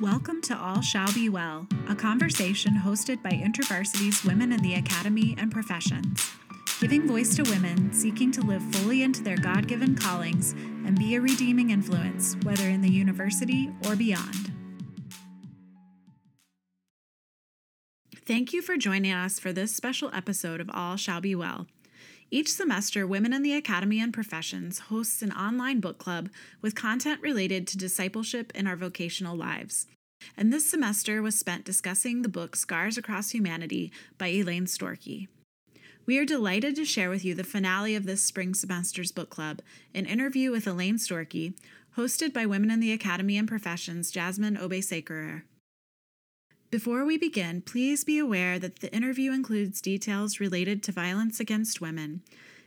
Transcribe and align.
Welcome 0.00 0.40
to 0.42 0.56
All 0.56 0.80
Shall 0.80 1.12
Be 1.12 1.28
Well, 1.28 1.66
a 1.88 1.94
conversation 1.96 2.72
hosted 2.72 3.20
by 3.20 3.30
InterVarsity's 3.30 4.24
Women 4.24 4.52
in 4.52 4.62
the 4.62 4.74
Academy 4.74 5.34
and 5.36 5.50
Professions, 5.50 6.30
giving 6.80 7.08
voice 7.08 7.34
to 7.34 7.42
women 7.50 7.92
seeking 7.92 8.30
to 8.30 8.40
live 8.40 8.62
fully 8.76 9.02
into 9.02 9.24
their 9.24 9.36
God 9.36 9.66
given 9.66 9.96
callings 9.96 10.52
and 10.52 10.96
be 10.96 11.16
a 11.16 11.20
redeeming 11.20 11.70
influence, 11.70 12.36
whether 12.44 12.68
in 12.68 12.80
the 12.80 12.88
university 12.88 13.72
or 13.88 13.96
beyond. 13.96 14.52
Thank 18.24 18.52
you 18.52 18.62
for 18.62 18.76
joining 18.76 19.12
us 19.12 19.40
for 19.40 19.52
this 19.52 19.74
special 19.74 20.12
episode 20.14 20.60
of 20.60 20.70
All 20.72 20.94
Shall 20.96 21.20
Be 21.20 21.34
Well. 21.34 21.66
Each 22.30 22.52
semester, 22.52 23.06
Women 23.06 23.32
in 23.32 23.42
the 23.42 23.54
Academy 23.54 24.00
and 24.00 24.12
Professions 24.12 24.80
hosts 24.80 25.22
an 25.22 25.32
online 25.32 25.80
book 25.80 25.96
club 25.96 26.28
with 26.60 26.74
content 26.74 27.22
related 27.22 27.66
to 27.66 27.78
discipleship 27.78 28.52
in 28.54 28.66
our 28.66 28.76
vocational 28.76 29.34
lives. 29.34 29.86
And 30.36 30.52
this 30.52 30.68
semester 30.68 31.22
was 31.22 31.38
spent 31.38 31.64
discussing 31.64 32.20
the 32.20 32.28
book 32.28 32.54
Scars 32.54 32.98
Across 32.98 33.30
Humanity 33.30 33.90
by 34.18 34.26
Elaine 34.26 34.66
Storkey. 34.66 35.28
We 36.04 36.18
are 36.18 36.26
delighted 36.26 36.76
to 36.76 36.84
share 36.84 37.08
with 37.08 37.24
you 37.24 37.34
the 37.34 37.44
finale 37.44 37.94
of 37.94 38.04
this 38.04 38.20
spring 38.20 38.52
semester's 38.52 39.12
book 39.12 39.30
club, 39.30 39.62
an 39.94 40.04
interview 40.04 40.50
with 40.50 40.66
Elaine 40.66 40.96
Storkey, 40.96 41.54
hosted 41.96 42.34
by 42.34 42.44
Women 42.44 42.70
in 42.70 42.80
the 42.80 42.92
Academy 42.92 43.38
and 43.38 43.48
Professions 43.48 44.10
Jasmine 44.10 44.56
Obesekerer. 44.56 45.44
Before 46.70 47.06
we 47.06 47.16
begin, 47.16 47.62
please 47.62 48.04
be 48.04 48.18
aware 48.18 48.58
that 48.58 48.80
the 48.80 48.94
interview 48.94 49.32
includes 49.32 49.80
details 49.80 50.38
related 50.38 50.82
to 50.82 50.92
violence 50.92 51.40
against 51.40 51.80
women, 51.80 52.20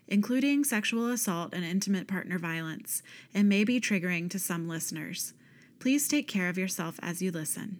including 0.07 0.63
sexual 0.63 1.09
assault 1.09 1.53
and 1.53 1.63
intimate 1.63 2.07
partner 2.07 2.39
violence, 2.39 3.03
and 3.31 3.47
may 3.47 3.63
be 3.63 3.79
triggering 3.79 4.27
to 4.31 4.39
some 4.39 4.67
listeners. 4.67 5.35
Please 5.77 6.07
take 6.07 6.27
care 6.27 6.49
of 6.49 6.57
yourself 6.57 6.99
as 7.03 7.21
you 7.21 7.29
listen. 7.31 7.79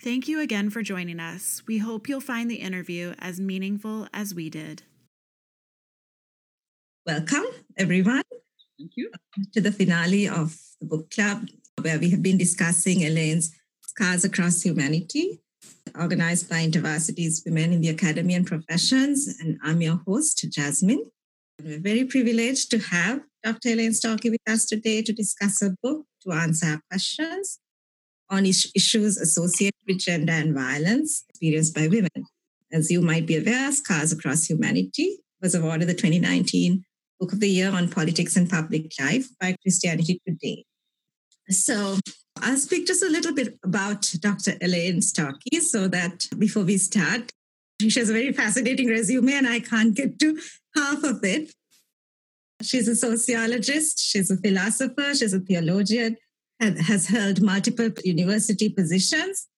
Thank 0.00 0.26
you 0.26 0.40
again 0.40 0.70
for 0.70 0.80
joining 0.80 1.20
us. 1.20 1.62
We 1.66 1.78
hope 1.78 2.08
you'll 2.08 2.22
find 2.22 2.50
the 2.50 2.56
interview 2.56 3.14
as 3.18 3.38
meaningful 3.38 4.08
as 4.10 4.34
we 4.34 4.48
did. 4.48 4.84
Welcome, 7.06 7.44
everyone. 7.76 8.22
Thank 8.78 8.92
you. 8.96 9.10
To 9.52 9.60
the 9.60 9.70
finale 9.70 10.26
of 10.26 10.58
the 10.80 10.86
book 10.86 11.10
club, 11.10 11.46
where 11.82 11.98
we 11.98 12.08
have 12.08 12.22
been 12.22 12.38
discussing 12.38 13.02
Elaine's 13.02 13.54
Scars 13.94 14.24
Across 14.24 14.62
Humanity, 14.62 15.40
organized 15.98 16.48
by 16.48 16.66
InterVarsity's 16.66 17.42
Women 17.44 17.72
in 17.72 17.80
the 17.80 17.88
Academy 17.88 18.34
and 18.34 18.46
Professions. 18.46 19.36
And 19.40 19.58
I'm 19.62 19.80
your 19.80 20.00
host, 20.06 20.46
Jasmine. 20.50 21.10
We're 21.62 21.80
very 21.80 22.04
privileged 22.04 22.70
to 22.70 22.78
have 22.78 23.20
Dr. 23.44 23.70
Elaine 23.70 23.92
Storkey 23.92 24.30
with 24.30 24.40
us 24.48 24.66
today 24.66 25.02
to 25.02 25.12
discuss 25.12 25.60
her 25.60 25.74
book, 25.82 26.06
to 26.22 26.32
answer 26.32 26.66
our 26.66 26.80
questions 26.90 27.58
on 28.30 28.46
issues 28.46 29.18
associated 29.18 29.78
with 29.86 29.98
gender 29.98 30.32
and 30.32 30.54
violence 30.54 31.24
experienced 31.28 31.74
by 31.74 31.86
women. 31.86 32.26
As 32.72 32.90
you 32.90 33.02
might 33.02 33.26
be 33.26 33.36
aware, 33.36 33.70
Scars 33.70 34.12
Across 34.12 34.46
Humanity 34.46 35.18
was 35.42 35.54
awarded 35.54 35.88
the 35.88 35.94
2019 35.94 36.84
Book 37.20 37.32
of 37.32 37.40
the 37.40 37.48
Year 37.48 37.70
on 37.70 37.90
Politics 37.90 38.34
and 38.36 38.48
Public 38.48 38.90
Life 38.98 39.28
by 39.38 39.54
Christianity 39.62 40.20
Today. 40.26 40.64
So 41.50 41.98
I'll 42.40 42.56
speak 42.56 42.86
just 42.86 43.02
a 43.02 43.08
little 43.08 43.34
bit 43.34 43.58
about 43.64 44.10
Dr. 44.20 44.54
Elaine 44.60 45.00
Storkey 45.00 45.60
so 45.60 45.88
that 45.88 46.26
before 46.38 46.64
we 46.64 46.78
start, 46.78 47.30
she 47.80 47.98
has 47.98 48.10
a 48.10 48.12
very 48.12 48.32
fascinating 48.32 48.88
resume 48.88 49.32
and 49.32 49.46
I 49.46 49.60
can't 49.60 49.94
get 49.94 50.18
to 50.20 50.38
half 50.76 51.02
of 51.04 51.24
it. 51.24 51.52
She's 52.62 52.86
a 52.86 52.94
sociologist, 52.94 53.98
she's 53.98 54.30
a 54.30 54.36
philosopher, 54.36 55.14
she's 55.14 55.34
a 55.34 55.40
theologian, 55.40 56.16
and 56.60 56.80
has 56.80 57.08
held 57.08 57.42
multiple 57.42 57.90
university 58.04 58.68
positions. 58.68 59.48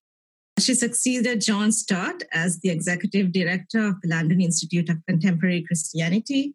She 0.58 0.74
succeeded 0.74 1.40
John 1.40 1.72
Stott 1.72 2.22
as 2.32 2.60
the 2.60 2.70
executive 2.70 3.32
director 3.32 3.86
of 3.86 4.00
the 4.02 4.08
London 4.08 4.40
Institute 4.40 4.88
of 4.88 5.04
Contemporary 5.06 5.64
Christianity. 5.66 6.54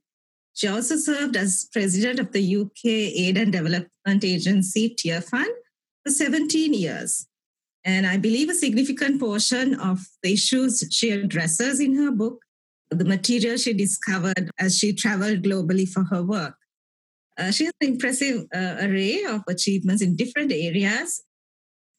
She 0.59 0.67
also 0.67 0.97
served 0.97 1.37
as 1.37 1.69
president 1.71 2.19
of 2.19 2.33
the 2.33 2.57
UK 2.57 2.83
Aid 2.83 3.37
and 3.37 3.49
Development 3.49 4.23
Agency 4.25 4.93
Tearfund, 4.93 5.53
for 6.03 6.11
17 6.11 6.73
years. 6.73 7.27
And 7.85 8.05
I 8.05 8.17
believe 8.17 8.49
a 8.49 8.53
significant 8.53 9.21
portion 9.21 9.75
of 9.75 10.01
the 10.21 10.33
issues 10.33 10.83
she 10.91 11.11
addresses 11.11 11.79
in 11.79 11.95
her 11.95 12.11
book, 12.11 12.41
the 12.91 13.05
material 13.05 13.55
she 13.55 13.71
discovered 13.71 14.51
as 14.59 14.77
she 14.77 14.91
traveled 14.91 15.43
globally 15.43 15.87
for 15.87 16.03
her 16.03 16.23
work. 16.23 16.55
Uh, 17.37 17.51
she 17.51 17.63
has 17.63 17.73
an 17.79 17.93
impressive 17.93 18.45
uh, 18.53 18.75
array 18.81 19.23
of 19.23 19.43
achievements 19.47 20.01
in 20.01 20.17
different 20.17 20.51
areas. 20.51 21.23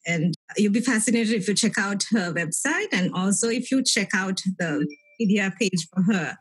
And 0.05 0.35
you'll 0.55 0.71
be 0.71 0.81
fascinated 0.81 1.33
if 1.33 1.47
you 1.47 1.55
check 1.55 1.79
out 1.79 2.03
her 2.11 2.31
website 2.31 2.89
and 2.91 3.11
also 3.15 3.49
if 3.49 3.71
you 3.71 3.81
check 3.81 4.09
out 4.13 4.39
the 4.59 4.87
media 5.19 5.51
page 5.59 5.87
for 5.91 6.03
her. 6.13 6.37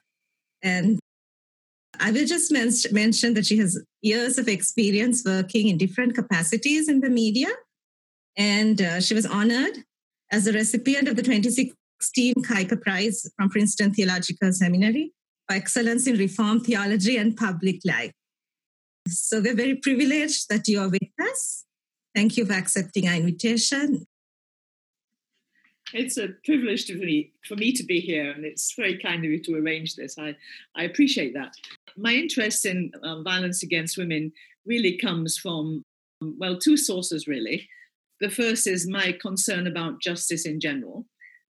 And 0.62 0.98
I 2.00 2.10
will 2.10 2.24
just 2.24 2.50
men- 2.50 2.72
mention 2.92 3.34
that 3.34 3.46
she 3.46 3.58
has 3.58 3.78
years 4.00 4.38
of 4.38 4.48
experience 4.48 5.22
working 5.24 5.68
in 5.68 5.76
different 5.76 6.14
capacities 6.14 6.88
in 6.88 7.00
the 7.00 7.10
media. 7.10 7.48
And 8.36 8.80
uh, 8.80 9.00
she 9.00 9.14
was 9.14 9.26
honored 9.26 9.84
as 10.32 10.46
a 10.46 10.52
recipient 10.52 11.08
of 11.08 11.16
the 11.16 11.22
2016 11.22 12.34
Kuyper 12.36 12.80
Prize 12.80 13.30
from 13.36 13.50
Princeton 13.50 13.92
Theological 13.92 14.50
Seminary 14.52 15.12
for 15.46 15.56
excellence 15.56 16.06
in 16.06 16.16
reform 16.16 16.60
theology 16.60 17.18
and 17.18 17.36
public 17.36 17.80
life. 17.84 18.12
So 19.08 19.40
we're 19.40 19.54
very 19.54 19.74
privileged 19.74 20.48
that 20.48 20.68
you 20.68 20.80
are 20.80 20.88
with 20.88 21.10
us. 21.20 21.66
Thank 22.14 22.36
you 22.36 22.46
for 22.46 22.54
accepting 22.54 23.08
our 23.08 23.14
invitation. 23.14 24.06
It's 25.92 26.18
a 26.18 26.28
privilege 26.44 26.86
to 26.86 27.24
for 27.48 27.56
me 27.56 27.72
to 27.72 27.82
be 27.82 28.00
here, 28.00 28.30
and 28.30 28.44
it's 28.44 28.74
very 28.76 28.98
kind 28.98 29.24
of 29.24 29.30
you 29.30 29.42
to 29.42 29.56
arrange 29.56 29.96
this. 29.96 30.16
I, 30.18 30.36
I 30.76 30.84
appreciate 30.84 31.34
that. 31.34 31.54
My 31.96 32.12
interest 32.12 32.64
in 32.64 32.92
um, 33.02 33.24
violence 33.24 33.62
against 33.62 33.98
women 33.98 34.32
really 34.66 34.96
comes 34.96 35.36
from, 35.36 35.84
well, 36.20 36.58
two 36.58 36.76
sources 36.76 37.26
really. 37.26 37.68
The 38.20 38.30
first 38.30 38.66
is 38.66 38.88
my 38.88 39.12
concern 39.20 39.66
about 39.66 40.00
justice 40.00 40.46
in 40.46 40.60
general. 40.60 41.06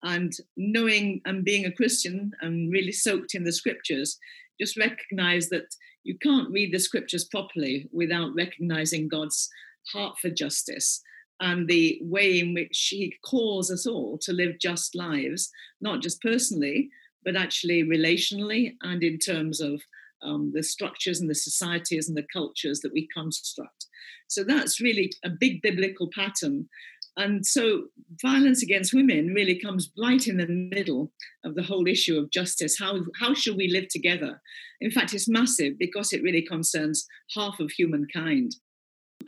And 0.03 0.33
knowing 0.57 1.21
and 1.25 1.45
being 1.45 1.65
a 1.65 1.73
Christian 1.73 2.33
and 2.41 2.73
really 2.73 2.93
soaked 2.93 3.35
in 3.35 3.45
the 3.45 3.53
scriptures, 3.53 4.19
just 4.61 4.77
recognize 4.77 5.49
that 5.49 5.75
you 6.05 6.17
can't 6.19 6.51
read 6.51 6.73
the 6.73 6.79
scriptures 6.79 7.25
properly 7.25 7.89
without 7.93 8.35
recognizing 8.35 9.09
God's 9.09 9.49
heart 9.93 10.19
for 10.19 10.31
justice 10.31 11.03
and 11.41 11.67
the 11.69 11.99
way 12.03 12.39
in 12.39 12.55
which 12.55 12.89
he 12.91 13.15
calls 13.25 13.71
us 13.71 13.87
all 13.87 14.19
to 14.19 14.33
live 14.33 14.59
just 14.61 14.95
lives, 14.95 15.51
not 15.81 16.01
just 16.01 16.23
personally, 16.23 16.91
but 17.25 17.37
actually 17.37 17.83
relationally 17.83 18.75
and 18.83 19.03
in 19.03 19.19
terms 19.19 19.61
of 19.61 19.83
um, 20.25 20.53
the 20.55 20.63
structures 20.63 21.21
and 21.21 21.31
the 21.31 21.35
societies 21.35 22.09
and 22.09 22.17
the 22.17 22.27
cultures 22.33 22.81
that 22.81 22.93
we 22.93 23.09
construct. 23.15 23.87
So 24.29 24.43
that's 24.45 24.81
really 24.81 25.13
a 25.25 25.31
big 25.31 25.63
biblical 25.63 26.09
pattern. 26.15 26.69
And 27.17 27.47
so 27.47 27.85
violence 28.23 28.63
against 28.63 28.93
women 28.93 29.29
really 29.29 29.59
comes 29.61 29.93
right 29.97 30.27
in 30.27 30.39
the 30.39 30.49
middle 30.49 31.13
of 31.45 31.55
the 31.55 31.63
whole 31.63 31.87
issue 31.87 32.19
of 32.19 32.31
justice. 32.31 32.77
How, 32.79 32.99
how 33.21 33.35
should 33.35 33.57
we 33.57 33.69
live 33.69 33.89
together? 33.89 34.41
In 34.81 34.91
fact, 34.91 35.15
it's 35.15 35.29
massive 35.29 35.79
because 35.79 36.13
it 36.13 36.23
really 36.23 36.43
concerns 36.43 37.07
half 37.35 37.61
of 37.61 37.71
humankind, 37.71 38.57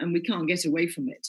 and 0.00 0.12
we 0.12 0.20
can't 0.20 0.48
get 0.48 0.64
away 0.64 0.88
from 0.88 1.08
it. 1.08 1.28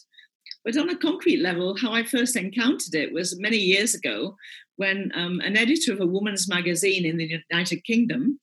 But 0.66 0.78
on 0.78 0.90
a 0.90 0.98
concrete 0.98 1.42
level, 1.42 1.78
how 1.80 1.94
I 1.94 2.04
first 2.04 2.36
encountered 2.36 2.96
it 2.96 3.14
was 3.14 3.40
many 3.40 3.58
years 3.58 3.94
ago 3.94 4.36
when 4.78 5.12
um, 5.16 5.40
an 5.42 5.56
editor 5.56 5.94
of 5.94 6.02
a 6.02 6.06
woman's 6.06 6.50
magazine 6.50 7.06
in 7.06 7.18
the 7.18 7.40
United 7.52 7.84
Kingdom 7.84 8.40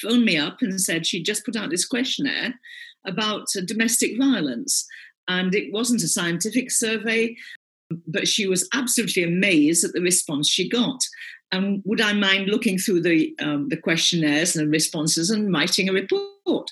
phoned 0.00 0.24
me 0.24 0.36
up 0.36 0.58
and 0.60 0.80
said 0.80 1.06
she'd 1.06 1.24
just 1.24 1.44
put 1.44 1.56
out 1.56 1.70
this 1.70 1.86
questionnaire 1.86 2.54
about 3.06 3.46
uh, 3.56 3.60
domestic 3.64 4.18
violence. 4.18 4.86
And 5.28 5.54
it 5.54 5.72
wasn't 5.72 6.02
a 6.02 6.08
scientific 6.08 6.70
survey, 6.70 7.36
but 8.06 8.28
she 8.28 8.46
was 8.46 8.68
absolutely 8.72 9.24
amazed 9.24 9.84
at 9.84 9.92
the 9.92 10.00
response 10.00 10.48
she 10.48 10.68
got. 10.68 11.00
And 11.50 11.82
would 11.84 12.00
I 12.00 12.12
mind 12.12 12.48
looking 12.48 12.78
through 12.78 13.02
the, 13.02 13.34
um, 13.40 13.68
the 13.68 13.76
questionnaires 13.76 14.54
and 14.54 14.66
the 14.66 14.70
responses 14.70 15.30
and 15.30 15.52
writing 15.52 15.88
a 15.88 15.92
report? 15.92 16.70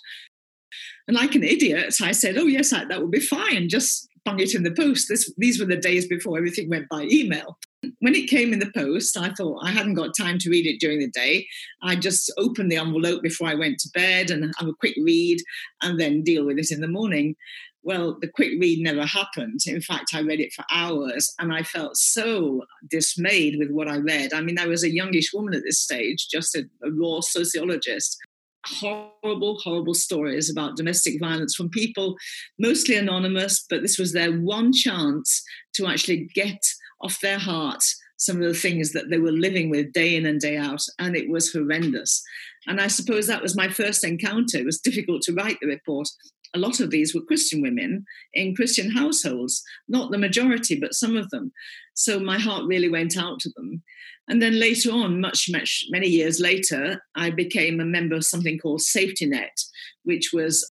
And 1.09 1.17
like 1.17 1.35
an 1.35 1.45
idiot, 1.45 1.95
I 2.03 2.13
said, 2.13 2.37
Oh, 2.37 2.47
yes, 2.47 2.71
that 2.71 3.01
would 3.01 3.11
be 3.11 3.21
fine. 3.21 3.69
Just 3.69 4.09
bung 4.25 4.41
it 4.41 4.55
in 4.55 4.65
the 4.65 4.73
post. 4.73 5.09
This, 5.09 5.33
these 5.39 5.61
were 5.61 5.67
the 5.67 5.77
days 5.77 6.07
before 6.07 6.37
everything 6.37 6.69
went 6.69 6.89
by 6.89 7.07
email. 7.11 7.59
When 8.01 8.15
it 8.15 8.29
came 8.29 8.53
in 8.53 8.59
the 8.59 8.73
post, 8.75 9.17
I 9.17 9.31
thought 9.31 9.63
I 9.63 9.71
hadn't 9.71 9.95
got 9.95 10.17
time 10.17 10.39
to 10.39 10.51
read 10.51 10.67
it 10.67 10.81
during 10.81 10.99
the 10.99 11.11
day. 11.11 11.47
I 11.83 11.95
just 11.95 12.33
opened 12.37 12.73
the 12.73 12.77
envelope 12.77 13.23
before 13.23 13.49
I 13.49 13.55
went 13.55 13.79
to 13.81 13.91
bed 13.93 14.31
and 14.31 14.53
have 14.59 14.69
a 14.69 14.75
quick 14.75 14.97
read 15.03 15.39
and 15.83 16.01
then 16.01 16.23
deal 16.23 16.45
with 16.45 16.59
it 16.59 16.71
in 16.71 16.81
the 16.81 16.89
morning. 16.89 17.37
Well, 17.83 18.17
the 18.21 18.29
quick 18.29 18.53
read 18.61 18.81
never 18.81 19.07
happened. 19.07 19.61
In 19.67 19.81
fact, 19.81 20.11
I 20.15 20.23
read 20.23 20.41
it 20.41 20.53
for 20.53 20.65
hours 20.73 21.33
and 21.39 21.53
I 21.53 21.63
felt 21.63 21.97
so 21.97 22.63
dismayed 22.91 23.57
with 23.59 23.71
what 23.71 23.89
I 23.89 23.99
read. 23.99 24.33
I 24.33 24.41
mean, 24.41 24.59
I 24.59 24.67
was 24.67 24.83
a 24.83 24.93
youngish 24.93 25.33
woman 25.33 25.55
at 25.55 25.63
this 25.63 25.79
stage, 25.79 26.27
just 26.29 26.57
a, 26.57 26.65
a 26.83 26.91
raw 26.91 27.21
sociologist. 27.21 28.19
horrible, 28.67 29.59
horrible 29.63 29.95
stories 29.95 30.51
about 30.51 30.77
domestic 30.77 31.21
violence 31.21 31.55
from 31.55 31.69
people, 31.71 32.17
mostly 32.59 32.97
anonymous, 32.97 33.65
but 33.69 33.83
this 33.83 33.99
was 33.99 34.13
their 34.13 34.33
one 34.33 34.73
chance 34.73 35.43
to 35.75 35.87
actually 35.87 36.29
get 36.35 36.61
off 37.01 37.21
their 37.21 37.39
hearts 37.39 38.01
some 38.17 38.37
of 38.37 38.49
the 38.49 38.55
things 38.55 38.93
that 38.93 39.11
they 39.11 39.19
were 39.19 39.33
living 39.33 39.71
with 39.71 39.93
day 39.93 40.17
in 40.17 40.27
and 40.27 40.41
day 40.41 40.57
out, 40.57 40.83
and 40.99 41.17
it 41.17 41.29
was 41.29 41.53
horrendous. 41.53 42.23
And 42.67 42.81
I 42.81 42.87
suppose 42.87 43.27
that 43.27 43.43
was 43.43 43.57
my 43.57 43.69
first 43.69 44.05
encounter. 44.05 44.59
It 44.59 44.67
was 44.67 44.81
difficult 44.81 45.23
to 45.23 45.35
write 45.35 45.59
the 45.61 45.69
report. 45.69 46.09
A 46.55 46.59
lot 46.59 46.81
of 46.81 46.91
these 46.91 47.15
were 47.15 47.21
Christian 47.21 47.61
women 47.61 48.05
in 48.33 48.55
Christian 48.55 48.91
households, 48.91 49.63
not 49.89 50.11
the 50.11 50.19
majority, 50.19 50.79
but 50.79 50.95
some 50.95 51.17
of 51.17 51.29
them. 51.31 51.53
So 51.95 52.19
my 52.19 52.39
heart 52.39 52.65
really 52.67 52.89
went 52.89 53.17
out 53.17 53.41
to 53.41 53.51
them. 53.57 53.83
And 54.29 54.43
then 54.43 54.59
later 54.59 54.91
on, 54.91 55.21
much, 55.21 55.49
much, 55.51 55.85
many 55.91 56.09
years 56.09 56.41
later, 56.41 57.03
I 57.15 57.31
became 57.31 57.81
a 57.81 57.85
member 57.85 58.17
of 58.17 58.25
something 58.25 58.59
called 58.59 58.81
Safety 58.81 59.27
Net, 59.27 59.57
which 60.05 60.31
was 60.33 60.69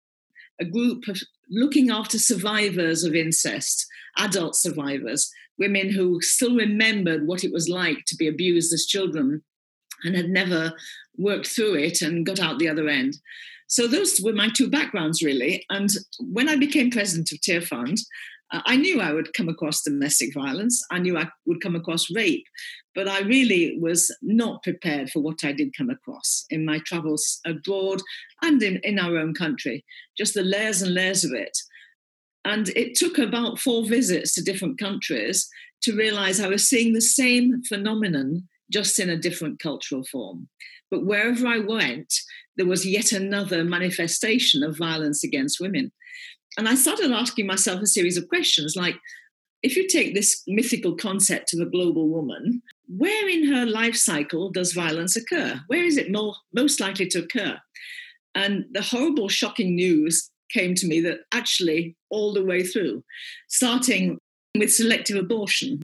a 0.61 0.65
group 0.65 1.09
of 1.09 1.21
looking 1.51 1.91
after 1.91 2.19
survivors 2.19 3.05
of 3.05 3.15
incest, 3.15 3.87
adult 4.17 4.57
survivors, 4.57 5.31
women 5.59 5.91
who 5.91 6.21
still 6.21 6.55
remembered 6.57 7.27
what 7.27 7.45
it 7.45 7.53
was 7.53 7.69
like 7.69 7.99
to 8.07 8.17
be 8.17 8.29
abused 8.29 8.73
as 8.73 8.87
children 8.87 9.43
and 10.05 10.17
had 10.17 10.29
never 10.29 10.73
worked 11.17 11.47
through 11.47 11.75
it 11.75 12.03
and 12.03 12.27
got 12.27 12.41
out 12.41 12.59
the 12.59 12.69
other 12.69 12.89
end. 12.89 13.15
So 13.69 13.87
those 13.87 14.21
were 14.23 14.33
my 14.33 14.51
two 14.55 14.69
backgrounds, 14.69 15.23
really. 15.23 15.65
And 15.71 15.89
when 16.21 16.49
I 16.49 16.57
became 16.57 16.91
president 16.91 17.33
of 17.33 17.39
Tearfund, 17.39 18.01
uh, 18.53 18.61
I 18.67 18.77
knew 18.77 19.01
I 19.01 19.13
would 19.13 19.33
come 19.33 19.49
across 19.49 19.83
domestic 19.83 20.35
violence. 20.35 20.85
I 20.91 20.99
knew 20.99 21.17
I 21.17 21.29
would 21.47 21.63
come 21.63 21.75
across 21.75 22.15
rape, 22.15 22.45
but 22.95 23.09
I 23.09 23.21
really 23.21 23.79
was 23.81 24.15
not 24.21 24.63
prepared 24.63 25.11
for 25.11 25.23
what 25.23 25.43
I 25.43 25.53
did 25.53 25.75
come 25.77 25.89
across 25.89 26.45
in 26.51 26.67
my 26.67 26.81
travels 26.85 27.41
abroad 27.47 28.03
and 28.43 28.63
in, 28.63 28.79
in 28.83 28.99
our 28.99 29.17
own 29.17 29.33
country, 29.33 29.85
just 30.19 30.35
the 30.35 30.43
layers 30.43 30.83
and 30.83 30.93
layers 30.93 31.25
of 31.25 31.33
it. 31.33 31.57
And 32.45 32.69
it 32.71 32.95
took 32.95 33.19
about 33.19 33.59
four 33.59 33.85
visits 33.85 34.35
to 34.35 34.43
different 34.43 34.79
countries 34.79 35.49
to 35.83 35.97
realize 35.97 36.41
I 36.41 36.49
was 36.49 36.69
seeing 36.69 36.93
the 36.93 37.01
same 37.01 37.63
phenomenon 37.63 38.49
just 38.71 38.99
in 38.99 39.11
a 39.11 39.17
different 39.17 39.61
cultural 39.61 40.05
form. 40.05 40.49
But 40.91 41.05
wherever 41.05 41.47
I 41.47 41.59
went, 41.59 42.13
there 42.57 42.67
was 42.67 42.87
yet 42.87 43.13
another 43.13 43.65
manifestation 43.65 44.63
of 44.63 44.77
violence 44.77 45.25
against 45.25 45.61
women. 45.61 45.93
And 46.59 46.69
I 46.69 46.75
started 46.75 47.11
asking 47.11 47.47
myself 47.47 47.81
a 47.81 47.87
series 47.87 48.17
of 48.17 48.29
questions 48.29 48.77
like, 48.77 48.97
if 49.63 49.77
you 49.77 49.87
take 49.87 50.15
this 50.15 50.43
mythical 50.47 50.97
concept 50.97 51.55
of 51.55 51.61
a 51.61 51.71
global 51.71 52.09
woman, 52.09 52.63
where 52.89 53.29
in 53.29 53.47
her 53.53 53.65
life 53.65 53.95
cycle 53.95 54.51
does 54.51 54.73
violence 54.73 55.17
occur? 55.17 55.61
Where 55.69 55.85
is 55.85 55.97
it 55.97 56.11
more, 56.11 56.35
most 56.53 56.81
likely 56.81 57.07
to 57.09 57.21
occur? 57.21 57.59
And 58.35 58.65
the 58.73 58.83
horrible, 58.83 59.29
shocking 59.29 59.77
news 59.77 60.31
came 60.53 60.75
to 60.77 60.87
me 60.87 61.01
that 61.01 61.21
actually 61.33 61.97
all 62.11 62.33
the 62.33 62.45
way 62.45 62.63
through, 62.63 63.03
starting 63.49 64.19
with 64.57 64.73
selective 64.73 65.17
abortion 65.17 65.83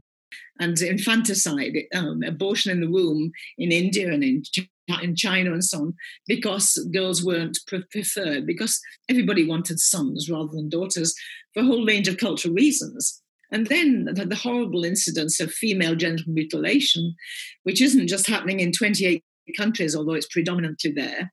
and 0.59 0.79
infanticide, 0.81 1.75
um, 1.95 2.21
abortion 2.23 2.71
in 2.71 2.81
the 2.81 2.89
womb 2.89 3.31
in 3.57 3.71
India 3.71 4.11
and 4.11 4.23
in 4.23 4.43
in 5.03 5.15
China 5.15 5.53
and 5.53 5.63
so 5.63 5.81
on, 5.81 5.93
because 6.27 6.73
girls 6.91 7.23
weren't 7.23 7.59
preferred, 7.91 8.47
because 8.47 8.79
everybody 9.07 9.47
wanted 9.47 9.79
sons 9.79 10.29
rather 10.31 10.51
than 10.51 10.67
daughters 10.67 11.13
for 11.53 11.61
a 11.61 11.65
whole 11.65 11.85
range 11.85 12.07
of 12.07 12.17
cultural 12.17 12.55
reasons. 12.55 13.21
And 13.51 13.67
then 13.67 14.05
the, 14.05 14.25
the 14.25 14.35
horrible 14.35 14.83
incidence 14.83 15.39
of 15.39 15.51
female 15.51 15.95
genital 15.95 16.31
mutilation, 16.33 17.15
which 17.63 17.81
isn't 17.81 18.07
just 18.07 18.27
happening 18.27 18.59
in 18.59 18.71
28 18.71 19.23
countries, 19.57 19.95
although 19.95 20.13
it's 20.13 20.27
predominantly 20.27 20.91
there, 20.91 21.31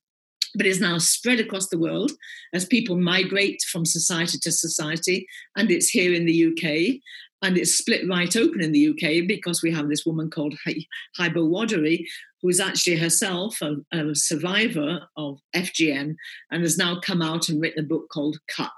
but 0.55 0.67
is 0.67 0.81
now 0.81 0.99
spread 0.99 1.41
across 1.41 1.69
the 1.69 1.79
world 1.79 2.13
as 2.53 2.65
people 2.65 2.97
migrate 2.97 3.63
from 3.71 3.85
society 3.85 4.39
to 4.39 4.53
society. 4.53 5.27
And 5.57 5.71
it's 5.71 5.89
here 5.89 6.15
in 6.15 6.27
the 6.27 6.47
UK. 6.47 7.01
And 7.43 7.59
it's 7.59 7.77
split 7.77 8.09
right 8.09 8.35
open 8.35 8.63
in 8.63 8.73
the 8.73 8.89
UK 8.89 9.29
because 9.29 9.63
we 9.63 9.71
have 9.71 9.89
this 9.89 10.07
woman 10.07 10.31
called 10.31 10.55
Hibo 10.67 11.49
Wardere, 11.49 12.05
who 12.41 12.49
is 12.49 12.61
actually 12.61 12.97
herself 12.97 13.61
a, 13.61 13.77
a, 13.93 14.15
survivor 14.15 15.01
of 15.17 15.39
FGM 15.55 16.15
and 16.51 16.63
has 16.63 16.79
now 16.79 16.99
come 16.99 17.21
out 17.21 17.49
and 17.49 17.61
written 17.61 17.85
a 17.85 17.87
book 17.87 18.09
called 18.11 18.39
Cut 18.49 18.73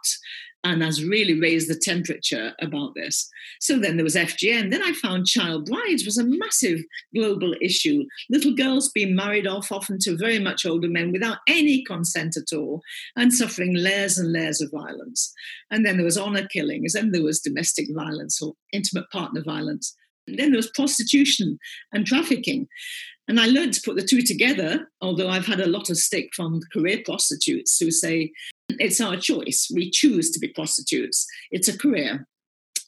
and 0.64 0.82
has 0.82 1.05
really 1.05 1.38
raised 1.38 1.70
the 1.70 1.78
temperature 1.78 2.52
about 2.60 2.94
this. 2.94 3.28
So 3.60 3.78
then 3.78 3.96
there 3.96 4.05
was 4.05 4.16
FGM. 4.16 4.70
Then 4.70 4.82
I 4.82 4.93
found 4.93 5.26
child 5.26 5.66
brides 5.66 6.05
was 6.05 6.19
a 6.19 6.25
massive 6.25 6.81
global 7.14 7.55
issue. 7.62 8.05
Little 8.28 8.55
girls 8.55 8.90
being 8.90 9.14
married 9.14 9.46
off 9.46 9.70
often 9.70 9.99
to 10.00 10.16
very 10.16 10.38
much 10.38 10.66
older 10.66 10.88
men 10.88 11.12
without 11.12 11.38
any 11.49 11.84
consent 11.84 12.37
at 12.37 12.56
all 12.56 12.82
and 13.16 13.32
suffering 13.32 13.75
layers 13.75 14.19
and 14.19 14.32
layers 14.32 14.60
of 14.60 14.70
violence. 14.72 15.32
And 15.70 15.87
then 15.87 15.96
there 15.96 16.05
was 16.05 16.19
honor 16.19 16.46
killings, 16.46 16.94
and 16.94 17.14
there 17.14 17.22
was 17.22 17.40
domestic 17.40 17.87
violence 17.94 18.43
or 18.43 18.55
intimate 18.72 19.08
partner 19.10 19.43
violence. 19.43 19.94
And 20.26 20.38
then 20.38 20.50
there 20.50 20.58
was 20.58 20.70
prostitution 20.75 21.58
and 21.93 22.06
trafficking. 22.06 22.66
And 23.28 23.38
I 23.38 23.46
learned 23.46 23.75
to 23.75 23.82
put 23.84 23.96
the 23.96 24.02
two 24.02 24.22
together, 24.22 24.90
although 25.02 25.28
I've 25.28 25.46
had 25.46 25.60
a 25.60 25.69
lot 25.69 25.90
of 25.90 25.99
stick 25.99 26.31
from 26.34 26.60
career 26.72 27.02
prostitutes 27.05 27.78
who 27.78 27.90
say 27.90 28.32
it's 28.69 29.00
our 29.00 29.17
choice. 29.17 29.70
We 29.75 29.91
choose 29.91 30.31
to 30.32 30.38
be 30.38 30.49
prostitutes. 30.49 31.26
It's 31.50 31.69
a 31.69 31.76
career. 31.76 32.26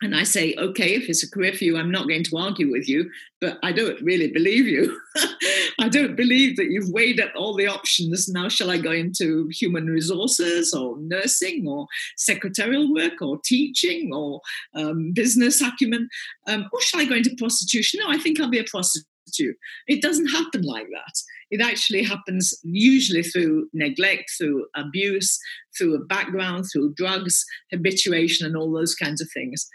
And 0.03 0.17
I 0.17 0.23
say, 0.23 0.55
okay, 0.57 0.95
if 0.95 1.11
it's 1.11 1.23
a 1.23 1.31
career 1.31 1.53
for 1.53 1.65
you, 1.65 1.77
I'm 1.77 1.91
not 1.91 2.09
going 2.09 2.25
to 2.25 2.37
argue 2.39 2.71
with 2.71 2.89
you, 2.89 3.11
but 3.39 3.59
I 3.63 3.71
don't 3.73 4.01
really 4.01 4.29
believe 4.29 4.67
you. 4.67 4.99
I 5.79 5.91
don't 5.91 6.17
believe 6.17 6.57
that 6.57 6.71
you've 6.71 6.89
weighed 6.89 7.21
up 7.21 7.33
all 7.37 7.55
the 7.55 7.67
options. 7.67 8.27
Now, 8.27 8.49
shall 8.49 8.71
I 8.71 8.79
go 8.79 8.93
into 8.93 9.49
human 9.53 9.89
resources 9.89 10.73
or 10.73 10.97
nursing 10.99 11.67
or 11.69 11.87
secretarial 12.17 12.91
work 12.91 13.21
or 13.21 13.41
teaching 13.45 14.11
or 14.15 14.41
um, 14.75 15.13
business 15.13 15.61
acumen? 15.61 16.09
Um, 16.47 16.67
or 16.73 16.81
shall 16.81 17.01
I 17.01 17.05
go 17.05 17.17
into 17.17 17.37
prostitution? 17.37 18.01
No, 18.03 18.11
I 18.11 18.17
think 18.17 18.41
I'll 18.41 18.49
be 18.49 18.59
a 18.59 18.65
prostitute 18.65 19.07
you. 19.39 19.55
It 19.87 20.03
doesn't 20.03 20.29
happen 20.29 20.63
like 20.63 20.87
that. 20.91 21.15
It 21.51 21.61
actually 21.61 22.03
happens 22.03 22.59
usually 22.63 23.23
through 23.23 23.69
neglect, 23.73 24.33
through 24.39 24.67
abuse, 24.77 25.39
through 25.77 25.97
a 25.97 26.05
background, 26.05 26.67
through 26.73 26.95
drugs, 26.95 27.45
habituation, 27.73 28.47
and 28.47 28.57
all 28.57 28.73
those 28.73 28.95
kinds 28.95 29.21
of 29.21 29.29
things. 29.33 29.69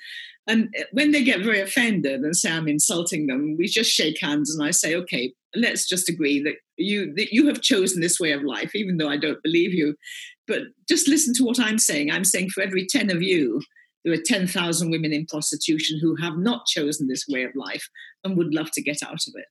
And 0.47 0.73
uh, 0.79 0.83
when 0.91 1.11
they 1.11 1.23
get 1.23 1.43
very 1.43 1.59
offended 1.59 2.21
and 2.21 2.35
say 2.35 2.51
I'm 2.51 2.67
insulting 2.67 3.27
them, 3.27 3.55
we 3.57 3.67
just 3.67 3.91
shake 3.91 4.21
hands 4.21 4.53
and 4.53 4.65
I 4.65 4.71
say, 4.71 4.95
okay, 4.95 5.33
let's 5.55 5.87
just 5.87 6.09
agree 6.09 6.41
that 6.43 6.55
you 6.77 7.13
that 7.15 7.31
you 7.31 7.47
have 7.47 7.61
chosen 7.61 8.01
this 8.01 8.19
way 8.19 8.31
of 8.31 8.43
life, 8.43 8.75
even 8.75 8.97
though 8.97 9.09
I 9.09 9.17
don't 9.17 9.41
believe 9.43 9.73
you. 9.73 9.95
But 10.47 10.63
just 10.87 11.07
listen 11.07 11.33
to 11.35 11.43
what 11.43 11.59
I'm 11.59 11.79
saying. 11.79 12.11
I'm 12.11 12.25
saying 12.25 12.49
for 12.49 12.61
every 12.61 12.85
10 12.87 13.09
of 13.09 13.21
you, 13.21 13.61
there 14.05 14.13
are 14.13 14.21
10,000 14.23 14.91
women 14.91 15.11
in 15.11 15.25
prostitution 15.25 15.99
who 15.99 16.15
have 16.15 16.37
not 16.37 16.67
chosen 16.67 17.07
this 17.07 17.25
way 17.27 17.43
of 17.43 17.55
life 17.55 17.89
and 18.23 18.37
would 18.37 18.53
love 18.53 18.69
to 18.71 18.81
get 18.81 19.01
out 19.03 19.27
of 19.27 19.33
it. 19.35 19.47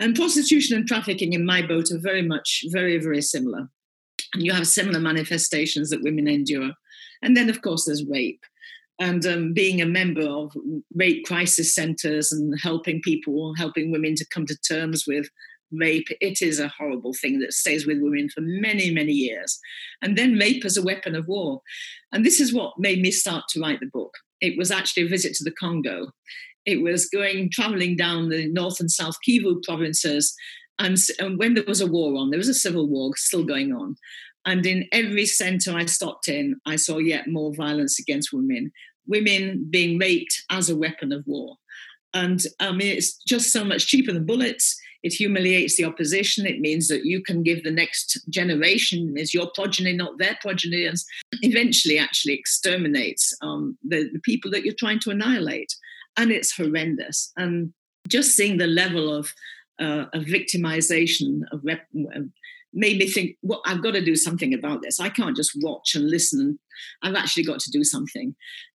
And 0.00 0.16
prostitution 0.16 0.76
and 0.76 0.88
trafficking, 0.88 1.34
in 1.34 1.44
my 1.44 1.64
boat, 1.64 1.92
are 1.92 1.98
very 1.98 2.22
much 2.22 2.64
very, 2.72 2.98
very 2.98 3.20
similar. 3.20 3.68
And 4.32 4.42
you 4.42 4.52
have 4.52 4.66
similar 4.66 4.98
manifestations 4.98 5.90
that 5.90 6.02
women 6.02 6.26
endure. 6.26 6.70
And 7.20 7.36
then, 7.36 7.50
of 7.50 7.60
course, 7.60 7.84
there's 7.84 8.04
rape. 8.08 8.40
And 8.98 9.26
um, 9.26 9.52
being 9.52 9.82
a 9.82 9.86
member 9.86 10.22
of 10.22 10.52
rape 10.94 11.26
crisis 11.26 11.74
centers 11.74 12.32
and 12.32 12.58
helping 12.62 13.02
people, 13.02 13.54
helping 13.56 13.90
women 13.92 14.14
to 14.16 14.26
come 14.28 14.46
to 14.46 14.56
terms 14.56 15.04
with 15.06 15.28
rape, 15.72 16.08
it 16.20 16.42
is 16.42 16.60
a 16.60 16.72
horrible 16.78 17.14
thing 17.14 17.38
that 17.40 17.52
stays 17.52 17.86
with 17.86 18.00
women 18.00 18.28
for 18.28 18.40
many, 18.40 18.90
many 18.90 19.12
years. 19.12 19.58
And 20.02 20.16
then 20.16 20.38
rape 20.38 20.64
as 20.64 20.76
a 20.76 20.82
weapon 20.82 21.14
of 21.14 21.28
war. 21.28 21.62
And 22.12 22.24
this 22.24 22.40
is 22.40 22.52
what 22.52 22.78
made 22.78 23.00
me 23.00 23.10
start 23.10 23.44
to 23.50 23.60
write 23.60 23.80
the 23.80 23.86
book. 23.86 24.12
It 24.40 24.58
was 24.58 24.70
actually 24.70 25.04
a 25.04 25.08
visit 25.08 25.34
to 25.34 25.44
the 25.44 25.52
Congo. 25.52 26.08
It 26.64 26.82
was 26.82 27.06
going, 27.08 27.50
traveling 27.50 27.96
down 27.96 28.28
the 28.28 28.48
North 28.48 28.80
and 28.80 28.90
South 28.90 29.16
Kivu 29.26 29.62
provinces. 29.62 30.34
And, 30.78 30.96
and 31.18 31.38
when 31.38 31.54
there 31.54 31.64
was 31.66 31.80
a 31.80 31.86
war 31.86 32.16
on, 32.16 32.30
there 32.30 32.38
was 32.38 32.48
a 32.48 32.54
civil 32.54 32.88
war 32.88 33.12
still 33.16 33.44
going 33.44 33.72
on. 33.72 33.96
And 34.44 34.66
in 34.66 34.88
every 34.92 35.26
center 35.26 35.72
I 35.76 35.86
stopped 35.86 36.28
in, 36.28 36.56
I 36.66 36.76
saw 36.76 36.98
yet 36.98 37.28
more 37.28 37.54
violence 37.54 37.98
against 38.00 38.32
women, 38.32 38.72
women 39.06 39.66
being 39.70 39.98
raped 39.98 40.42
as 40.50 40.68
a 40.68 40.76
weapon 40.76 41.12
of 41.12 41.24
war. 41.26 41.56
And 42.14 42.40
I 42.60 42.72
mean, 42.72 42.96
it's 42.96 43.16
just 43.24 43.50
so 43.50 43.64
much 43.64 43.86
cheaper 43.86 44.12
than 44.12 44.26
bullets. 44.26 44.78
It 45.02 45.12
humiliates 45.12 45.76
the 45.76 45.84
opposition. 45.84 46.46
It 46.46 46.60
means 46.60 46.88
that 46.88 47.04
you 47.04 47.22
can 47.22 47.42
give 47.42 47.62
the 47.62 47.70
next 47.70 48.20
generation 48.30 49.14
is 49.16 49.34
your 49.34 49.50
progeny, 49.54 49.92
not 49.92 50.18
their 50.18 50.38
progeny, 50.40 50.86
and 50.86 50.96
eventually 51.42 51.98
actually 51.98 52.34
exterminates 52.34 53.34
um, 53.42 53.76
the, 53.82 54.08
the 54.12 54.20
people 54.20 54.50
that 54.52 54.64
you're 54.64 54.74
trying 54.78 55.00
to 55.00 55.10
annihilate. 55.10 55.74
And 56.16 56.30
it's 56.30 56.54
horrendous. 56.54 57.32
And 57.36 57.72
just 58.08 58.36
seeing 58.36 58.58
the 58.58 58.66
level 58.66 59.12
of, 59.12 59.32
uh, 59.80 60.06
of 60.12 60.24
victimization 60.24 61.40
of 61.50 61.60
rep- 61.64 61.88
made 62.72 62.98
me 62.98 63.08
think, 63.08 63.36
well, 63.42 63.62
I've 63.66 63.82
got 63.82 63.92
to 63.92 64.04
do 64.04 64.16
something 64.16 64.54
about 64.54 64.82
this. 64.82 65.00
I 65.00 65.08
can't 65.08 65.36
just 65.36 65.52
watch 65.56 65.94
and 65.94 66.08
listen. 66.08 66.58
I've 67.02 67.14
actually 67.14 67.44
got 67.44 67.60
to 67.60 67.70
do 67.70 67.84
something. 67.84 68.34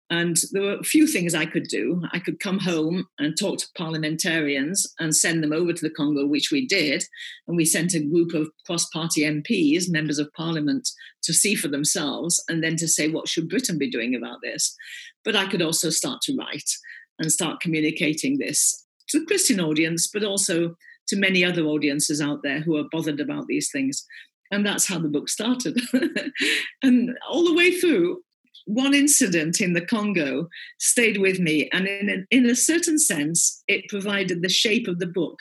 And 0.10 0.38
there 0.52 0.62
were 0.62 0.76
a 0.76 0.84
few 0.84 1.08
things 1.08 1.34
I 1.34 1.48
could 1.48 1.68
do. 1.68 2.04
I 2.14 2.20
could 2.20 2.40
come 2.40 2.60
home 2.60 3.08
and 3.18 3.36
talk 3.38 3.58
to 3.60 3.68
parliamentarians 3.76 4.94
and 5.00 5.16
send 5.16 5.44
them 5.44 5.52
over 5.52 5.74
to 5.74 5.82
the 5.82 5.90
Congo, 5.90 6.28
which 6.28 6.52
we 6.52 6.68
did. 6.68 7.04
And 7.48 7.58
we 7.58 7.66
sent 7.66 7.96
a 7.96 8.00
group 8.00 8.34
of 8.34 8.52
cross 8.68 8.88
party 8.90 9.22
MPs, 9.22 9.90
members 9.90 10.20
of 10.20 10.32
parliament, 10.34 10.88
to 11.24 11.34
see 11.34 11.56
for 11.56 11.70
themselves 11.70 12.44
and 12.48 12.64
then 12.64 12.76
to 12.78 12.88
say, 12.88 13.10
what 13.10 13.28
should 13.28 13.50
Britain 13.50 13.80
be 13.80 13.90
doing 13.90 14.14
about 14.14 14.40
this? 14.44 14.76
But 15.24 15.36
I 15.36 15.48
could 15.48 15.64
also 15.64 15.90
start 15.90 16.22
to 16.24 16.36
write 16.36 16.70
and 17.18 17.32
start 17.32 17.60
communicating 17.60 18.38
this 18.38 18.86
to 19.10 19.20
the 19.20 19.26
Christian 19.26 19.60
audience, 19.60 20.08
but 20.12 20.24
also 20.24 20.76
to 21.08 21.16
many 21.16 21.44
other 21.44 21.64
audiences 21.64 22.22
out 22.22 22.42
there 22.44 22.60
who 22.60 22.78
are 22.78 22.90
bothered 22.92 23.20
about 23.20 23.48
these 23.48 23.70
things. 23.72 24.06
And 24.52 24.66
that's 24.66 24.88
how 24.88 25.00
the 25.00 25.10
book 25.10 25.30
started. 25.30 25.80
and 26.84 27.18
all 27.28 27.44
the 27.44 27.56
way 27.56 27.72
through, 27.72 28.22
one 28.66 28.94
incident 28.94 29.62
in 29.62 29.74
the 29.74 29.86
Congo 29.86 30.50
stayed 30.80 31.18
with 31.18 31.40
me, 31.40 31.70
and 31.72 31.88
in 31.88 32.10
a, 32.10 32.36
in 32.36 32.46
a 32.46 32.56
certain 32.56 33.00
sense, 33.00 33.64
it 33.68 33.90
provided 33.90 34.42
the 34.42 34.50
shape 34.50 34.88
of 34.88 35.00
the 35.00 35.08
book. 35.08 35.40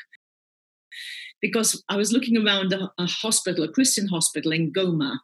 Because 1.41 1.83
I 1.89 1.97
was 1.97 2.13
looking 2.13 2.37
around 2.39 2.73
a, 2.73 2.91
a 2.99 3.07
hospital, 3.07 3.65
a 3.65 3.73
Christian 3.73 4.09
hospital 4.09 4.53
in 4.53 4.73
Goma 4.73 5.19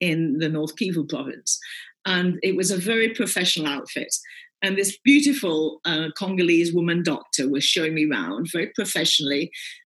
in 0.00 0.38
the 0.38 0.48
North 0.48 0.76
Kivu 0.76 1.08
province, 1.08 1.58
and 2.04 2.38
it 2.42 2.56
was 2.56 2.70
a 2.70 2.78
very 2.78 3.10
professional 3.14 3.66
outfit. 3.66 4.14
And 4.62 4.76
this 4.76 4.98
beautiful 5.04 5.80
uh, 5.84 6.08
Congolese 6.18 6.72
woman 6.72 7.02
doctor 7.02 7.48
was 7.48 7.62
showing 7.62 7.94
me 7.94 8.08
around 8.10 8.48
very 8.50 8.72
professionally 8.74 9.50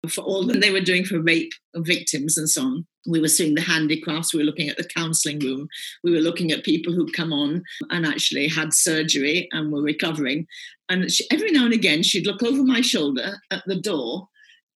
for 0.09 0.21
all 0.21 0.43
that 0.47 0.59
they 0.59 0.71
were 0.71 0.81
doing 0.81 1.05
for 1.05 1.21
rape 1.21 1.51
victims 1.75 2.37
and 2.37 2.49
so 2.49 2.61
on. 2.63 2.87
We 3.07 3.19
were 3.19 3.27
seeing 3.27 3.55
the 3.55 3.61
handicrafts, 3.61 4.33
we 4.33 4.39
were 4.39 4.45
looking 4.45 4.69
at 4.69 4.77
the 4.77 4.83
counseling 4.83 5.39
room, 5.39 5.67
we 6.03 6.11
were 6.11 6.19
looking 6.19 6.51
at 6.51 6.63
people 6.63 6.93
who'd 6.93 7.13
come 7.13 7.31
on 7.31 7.63
and 7.89 8.05
actually 8.05 8.47
had 8.47 8.73
surgery 8.73 9.47
and 9.51 9.71
were 9.71 9.81
recovering. 9.81 10.47
And 10.89 11.11
she, 11.11 11.25
every 11.31 11.51
now 11.51 11.65
and 11.65 11.73
again, 11.73 12.03
she'd 12.03 12.27
look 12.27 12.43
over 12.43 12.63
my 12.63 12.81
shoulder 12.81 13.37
at 13.51 13.63
the 13.65 13.79
door. 13.79 14.27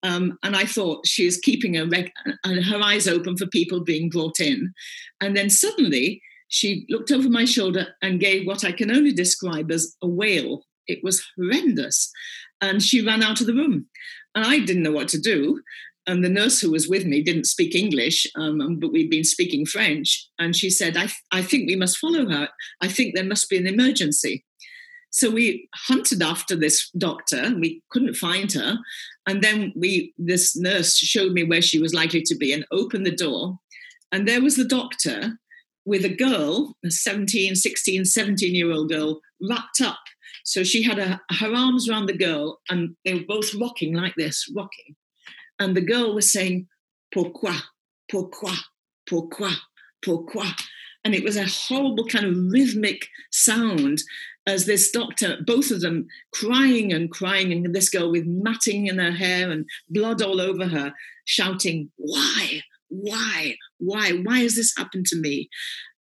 Um, 0.02 0.38
and 0.42 0.56
I 0.56 0.64
thought 0.64 1.06
she 1.06 1.26
was 1.26 1.36
keeping 1.36 1.74
her, 1.74 1.86
reg- 1.86 2.12
her 2.44 2.80
eyes 2.82 3.06
open 3.06 3.36
for 3.36 3.46
people 3.46 3.84
being 3.84 4.08
brought 4.08 4.40
in. 4.40 4.72
And 5.20 5.36
then 5.36 5.50
suddenly 5.50 6.22
she 6.48 6.86
looked 6.88 7.12
over 7.12 7.28
my 7.28 7.44
shoulder 7.44 7.88
and 8.02 8.18
gave 8.18 8.46
what 8.46 8.64
I 8.64 8.72
can 8.72 8.90
only 8.90 9.12
describe 9.12 9.70
as 9.70 9.96
a 10.02 10.08
wail. 10.08 10.64
It 10.86 10.98
was 11.02 11.24
horrendous. 11.36 12.10
And 12.60 12.82
she 12.82 13.04
ran 13.04 13.22
out 13.22 13.40
of 13.40 13.46
the 13.46 13.54
room. 13.54 13.86
And 14.34 14.44
I 14.44 14.58
didn't 14.58 14.82
know 14.82 14.92
what 14.92 15.08
to 15.08 15.20
do. 15.20 15.60
And 16.10 16.24
the 16.24 16.28
nurse 16.28 16.60
who 16.60 16.72
was 16.72 16.88
with 16.88 17.06
me 17.06 17.22
didn't 17.22 17.44
speak 17.44 17.72
English, 17.72 18.26
um, 18.34 18.80
but 18.80 18.90
we'd 18.90 19.10
been 19.10 19.22
speaking 19.22 19.64
French. 19.64 20.28
And 20.40 20.56
she 20.56 20.68
said, 20.68 20.96
I, 20.96 21.02
th- 21.02 21.22
I 21.30 21.40
think 21.40 21.68
we 21.68 21.76
must 21.76 21.98
follow 21.98 22.28
her. 22.28 22.48
I 22.80 22.88
think 22.88 23.14
there 23.14 23.24
must 23.24 23.48
be 23.48 23.58
an 23.58 23.68
emergency. 23.68 24.44
So 25.10 25.30
we 25.30 25.68
hunted 25.72 26.20
after 26.20 26.56
this 26.56 26.90
doctor. 26.98 27.54
We 27.56 27.84
couldn't 27.90 28.16
find 28.16 28.50
her. 28.54 28.78
And 29.28 29.40
then 29.40 29.72
we, 29.76 30.12
this 30.18 30.56
nurse 30.56 30.98
showed 30.98 31.30
me 31.30 31.44
where 31.44 31.62
she 31.62 31.78
was 31.78 31.94
likely 31.94 32.22
to 32.22 32.34
be 32.34 32.52
and 32.52 32.66
opened 32.72 33.06
the 33.06 33.14
door. 33.14 33.60
And 34.10 34.26
there 34.26 34.42
was 34.42 34.56
the 34.56 34.64
doctor 34.64 35.38
with 35.84 36.04
a 36.04 36.12
girl, 36.12 36.76
a 36.84 36.90
17, 36.90 37.54
16, 37.54 38.04
17 38.04 38.52
year 38.52 38.72
old 38.72 38.88
girl, 38.88 39.20
wrapped 39.40 39.80
up. 39.80 40.00
So 40.44 40.64
she 40.64 40.82
had 40.82 40.98
a, 40.98 41.20
her 41.38 41.54
arms 41.54 41.88
around 41.88 42.06
the 42.06 42.18
girl 42.18 42.58
and 42.68 42.96
they 43.04 43.14
were 43.14 43.26
both 43.28 43.54
rocking 43.54 43.94
like 43.94 44.16
this, 44.16 44.52
rocking. 44.56 44.96
And 45.60 45.76
the 45.76 45.80
girl 45.82 46.14
was 46.14 46.32
saying, 46.32 46.66
Pourquoi? 47.14 47.54
Pourquoi? 48.10 48.56
Pourquoi? 49.08 49.52
Pourquoi? 50.04 50.50
And 51.04 51.14
it 51.14 51.22
was 51.22 51.36
a 51.36 51.46
horrible 51.46 52.06
kind 52.06 52.26
of 52.26 52.36
rhythmic 52.52 53.06
sound 53.30 54.02
as 54.46 54.66
this 54.66 54.90
doctor, 54.90 55.36
both 55.46 55.70
of 55.70 55.80
them 55.80 56.06
crying 56.32 56.92
and 56.92 57.10
crying, 57.10 57.52
and 57.52 57.74
this 57.74 57.88
girl 57.88 58.10
with 58.10 58.26
matting 58.26 58.86
in 58.86 58.98
her 58.98 59.12
hair 59.12 59.50
and 59.50 59.66
blood 59.88 60.20
all 60.20 60.40
over 60.40 60.66
her, 60.66 60.92
shouting, 61.26 61.90
Why? 61.96 62.62
why? 62.90 63.56
Why? 63.78 64.12
Why 64.12 64.40
has 64.40 64.56
this 64.56 64.74
happened 64.76 65.06
to 65.06 65.16
me? 65.16 65.48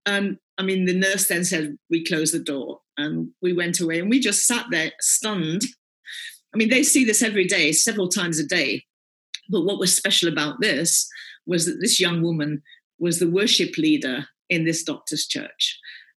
Um, 0.05 0.37
I 0.57 0.63
mean, 0.63 0.85
the 0.85 0.97
nurse 0.97 1.27
then 1.27 1.45
said, 1.45 1.77
We 1.89 2.03
close 2.03 2.31
the 2.31 2.39
door. 2.39 2.81
And 2.97 3.29
we 3.41 3.53
went 3.53 3.79
away 3.79 3.99
and 3.99 4.09
we 4.09 4.19
just 4.19 4.45
sat 4.45 4.65
there 4.71 4.91
stunned. 4.99 5.61
I 6.53 6.57
mean, 6.57 6.69
they 6.69 6.83
see 6.83 7.05
this 7.05 7.21
every 7.21 7.45
day, 7.45 7.71
several 7.71 8.09
times 8.09 8.39
a 8.39 8.45
day. 8.45 8.83
But 9.49 9.65
what 9.65 9.79
was 9.79 9.95
special 9.95 10.29
about 10.29 10.61
this 10.61 11.09
was 11.45 11.65
that 11.65 11.79
this 11.81 11.99
young 11.99 12.21
woman 12.21 12.61
was 12.99 13.19
the 13.19 13.29
worship 13.29 13.77
leader 13.77 14.27
in 14.49 14.65
this 14.65 14.83
doctor's 14.83 15.25
church. 15.25 15.77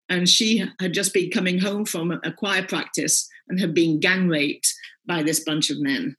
And 0.09 0.27
she 0.27 0.65
had 0.79 0.93
just 0.93 1.13
been 1.13 1.29
coming 1.29 1.59
home 1.59 1.85
from 1.85 2.11
a 2.11 2.33
choir 2.33 2.63
practice 2.63 3.29
and 3.47 3.59
had 3.59 3.73
been 3.73 3.99
gang 3.99 4.27
raped 4.27 4.73
by 5.05 5.23
this 5.23 5.39
bunch 5.39 5.69
of 5.69 5.79
men. 5.79 6.15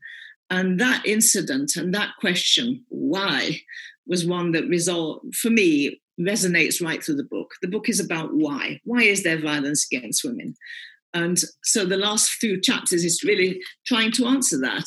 And 0.49 0.81
that 0.81 1.05
incident 1.07 1.77
and 1.77 1.95
that 1.95 2.11
question, 2.19 2.85
why, 2.89 3.61
was 4.07 4.27
one 4.27 4.53
that 4.53 4.69
resolved, 4.69 5.35
for 5.35 5.51
me, 5.51 6.01
resonates 6.21 6.83
right 6.83 7.03
through 7.03 7.17
the 7.17 7.25
book. 7.25 7.53
The 7.63 7.69
book 7.69 7.89
is 7.89 8.01
about 8.01 8.31
why. 8.33 8.81
Why 8.85 9.03
is 9.03 9.23
there 9.23 9.41
violence 9.41 9.87
against 9.91 10.25
women? 10.25 10.55
And 11.15 11.39
so 11.63 11.85
the 11.85 11.97
last 11.97 12.31
few 12.31 12.61
chapters 12.61 13.05
is 13.05 13.23
really 13.23 13.61
trying 13.87 14.13
to 14.13 14.27
answer 14.27 14.59
that, 14.61 14.87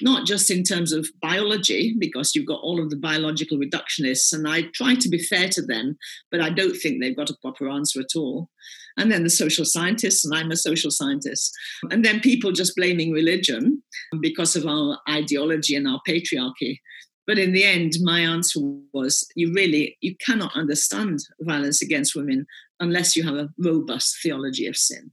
not 0.00 0.26
just 0.26 0.50
in 0.50 0.62
terms 0.62 0.92
of 0.92 1.06
biology, 1.22 1.94
because 1.98 2.34
you've 2.34 2.46
got 2.46 2.60
all 2.60 2.82
of 2.82 2.90
the 2.90 2.96
biological 2.96 3.58
reductionists, 3.58 4.32
and 4.32 4.48
I 4.48 4.62
try 4.74 4.94
to 4.94 5.08
be 5.08 5.18
fair 5.18 5.48
to 5.50 5.62
them, 5.62 5.96
but 6.30 6.40
I 6.40 6.50
don't 6.50 6.76
think 6.76 7.00
they've 7.00 7.16
got 7.16 7.30
a 7.30 7.36
proper 7.40 7.68
answer 7.68 8.00
at 8.00 8.16
all. 8.16 8.50
And 8.96 9.10
then 9.10 9.24
the 9.24 9.30
social 9.30 9.64
scientists, 9.64 10.24
and 10.24 10.34
I'm 10.34 10.50
a 10.50 10.56
social 10.56 10.90
scientist. 10.90 11.52
And 11.90 12.04
then 12.04 12.20
people 12.20 12.52
just 12.52 12.76
blaming 12.76 13.12
religion 13.12 13.82
because 14.20 14.54
of 14.54 14.66
our 14.66 14.98
ideology 15.08 15.74
and 15.74 15.88
our 15.88 16.00
patriarchy. 16.08 16.78
But 17.26 17.38
in 17.38 17.52
the 17.52 17.64
end, 17.64 17.94
my 18.02 18.20
answer 18.20 18.60
was 18.92 19.26
you 19.34 19.52
really 19.52 19.96
you 20.00 20.14
cannot 20.16 20.54
understand 20.54 21.20
violence 21.40 21.82
against 21.82 22.14
women 22.14 22.46
unless 22.80 23.16
you 23.16 23.22
have 23.22 23.36
a 23.36 23.48
robust 23.58 24.18
theology 24.22 24.66
of 24.66 24.76
sin. 24.76 25.10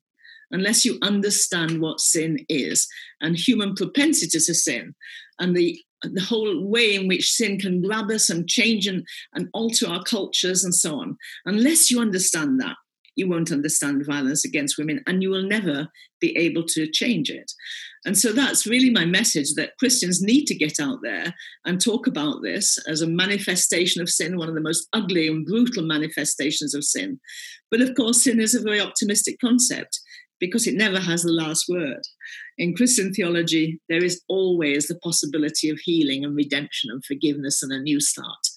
Unless 0.52 0.86
you 0.86 0.98
understand 1.02 1.82
what 1.82 2.00
sin 2.00 2.46
is 2.50 2.88
and 3.22 3.38
human 3.38 3.76
propensity 3.76 4.40
to 4.40 4.54
sin 4.54 4.96
and 5.40 5.56
the 5.56 5.80
the 6.04 6.22
whole 6.22 6.68
way 6.68 6.96
in 6.96 7.08
which 7.08 7.32
sin 7.32 7.60
can 7.60 7.82
grab 7.82 8.10
us 8.10 8.30
and 8.30 8.50
change 8.50 8.88
and, 8.88 9.06
and 9.36 9.50
alter 9.54 9.88
our 9.88 10.04
cultures 10.04 10.64
and 10.64 10.74
so 10.74 11.00
on. 11.00 11.16
Unless 11.46 11.92
you 11.92 12.00
understand 12.00 12.60
that, 12.60 12.76
you 13.16 13.30
won't 13.30 13.52
understand 13.52 14.06
violence 14.06 14.46
against 14.46 14.78
women 14.78 15.02
and 15.06 15.22
you 15.22 15.30
will 15.30 15.48
never 15.48 15.90
be 16.20 16.36
able 16.38 16.64
to 16.64 16.90
change 16.90 17.30
it. 17.30 17.52
And 18.06 18.18
so 18.18 18.32
that's 18.32 18.66
really 18.66 18.90
my 18.90 19.06
message 19.06 19.54
that 19.56 19.78
Christians 19.78 20.22
need 20.22 20.46
to 20.46 20.56
get 20.56 20.80
out 20.80 21.00
there 21.04 21.36
and 21.66 21.80
talk 21.80 22.08
about 22.08 22.42
this 22.42 22.80
as 22.88 23.02
a 23.02 23.08
manifestation 23.08 24.02
of 24.02 24.10
sin, 24.10 24.38
one 24.38 24.50
of 24.50 24.56
the 24.56 24.62
most 24.62 24.88
ugly 24.94 25.28
and 25.28 25.46
brutal 25.46 25.84
manifestations 25.84 26.74
of 26.74 26.84
sin. 26.84 27.20
But 27.70 27.82
of 27.82 27.94
course, 27.96 28.24
sin 28.24 28.40
is 28.40 28.56
a 28.56 28.62
very 28.62 28.82
optimistic 28.82 29.38
concept 29.40 30.01
because 30.42 30.68
it 30.68 30.74
never 30.74 31.00
has 31.00 31.22
the 31.22 31.32
last 31.32 31.70
word. 31.70 32.02
In 32.58 32.76
Christian 32.76 33.14
theology, 33.14 33.80
there 33.88 34.04
is 34.04 34.22
always 34.28 34.88
the 34.88 35.00
possibility 35.00 35.70
of 35.70 35.80
healing 35.80 36.26
and 36.26 36.36
redemption 36.36 36.90
and 36.92 37.06
forgiveness 37.06 37.64
and 37.64 37.72
a 37.72 37.80
new 37.80 38.02
start. 38.02 38.50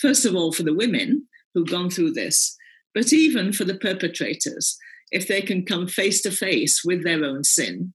First 0.00 0.24
of 0.24 0.34
all, 0.34 0.52
for 0.52 0.62
the 0.62 0.74
women 0.74 1.26
who've 1.52 1.68
gone 1.68 1.90
through 1.90 2.12
this, 2.12 2.56
but 2.94 3.12
even 3.12 3.52
for 3.52 3.64
the 3.64 3.74
perpetrators, 3.74 4.78
if 5.10 5.28
they 5.28 5.42
can 5.42 5.66
come 5.66 5.86
face 5.86 6.22
to 6.22 6.30
face 6.30 6.82
with 6.84 7.04
their 7.04 7.24
own 7.24 7.44
sin 7.44 7.92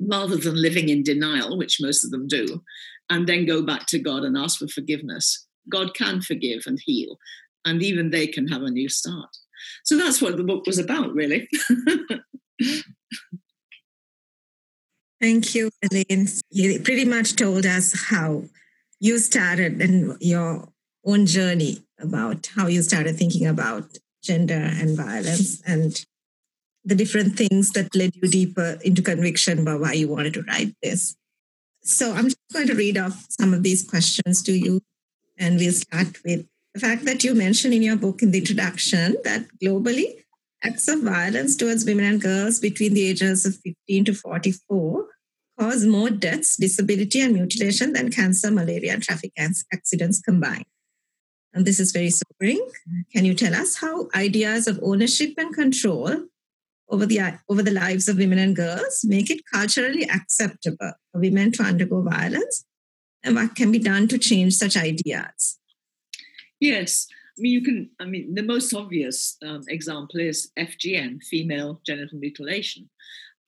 rather 0.00 0.36
than 0.36 0.60
living 0.60 0.88
in 0.88 1.02
denial, 1.02 1.56
which 1.56 1.78
most 1.80 2.04
of 2.04 2.10
them 2.10 2.26
do, 2.26 2.62
and 3.10 3.26
then 3.26 3.46
go 3.46 3.62
back 3.62 3.86
to 3.86 3.98
God 3.98 4.24
and 4.24 4.36
ask 4.36 4.58
for 4.58 4.68
forgiveness. 4.68 5.46
God 5.70 5.94
can 5.94 6.22
forgive 6.22 6.62
and 6.66 6.78
heal, 6.84 7.18
and 7.64 7.82
even 7.82 8.10
they 8.10 8.26
can 8.26 8.48
have 8.48 8.62
a 8.62 8.70
new 8.70 8.88
start. 8.88 9.28
So 9.84 9.96
that's 9.96 10.22
what 10.22 10.36
the 10.36 10.44
book 10.44 10.66
was 10.66 10.78
about, 10.78 11.12
really. 11.12 11.48
Thank 15.20 15.54
you, 15.54 15.70
Elaine. 15.82 16.28
You 16.50 16.80
pretty 16.80 17.04
much 17.04 17.36
told 17.36 17.66
us 17.66 18.08
how 18.08 18.44
you 19.00 19.18
started 19.18 19.80
and 19.80 20.16
your 20.20 20.68
own 21.04 21.26
journey 21.26 21.82
about 21.98 22.48
how 22.56 22.66
you 22.66 22.82
started 22.82 23.16
thinking 23.16 23.46
about 23.46 23.98
gender 24.22 24.54
and 24.54 24.96
violence 24.96 25.62
and 25.66 26.04
the 26.84 26.94
different 26.94 27.36
things 27.36 27.72
that 27.72 27.94
led 27.94 28.14
you 28.16 28.28
deeper 28.28 28.78
into 28.82 29.02
conviction 29.02 29.58
about 29.58 29.80
why 29.80 29.92
you 29.92 30.08
wanted 30.08 30.34
to 30.34 30.42
write 30.42 30.74
this. 30.82 31.16
So 31.82 32.12
I'm 32.12 32.24
just 32.24 32.38
going 32.52 32.66
to 32.68 32.74
read 32.74 32.96
off 32.96 33.26
some 33.30 33.52
of 33.54 33.62
these 33.62 33.82
questions 33.88 34.42
to 34.42 34.52
you, 34.52 34.80
and 35.38 35.58
we'll 35.58 35.72
start 35.72 36.22
with 36.24 36.46
the 36.74 36.80
fact 36.80 37.04
that 37.04 37.24
you 37.24 37.34
mentioned 37.34 37.74
in 37.74 37.82
your 37.82 37.96
book 37.96 38.22
in 38.22 38.30
the 38.30 38.38
introduction 38.38 39.16
that 39.24 39.46
globally, 39.62 40.22
acts 40.62 40.88
of 40.88 41.02
violence 41.02 41.56
towards 41.56 41.84
women 41.84 42.04
and 42.04 42.20
girls 42.20 42.60
between 42.60 42.94
the 42.94 43.08
ages 43.08 43.46
of 43.46 43.56
15 43.64 44.04
to 44.06 44.14
44 44.14 45.06
cause 45.58 45.84
more 45.84 46.08
deaths, 46.08 46.56
disability, 46.56 47.20
and 47.20 47.34
mutilation 47.34 47.92
than 47.92 48.10
cancer, 48.10 48.50
malaria, 48.50 48.94
and 48.94 49.02
traffic 49.02 49.32
accidents 49.36 50.20
combined. 50.20 50.64
And 51.52 51.66
this 51.66 51.78
is 51.78 51.92
very 51.92 52.10
sobering. 52.10 52.66
Can 53.12 53.24
you 53.24 53.34
tell 53.34 53.54
us 53.54 53.76
how 53.76 54.08
ideas 54.14 54.66
of 54.66 54.80
ownership 54.82 55.34
and 55.36 55.54
control 55.54 56.24
over 56.88 57.06
the 57.06 57.20
over 57.48 57.62
the 57.62 57.70
lives 57.70 58.08
of 58.08 58.18
women 58.18 58.38
and 58.38 58.56
girls, 58.56 59.04
make 59.04 59.30
it 59.30 59.42
culturally 59.52 60.04
acceptable 60.04 60.92
for 61.12 61.20
women 61.20 61.52
to 61.52 61.62
undergo 61.62 62.02
violence, 62.02 62.64
and 63.22 63.36
what 63.36 63.54
can 63.54 63.70
be 63.70 63.78
done 63.78 64.08
to 64.08 64.18
change 64.18 64.54
such 64.54 64.76
ideas? 64.76 65.58
Yes, 66.58 67.06
I 67.38 67.40
mean 67.40 67.52
you 67.52 67.62
can. 67.62 67.90
I 68.00 68.04
mean 68.04 68.34
the 68.34 68.42
most 68.42 68.74
obvious 68.74 69.36
um, 69.46 69.62
example 69.68 70.20
is 70.20 70.50
FGM, 70.58 71.22
female 71.22 71.80
genital 71.86 72.18
mutilation, 72.18 72.88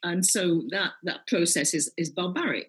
and 0.02 0.24
so 0.24 0.62
that 0.70 0.92
that 1.04 1.26
process 1.26 1.74
is 1.74 1.92
is 1.96 2.10
barbaric. 2.10 2.68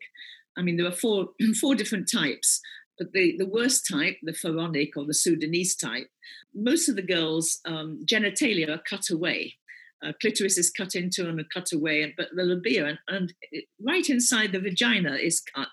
I 0.58 0.62
mean 0.62 0.78
there 0.78 0.88
are 0.88 0.92
four 0.92 1.30
four 1.62 1.76
different 1.76 2.10
types. 2.12 2.62
But 3.00 3.12
the, 3.12 3.36
the 3.40 3.48
worst 3.48 3.88
type, 3.92 4.18
the 4.22 4.36
pharaonic 4.36 4.96
or 4.96 5.04
the 5.04 5.16
Sudanese 5.16 5.76
type, 5.76 6.10
most 6.54 6.88
of 6.88 6.96
the 6.96 7.02
girls' 7.02 7.60
um, 7.66 8.06
genitalia 8.08 8.70
are 8.70 8.84
cut 8.88 9.10
away 9.10 9.56
uh, 10.04 10.12
clitoris 10.22 10.58
is 10.58 10.70
cut 10.70 10.96
into 10.96 11.28
and 11.28 11.42
cut 11.54 11.72
away, 11.72 12.14
but 12.18 12.30
the 12.36 12.44
labia 12.44 12.86
and, 12.86 13.00
and 13.08 13.34
right 13.80 14.10
inside 14.10 14.52
the 14.52 14.60
vagina 14.60 15.16
is 15.16 15.42
cut, 15.56 15.70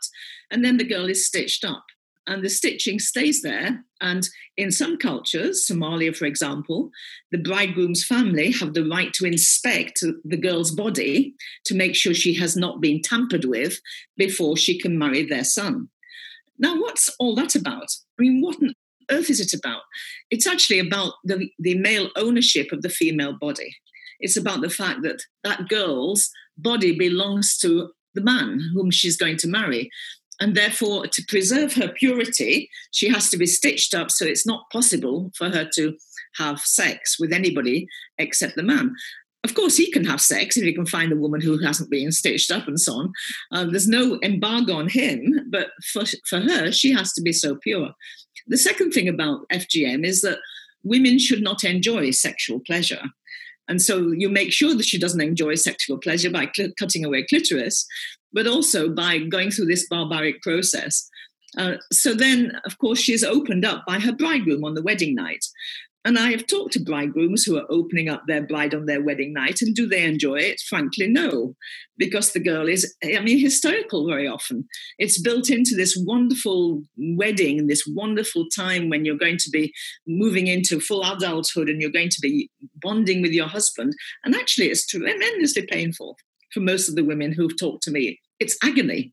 and 0.51 0.65
then 0.65 0.77
the 0.77 0.85
girl 0.85 1.09
is 1.09 1.27
stitched 1.27 1.65
up. 1.65 1.85
And 2.31 2.45
the 2.45 2.49
stitching 2.49 3.01
stays 3.01 3.43
there. 3.43 3.85
And 4.01 4.27
in 4.57 4.71
some 4.71 4.97
cultures, 4.99 5.67
Somalia, 5.69 6.17
for 6.17 6.27
example, 6.27 6.91
the 7.33 7.39
bridegroom's 7.39 8.05
family 8.05 8.53
have 8.53 8.73
the 8.73 8.89
right 8.89 9.13
to 9.15 9.27
inspect 9.27 10.05
the 10.25 10.37
girl's 10.37 10.71
body 10.71 11.35
to 11.65 11.75
make 11.75 11.97
sure 11.97 12.15
she 12.15 12.33
has 12.35 12.57
not 12.57 12.81
been 12.81 13.03
tampered 13.03 13.47
with 13.47 13.81
before 14.17 14.57
she 14.57 14.79
can 14.79 14.97
marry 14.97 15.25
their 15.25 15.43
son. 15.43 15.89
Now, 16.57 16.81
what's 16.81 17.09
all 17.19 17.35
that 17.35 17.57
about? 17.57 17.89
I 18.19 18.23
mean, 18.23 18.41
what 18.41 18.63
on 18.63 18.75
earth 19.11 19.29
is 19.29 19.41
it 19.41 19.53
about? 19.53 19.83
It's 20.31 20.47
actually 20.47 20.79
about 20.79 21.15
the, 21.25 21.51
the 21.59 21.77
male 21.79 22.11
ownership 22.15 22.71
of 22.71 22.83
the 22.83 22.91
female 22.91 23.33
body. 23.33 23.75
It's 24.21 24.37
about 24.37 24.61
the 24.61 24.71
fact 24.71 25.03
that 25.03 25.21
that 25.43 25.69
girl's 25.69 26.31
body 26.57 26.97
belongs 26.97 27.59
to 27.59 27.91
the 28.15 28.21
man 28.21 28.61
whom 28.73 28.91
she's 28.91 29.17
going 29.17 29.37
to 29.39 29.49
marry. 29.49 29.91
And 30.41 30.55
therefore, 30.55 31.07
to 31.07 31.25
preserve 31.29 31.75
her 31.75 31.89
purity, 31.89 32.71
she 32.93 33.09
has 33.11 33.29
to 33.31 33.37
be 33.37 33.47
stitched 33.47 33.95
up 33.95 34.11
so 34.11 34.25
it's 34.25 34.47
not 34.47 34.71
possible 34.73 35.31
for 35.37 35.51
her 35.51 35.69
to 35.75 35.97
have 36.39 36.61
sex 36.61 37.19
with 37.21 37.33
anybody 37.33 37.87
except 38.19 38.57
the 38.57 38.63
man. 38.63 38.95
Of 39.43 39.55
course, 39.55 39.77
he 39.77 39.91
can 39.91 40.05
have 40.05 40.21
sex 40.21 40.57
if 40.57 40.65
he 40.65 40.75
can 40.75 40.87
find 40.87 41.13
a 41.13 41.17
woman 41.17 41.41
who 41.41 41.59
hasn't 41.59 41.91
been 41.91 42.13
stitched 42.13 42.51
up 42.51 42.69
and 42.69 42.79
so 42.79 42.95
on. 42.95 43.13
Uh, 43.53 43.65
there's 43.65 43.89
no 43.89 44.19
embargo 44.23 44.75
on 44.75 44.89
him, 44.89 45.49
but 45.51 45.69
for, 45.93 46.05
for 46.29 46.41
her, 46.41 46.71
she 46.73 46.93
has 46.93 47.13
to 47.15 47.23
be 47.23 47.33
so 47.33 47.57
pure. 47.57 47.91
The 48.47 48.59
second 48.59 48.93
thing 48.93 49.09
about 49.09 49.49
FGM 49.51 50.05
is 50.05 50.21
that 50.23 50.39
women 50.83 51.19
should 51.19 51.43
not 51.43 51.65
enjoy 51.65 52.11
sexual 52.11 52.61
pleasure. 52.61 53.03
And 53.69 53.81
so 53.81 54.11
you 54.11 54.29
make 54.29 54.53
sure 54.53 54.75
that 54.75 54.85
she 54.85 54.99
doesn't 54.99 55.21
enjoy 55.21 55.55
sexual 55.55 55.99
pleasure 55.99 56.31
by 56.31 56.49
cl- 56.55 56.73
cutting 56.79 57.05
away 57.05 57.25
clitoris, 57.25 57.87
but 58.33 58.47
also 58.47 58.89
by 58.89 59.19
going 59.19 59.51
through 59.51 59.67
this 59.67 59.87
barbaric 59.89 60.43
process. 60.43 61.09
Uh, 61.59 61.75
so 61.93 62.15
then, 62.15 62.53
of 62.65 62.79
course, 62.79 63.01
she 63.01 63.13
is 63.13 63.25
opened 63.25 63.65
up 63.65 63.85
by 63.87 63.99
her 63.99 64.13
bridegroom 64.13 64.65
on 64.65 64.75
the 64.75 64.83
wedding 64.83 65.15
night. 65.15 65.45
And 66.05 66.19
I 66.19 66.31
have 66.31 66.47
talked 66.47 66.73
to 66.75 66.81
bridegrooms 66.81 67.45
who 67.45 67.59
are 67.59 67.67
opening 67.69 68.09
up 68.09 68.23
their 68.27 68.41
bride 68.41 68.75
on 68.75 68.87
their 68.87 69.03
wedding 69.03 69.35
night, 69.35 69.61
and 69.61 69.75
do 69.75 69.87
they 69.87 70.05
enjoy 70.05 70.37
it? 70.37 70.63
Frankly, 70.67 71.07
no, 71.07 71.55
because 71.99 72.33
the 72.33 72.41
girl 72.41 72.71
is, 72.71 72.95
I 73.05 73.21
mean, 73.21 73.39
hysterical 73.39 74.09
very 74.09 74.27
often. 74.27 74.67
It's 74.99 75.21
built 75.21 75.51
into 75.51 75.75
this 75.77 76.03
wonderful 76.07 76.83
wedding, 76.97 77.67
this 77.67 77.87
wonderful 77.87 78.47
time 78.49 78.89
when 78.89 79.05
you're 79.05 79.19
going 79.19 79.37
to 79.39 79.51
be 79.51 79.75
moving 80.07 80.47
into 80.47 80.81
full 80.81 81.05
adulthood 81.05 81.69
and 81.69 81.83
you're 81.83 81.91
going 81.91 82.09
to 82.09 82.21
be 82.23 82.51
bonding 82.77 83.21
with 83.21 83.33
your 83.33 83.49
husband. 83.49 83.93
And 84.25 84.35
actually, 84.35 84.69
it's 84.69 84.87
tremendously 84.87 85.67
painful 85.67 86.17
for 86.53 86.61
most 86.61 86.89
of 86.89 86.97
the 86.97 87.05
women 87.05 87.33
who've 87.33 87.59
talked 87.59 87.83
to 87.85 87.91
me. 87.91 88.21
It's 88.39 88.57
agony 88.63 89.13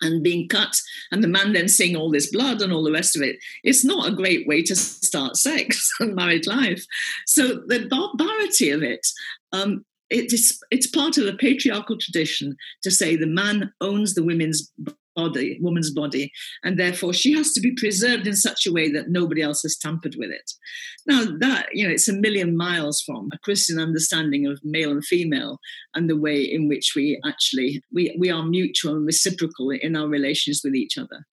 and 0.00 0.22
being 0.22 0.48
cut 0.48 0.76
and 1.10 1.22
the 1.22 1.28
man 1.28 1.52
then 1.52 1.68
seeing 1.68 1.96
all 1.96 2.10
this 2.10 2.30
blood 2.30 2.62
and 2.62 2.72
all 2.72 2.84
the 2.84 2.92
rest 2.92 3.16
of 3.16 3.22
it 3.22 3.36
it's 3.64 3.84
not 3.84 4.06
a 4.06 4.14
great 4.14 4.46
way 4.46 4.62
to 4.62 4.76
start 4.76 5.36
sex 5.36 5.90
and 6.00 6.14
married 6.14 6.46
life 6.46 6.84
so 7.26 7.62
the 7.66 7.86
barbarity 7.90 8.70
of 8.70 8.82
it 8.82 9.04
um, 9.52 9.84
it 10.10 10.32
is, 10.32 10.58
it's 10.70 10.86
part 10.86 11.18
of 11.18 11.24
the 11.24 11.34
patriarchal 11.34 11.98
tradition 11.98 12.56
to 12.82 12.90
say 12.90 13.16
the 13.16 13.26
man 13.26 13.72
owns 13.80 14.14
the 14.14 14.22
women's 14.22 14.72
body, 15.18 15.58
woman's 15.60 15.90
body, 15.90 16.30
and 16.62 16.78
therefore 16.78 17.12
she 17.12 17.32
has 17.34 17.52
to 17.52 17.60
be 17.60 17.74
preserved 17.74 18.26
in 18.26 18.36
such 18.36 18.66
a 18.66 18.72
way 18.72 18.90
that 18.92 19.10
nobody 19.10 19.42
else 19.42 19.62
has 19.62 19.76
tampered 19.76 20.14
with 20.16 20.30
it. 20.30 20.48
Now 21.06 21.24
that 21.40 21.66
you 21.72 21.84
know, 21.84 21.92
it's 21.92 22.08
a 22.08 22.12
million 22.26 22.56
miles 22.56 23.02
from 23.04 23.28
a 23.32 23.38
Christian 23.38 23.78
understanding 23.80 24.46
of 24.46 24.60
male 24.62 24.92
and 24.92 25.04
female 25.04 25.58
and 25.94 26.08
the 26.08 26.22
way 26.26 26.40
in 26.42 26.68
which 26.68 26.92
we 26.94 27.20
actually 27.26 27.82
we 27.92 28.14
we 28.22 28.30
are 28.30 28.44
mutual 28.44 28.94
and 28.96 29.06
reciprocal 29.06 29.70
in 29.70 29.96
our 29.96 30.08
relations 30.08 30.60
with 30.62 30.74
each 30.74 30.96
other. 30.96 31.26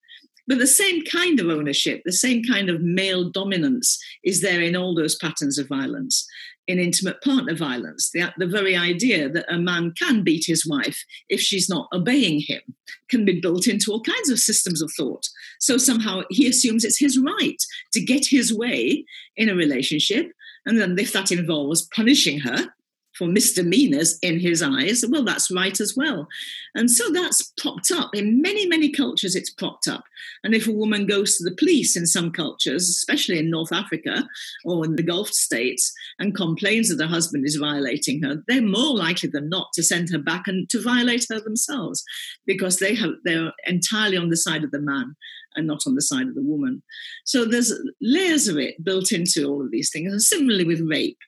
But 0.47 0.59
the 0.59 0.67
same 0.67 1.03
kind 1.05 1.41
of 1.41 1.49
ownership, 1.49 2.03
the 2.05 2.13
same 2.13 2.43
kind 2.45 2.69
of 2.69 2.83
male 2.83 3.31
dominance 3.31 3.99
is 4.23 4.43
there 4.43 4.61
in 4.61 4.77
all 4.77 4.95
those 4.95 5.17
patterns 5.17 5.59
of 5.59 5.69
violence 5.69 6.27
in 6.67 6.79
intimate 6.79 7.21
partner 7.23 7.55
violence. 7.55 8.11
The, 8.13 8.33
the 8.39 8.47
very 8.47 8.77
idea 8.77 9.29
that 9.29 9.53
a 9.53 9.59
man 9.59 9.93
can 9.99 10.25
beat 10.25 10.45
his 10.47 10.67
wife 10.67 11.05
if 11.29 11.41
she's 11.41 11.69
not 11.69 11.89
obeying 11.93 12.41
him 12.41 12.61
can 13.09 13.25
be 13.25 13.41
built 13.41 13.67
into 13.67 13.93
all 13.93 14.01
kinds 14.01 14.31
of 14.31 14.39
systems 14.39 14.81
of 14.81 14.91
thought. 14.97 15.27
So 15.61 15.77
somehow 15.77 16.23
he 16.31 16.47
assumes 16.47 16.85
it's 16.85 16.99
his 16.99 17.19
right 17.19 17.63
to 17.93 18.01
get 18.01 18.27
his 18.27 18.53
way 18.53 19.05
in 19.37 19.49
a 19.49 19.55
relationship. 19.55 20.33
And 20.67 20.81
then 20.81 20.99
if 20.99 21.13
that 21.13 21.31
involves 21.31 21.89
punishing 21.95 22.41
her, 22.41 22.69
for 23.17 23.27
misdemeanors 23.27 24.19
in 24.23 24.41
his 24.41 24.63
eyes, 24.63 25.05
well, 25.09 25.25
that's 25.25 25.51
right 25.51 25.79
as 25.81 25.95
well. 25.97 26.29
And 26.75 26.91
so 26.91 27.11
that's 27.13 27.53
propped 27.59 27.91
up. 27.93 28.15
In 28.15 28.43
many, 28.43 28.67
many 28.67 28.91
cultures, 28.91 29.37
it's 29.37 29.51
propped 29.51 29.89
up. 29.89 30.05
And 30.43 30.55
if 30.55 30.67
a 30.67 30.73
woman 30.73 31.07
goes 31.07 31.37
to 31.37 31.45
the 31.45 31.57
police 31.57 31.97
in 31.97 32.07
some 32.07 32.33
cultures, 32.33 32.89
especially 32.89 33.39
in 33.39 33.51
North 33.51 33.73
Africa 33.73 34.27
or 34.65 34.85
in 34.85 34.97
the 34.97 35.03
Gulf 35.03 35.29
states, 35.29 35.93
and 36.19 36.35
complains 36.35 36.89
that 36.89 37.03
her 37.03 37.09
husband 37.09 37.47
is 37.47 37.57
violating 37.57 38.23
her, 38.23 38.43
they're 38.49 38.63
more 38.63 38.97
likely 38.97 39.29
than 39.29 39.49
not 39.49 39.69
to 39.75 39.83
send 39.83 40.11
her 40.11 40.19
back 40.19 40.47
and 40.47 40.69
to 40.71 40.83
violate 40.83 41.27
her 41.31 41.41
themselves 41.41 42.05
because 42.47 42.79
they 42.79 42.95
have 42.95 43.11
they're 43.25 43.53
entirely 43.67 44.17
on 44.17 44.29
the 44.29 44.37
side 44.37 44.65
of 44.65 44.71
the 44.71 44.81
man 44.81 45.15
and 45.57 45.67
not 45.67 45.87
on 45.87 45.95
the 45.95 46.03
side 46.03 46.27
of 46.27 46.35
the 46.35 46.43
woman. 46.43 46.83
So 47.25 47.45
there's 47.45 47.73
layers 48.01 48.49
of 48.49 48.59
it 48.59 48.83
built 48.83 49.13
into 49.13 49.47
all 49.47 49.63
of 49.63 49.71
these 49.71 49.91
things. 49.91 50.13
And 50.13 50.23
similarly 50.23 50.65
with 50.65 50.81
rape 50.81 51.19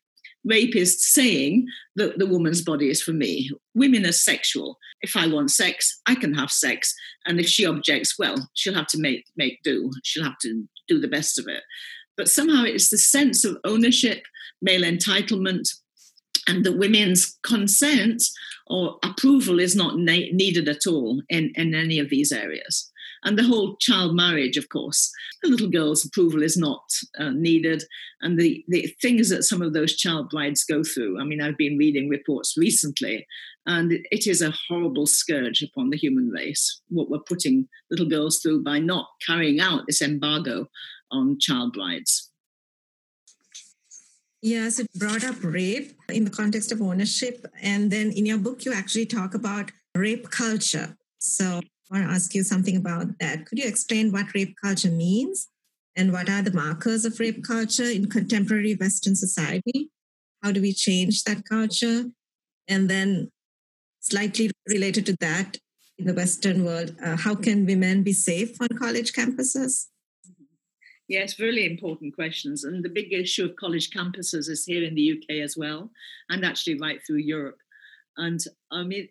rapist 0.46 1.00
saying 1.00 1.66
that 1.96 2.18
the 2.18 2.26
woman's 2.26 2.62
body 2.62 2.88
is 2.88 3.02
for 3.02 3.12
me. 3.12 3.50
Women 3.74 4.06
are 4.06 4.12
sexual. 4.12 4.78
If 5.02 5.16
I 5.16 5.26
want 5.26 5.50
sex, 5.50 6.00
I 6.06 6.14
can 6.14 6.34
have 6.34 6.50
sex. 6.50 6.94
And 7.26 7.38
if 7.40 7.46
she 7.46 7.66
objects, 7.66 8.18
well, 8.18 8.48
she'll 8.54 8.74
have 8.74 8.86
to 8.88 9.00
make, 9.00 9.24
make 9.36 9.62
do. 9.62 9.90
She'll 10.04 10.24
have 10.24 10.38
to 10.42 10.64
do 10.88 11.00
the 11.00 11.08
best 11.08 11.38
of 11.38 11.46
it. 11.48 11.62
But 12.16 12.28
somehow 12.28 12.64
it's 12.64 12.88
the 12.88 12.98
sense 12.98 13.44
of 13.44 13.58
ownership, 13.64 14.22
male 14.62 14.82
entitlement, 14.82 15.68
and 16.48 16.64
that 16.64 16.78
women's 16.78 17.36
consent 17.42 18.22
or 18.68 18.98
approval 19.04 19.58
is 19.60 19.76
not 19.76 19.98
na- 19.98 20.30
needed 20.32 20.68
at 20.68 20.86
all 20.86 21.22
in, 21.28 21.52
in 21.56 21.74
any 21.74 21.98
of 21.98 22.08
these 22.08 22.32
areas. 22.32 22.90
And 23.26 23.36
the 23.36 23.42
whole 23.42 23.74
child 23.80 24.14
marriage, 24.14 24.56
of 24.56 24.68
course, 24.68 25.10
the 25.42 25.50
little 25.50 25.68
girl's 25.68 26.04
approval 26.04 26.44
is 26.44 26.56
not 26.56 26.84
uh, 27.18 27.30
needed. 27.30 27.82
And 28.20 28.38
the, 28.38 28.64
the 28.68 28.86
things 29.02 29.30
that 29.30 29.42
some 29.42 29.60
of 29.60 29.72
those 29.72 29.96
child 29.96 30.30
brides 30.30 30.62
go 30.62 30.84
through, 30.84 31.20
I 31.20 31.24
mean, 31.24 31.42
I've 31.42 31.58
been 31.58 31.76
reading 31.76 32.08
reports 32.08 32.54
recently, 32.56 33.26
and 33.66 33.90
it 33.90 34.28
is 34.28 34.42
a 34.42 34.54
horrible 34.68 35.06
scourge 35.06 35.60
upon 35.60 35.90
the 35.90 35.96
human 35.96 36.30
race, 36.30 36.80
what 36.88 37.10
we're 37.10 37.18
putting 37.18 37.66
little 37.90 38.08
girls 38.08 38.38
through 38.38 38.62
by 38.62 38.78
not 38.78 39.08
carrying 39.26 39.58
out 39.58 39.82
this 39.88 40.00
embargo 40.00 40.68
on 41.10 41.38
child 41.40 41.72
brides. 41.72 42.30
Yes, 44.40 44.78
it 44.78 44.86
brought 44.94 45.24
up 45.24 45.42
rape 45.42 45.98
in 46.08 46.24
the 46.24 46.30
context 46.30 46.70
of 46.70 46.80
ownership. 46.80 47.44
And 47.60 47.90
then 47.90 48.12
in 48.12 48.24
your 48.24 48.38
book, 48.38 48.64
you 48.64 48.72
actually 48.72 49.06
talk 49.06 49.34
about 49.34 49.72
rape 49.96 50.30
culture. 50.30 50.96
So 51.18 51.60
I 51.90 51.98
want 51.98 52.08
to 52.08 52.14
ask 52.14 52.34
you 52.34 52.42
something 52.42 52.76
about 52.76 53.18
that. 53.20 53.46
Could 53.46 53.58
you 53.58 53.68
explain 53.68 54.10
what 54.10 54.34
rape 54.34 54.56
culture 54.62 54.90
means 54.90 55.48
and 55.94 56.12
what 56.12 56.28
are 56.28 56.42
the 56.42 56.52
markers 56.52 57.04
of 57.04 57.20
rape 57.20 57.44
culture 57.44 57.84
in 57.88 58.08
contemporary 58.08 58.74
Western 58.74 59.14
society? 59.14 59.90
How 60.42 60.52
do 60.52 60.60
we 60.60 60.72
change 60.72 61.22
that 61.24 61.48
culture? 61.48 62.06
And 62.68 62.90
then, 62.90 63.30
slightly 64.00 64.50
related 64.68 65.06
to 65.06 65.16
that, 65.20 65.58
in 65.98 66.06
the 66.06 66.14
Western 66.14 66.64
world, 66.64 66.94
uh, 67.02 67.16
how 67.16 67.34
can 67.34 67.64
women 67.66 68.02
be 68.02 68.12
safe 68.12 68.60
on 68.60 68.68
college 68.78 69.12
campuses? 69.12 69.86
Yes, 71.08 71.38
really 71.38 71.64
important 71.64 72.14
questions. 72.14 72.64
And 72.64 72.84
the 72.84 72.88
big 72.88 73.12
issue 73.12 73.44
of 73.44 73.56
college 73.56 73.90
campuses 73.90 74.50
is 74.50 74.64
here 74.64 74.84
in 74.84 74.94
the 74.94 75.12
UK 75.12 75.36
as 75.42 75.56
well, 75.56 75.90
and 76.28 76.44
actually 76.44 76.78
right 76.78 77.00
through 77.06 77.18
Europe. 77.18 77.58
And 78.16 78.40
I 78.72 78.82
mean, 78.82 79.08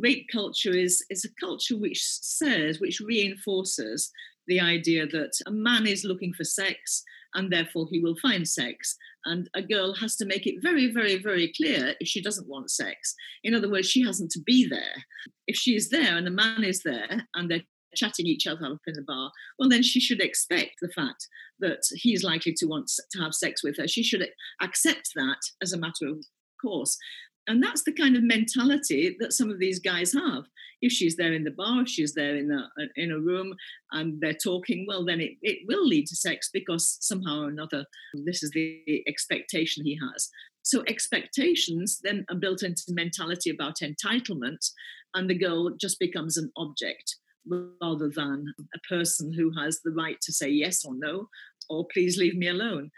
rape 0.00 0.26
culture 0.32 0.76
is, 0.76 1.04
is 1.10 1.24
a 1.24 1.44
culture 1.44 1.76
which 1.78 2.02
says, 2.02 2.80
which 2.80 3.00
reinforces 3.00 4.10
the 4.46 4.60
idea 4.60 5.06
that 5.06 5.32
a 5.46 5.50
man 5.50 5.86
is 5.86 6.04
looking 6.04 6.32
for 6.32 6.44
sex 6.44 7.02
and 7.34 7.52
therefore 7.52 7.86
he 7.90 8.00
will 8.00 8.16
find 8.20 8.46
sex. 8.48 8.96
And 9.24 9.48
a 9.54 9.62
girl 9.62 9.94
has 9.94 10.16
to 10.16 10.26
make 10.26 10.46
it 10.46 10.62
very, 10.62 10.92
very, 10.92 11.16
very 11.22 11.52
clear 11.56 11.94
if 12.00 12.08
she 12.08 12.22
doesn't 12.22 12.48
want 12.48 12.70
sex. 12.70 13.14
In 13.44 13.54
other 13.54 13.70
words, 13.70 13.88
she 13.88 14.02
hasn't 14.02 14.30
to 14.32 14.40
be 14.40 14.66
there. 14.66 15.04
If 15.46 15.56
she 15.56 15.76
is 15.76 15.90
there 15.90 16.16
and 16.16 16.26
the 16.26 16.30
man 16.30 16.64
is 16.64 16.82
there 16.82 17.26
and 17.34 17.50
they're 17.50 17.62
chatting 17.94 18.26
each 18.26 18.46
other 18.46 18.66
up 18.66 18.78
in 18.86 18.94
the 18.94 19.02
bar, 19.02 19.30
well, 19.58 19.68
then 19.68 19.82
she 19.82 20.00
should 20.00 20.20
expect 20.20 20.76
the 20.80 20.88
fact 20.88 21.28
that 21.60 21.82
he's 21.92 22.24
likely 22.24 22.54
to 22.56 22.66
want 22.66 22.90
to 23.10 23.18
have 23.20 23.34
sex 23.34 23.62
with 23.62 23.76
her. 23.76 23.86
She 23.86 24.02
should 24.02 24.26
accept 24.60 25.10
that 25.14 25.40
as 25.62 25.72
a 25.72 25.78
matter 25.78 26.06
of 26.08 26.24
course. 26.60 26.96
And 27.46 27.62
that's 27.62 27.82
the 27.84 27.92
kind 27.92 28.16
of 28.16 28.22
mentality 28.22 29.16
that 29.18 29.32
some 29.32 29.50
of 29.50 29.58
these 29.58 29.80
guys 29.80 30.12
have. 30.12 30.44
If 30.82 30.92
she's 30.92 31.16
there 31.16 31.32
in 31.32 31.44
the 31.44 31.50
bar, 31.50 31.82
if 31.82 31.88
she's 31.88 32.14
there 32.14 32.36
in 32.36 32.50
a, 32.50 32.70
uh, 32.80 32.86
in 32.96 33.10
a 33.10 33.18
room 33.18 33.54
and 33.92 34.20
they're 34.20 34.32
talking, 34.32 34.86
well, 34.88 35.04
then 35.04 35.20
it, 35.20 35.32
it 35.42 35.58
will 35.66 35.86
lead 35.86 36.06
to 36.06 36.16
sex 36.16 36.48
because 36.52 36.96
somehow 37.00 37.42
or 37.42 37.48
another, 37.48 37.84
this 38.24 38.42
is 38.42 38.50
the 38.52 39.02
expectation 39.06 39.84
he 39.84 39.98
has. 40.12 40.28
So 40.62 40.84
expectations 40.86 42.00
then 42.02 42.24
are 42.30 42.36
built 42.36 42.62
into 42.62 42.82
mentality 42.88 43.50
about 43.50 43.78
entitlement, 43.82 44.70
and 45.14 45.28
the 45.28 45.38
girl 45.38 45.70
just 45.80 45.98
becomes 45.98 46.36
an 46.36 46.50
object 46.56 47.16
rather 47.46 48.10
than 48.14 48.44
a 48.74 48.78
person 48.88 49.32
who 49.32 49.50
has 49.58 49.80
the 49.82 49.92
right 49.92 50.20
to 50.20 50.32
say 50.32 50.48
yes 50.48 50.84
or 50.84 50.94
no, 50.94 51.28
or 51.68 51.86
please 51.92 52.18
leave 52.18 52.36
me 52.36 52.48
alone 52.48 52.90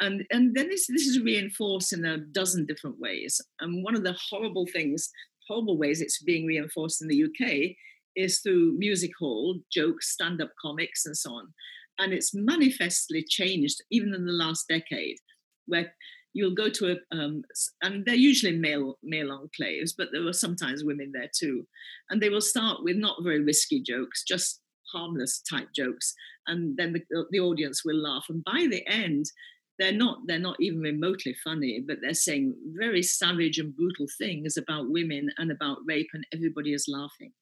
and 0.00 0.24
and 0.30 0.54
then 0.54 0.68
this 0.68 0.86
this 0.86 1.06
is 1.06 1.20
reinforced 1.20 1.92
in 1.92 2.04
a 2.04 2.18
dozen 2.18 2.66
different 2.66 2.98
ways. 2.98 3.40
And 3.60 3.84
one 3.84 3.94
of 3.94 4.04
the 4.04 4.16
horrible 4.30 4.66
things, 4.72 5.10
horrible 5.48 5.78
ways 5.78 6.00
it's 6.00 6.22
being 6.22 6.46
reinforced 6.46 7.02
in 7.02 7.08
the 7.08 7.24
UK 7.24 7.76
is 8.16 8.40
through 8.40 8.76
music 8.78 9.10
hall 9.18 9.58
jokes, 9.72 10.12
stand-up 10.12 10.50
comics, 10.60 11.04
and 11.04 11.16
so 11.16 11.32
on. 11.32 11.48
And 11.98 12.12
it's 12.12 12.34
manifestly 12.34 13.24
changed 13.28 13.82
even 13.90 14.14
in 14.14 14.26
the 14.26 14.32
last 14.32 14.66
decade, 14.68 15.16
where 15.66 15.92
you'll 16.32 16.54
go 16.54 16.68
to 16.68 16.92
a 16.92 17.16
um, 17.16 17.42
and 17.82 18.04
they're 18.04 18.14
usually 18.14 18.56
male 18.56 18.98
male 19.02 19.28
enclaves, 19.28 19.92
but 19.96 20.08
there 20.12 20.26
are 20.26 20.32
sometimes 20.32 20.84
women 20.84 21.12
there 21.14 21.30
too, 21.34 21.66
and 22.10 22.20
they 22.20 22.28
will 22.28 22.40
start 22.40 22.82
with 22.82 22.96
not 22.96 23.22
very 23.22 23.42
risky 23.42 23.80
jokes, 23.80 24.24
just 24.24 24.60
harmless 24.92 25.40
type 25.40 25.68
jokes, 25.74 26.14
and 26.46 26.76
then 26.76 26.92
the, 26.92 27.24
the 27.30 27.40
audience 27.40 27.84
will 27.84 27.96
laugh. 27.96 28.26
And 28.28 28.44
by 28.44 28.66
the 28.68 28.86
end, 28.88 29.26
they're 29.78 29.92
not 29.92 30.18
they're 30.26 30.38
not 30.38 30.56
even 30.60 30.80
remotely 30.80 31.34
funny 31.42 31.82
but 31.86 31.98
they're 32.00 32.14
saying 32.14 32.54
very 32.76 33.02
savage 33.02 33.58
and 33.58 33.74
brutal 33.74 34.06
things 34.18 34.56
about 34.56 34.90
women 34.90 35.28
and 35.38 35.50
about 35.50 35.78
rape 35.86 36.10
and 36.14 36.26
everybody 36.32 36.72
is 36.72 36.86
laughing. 36.88 37.32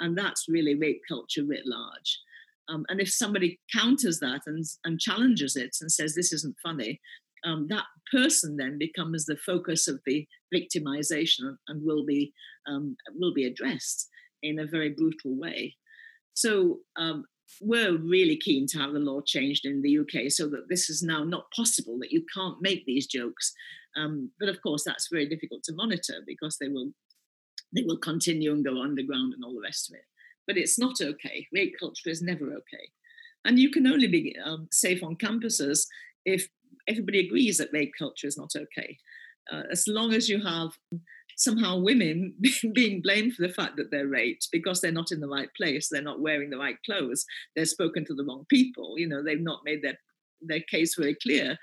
And 0.00 0.16
that's 0.16 0.46
really 0.48 0.74
rape 0.74 1.00
culture 1.08 1.44
writ 1.44 1.66
large. 1.66 2.20
Um, 2.68 2.84
and 2.88 3.00
if 3.00 3.10
somebody 3.10 3.58
counters 3.74 4.20
that 4.20 4.42
and, 4.46 4.64
and 4.84 5.00
challenges 5.00 5.56
it 5.56 5.76
and 5.80 5.90
says 5.90 6.14
this 6.14 6.32
isn't 6.32 6.56
funny 6.62 7.00
um, 7.44 7.66
that 7.68 7.84
person 8.12 8.56
then 8.56 8.78
becomes 8.78 9.24
the 9.24 9.36
focus 9.36 9.88
of 9.88 10.00
the 10.06 10.26
victimization 10.54 11.56
and 11.68 11.84
will 11.84 12.04
be 12.04 12.32
um, 12.66 12.96
will 13.14 13.34
be 13.34 13.46
addressed 13.46 14.08
in 14.42 14.58
a 14.58 14.66
very 14.66 14.90
brutal 14.90 15.36
way. 15.36 15.74
So 16.34 16.78
um, 16.96 17.24
we're 17.60 17.96
really 17.96 18.36
keen 18.36 18.66
to 18.68 18.78
have 18.78 18.92
the 18.92 18.98
law 18.98 19.20
changed 19.20 19.64
in 19.64 19.82
the 19.82 19.98
UK 19.98 20.30
so 20.30 20.48
that 20.48 20.68
this 20.68 20.90
is 20.90 21.02
now 21.02 21.24
not 21.24 21.50
possible, 21.54 21.98
that 22.00 22.12
you 22.12 22.24
can't 22.34 22.60
make 22.60 22.84
these 22.84 23.06
jokes. 23.06 23.52
Um, 23.96 24.30
but 24.38 24.48
of 24.48 24.62
course, 24.62 24.84
that's 24.84 25.08
very 25.10 25.28
difficult 25.28 25.62
to 25.64 25.74
monitor 25.74 26.22
because 26.26 26.58
they 26.58 26.68
will 26.68 26.92
they 27.74 27.82
will 27.82 27.98
continue 27.98 28.52
and 28.52 28.64
go 28.64 28.80
underground 28.80 29.34
and 29.34 29.44
all 29.44 29.54
the 29.54 29.62
rest 29.62 29.90
of 29.90 29.96
it. 29.96 30.04
But 30.46 30.56
it's 30.56 30.78
not 30.78 31.00
okay. 31.02 31.46
Rape 31.52 31.74
culture 31.78 32.08
is 32.08 32.22
never 32.22 32.46
okay. 32.46 32.90
And 33.44 33.58
you 33.58 33.70
can 33.70 33.86
only 33.86 34.08
be 34.08 34.34
um, 34.42 34.68
safe 34.72 35.02
on 35.02 35.16
campuses 35.16 35.86
if 36.24 36.48
everybody 36.88 37.20
agrees 37.20 37.58
that 37.58 37.68
rape 37.72 37.92
culture 37.98 38.26
is 38.26 38.38
not 38.38 38.52
okay. 38.56 38.96
Uh, 39.52 39.62
as 39.70 39.84
long 39.86 40.14
as 40.14 40.28
you 40.28 40.42
have 40.42 40.70
somehow 41.38 41.78
women 41.78 42.34
being 42.74 43.00
blamed 43.00 43.32
for 43.32 43.46
the 43.46 43.52
fact 43.52 43.76
that 43.76 43.90
they're 43.90 44.08
raped 44.08 44.48
because 44.52 44.80
they're 44.80 44.92
not 44.92 45.10
in 45.10 45.20
the 45.20 45.28
right 45.28 45.48
place, 45.56 45.88
they're 45.88 46.02
not 46.02 46.20
wearing 46.20 46.50
the 46.50 46.58
right 46.58 46.76
clothes, 46.84 47.24
they're 47.56 47.64
spoken 47.64 48.04
to 48.04 48.14
the 48.14 48.24
wrong 48.24 48.44
people, 48.50 48.98
you 48.98 49.08
know, 49.08 49.22
they've 49.22 49.40
not 49.40 49.60
made 49.64 49.82
their, 49.82 49.98
their 50.42 50.60
case 50.60 50.94
very 50.96 51.16
clear. 51.22 51.56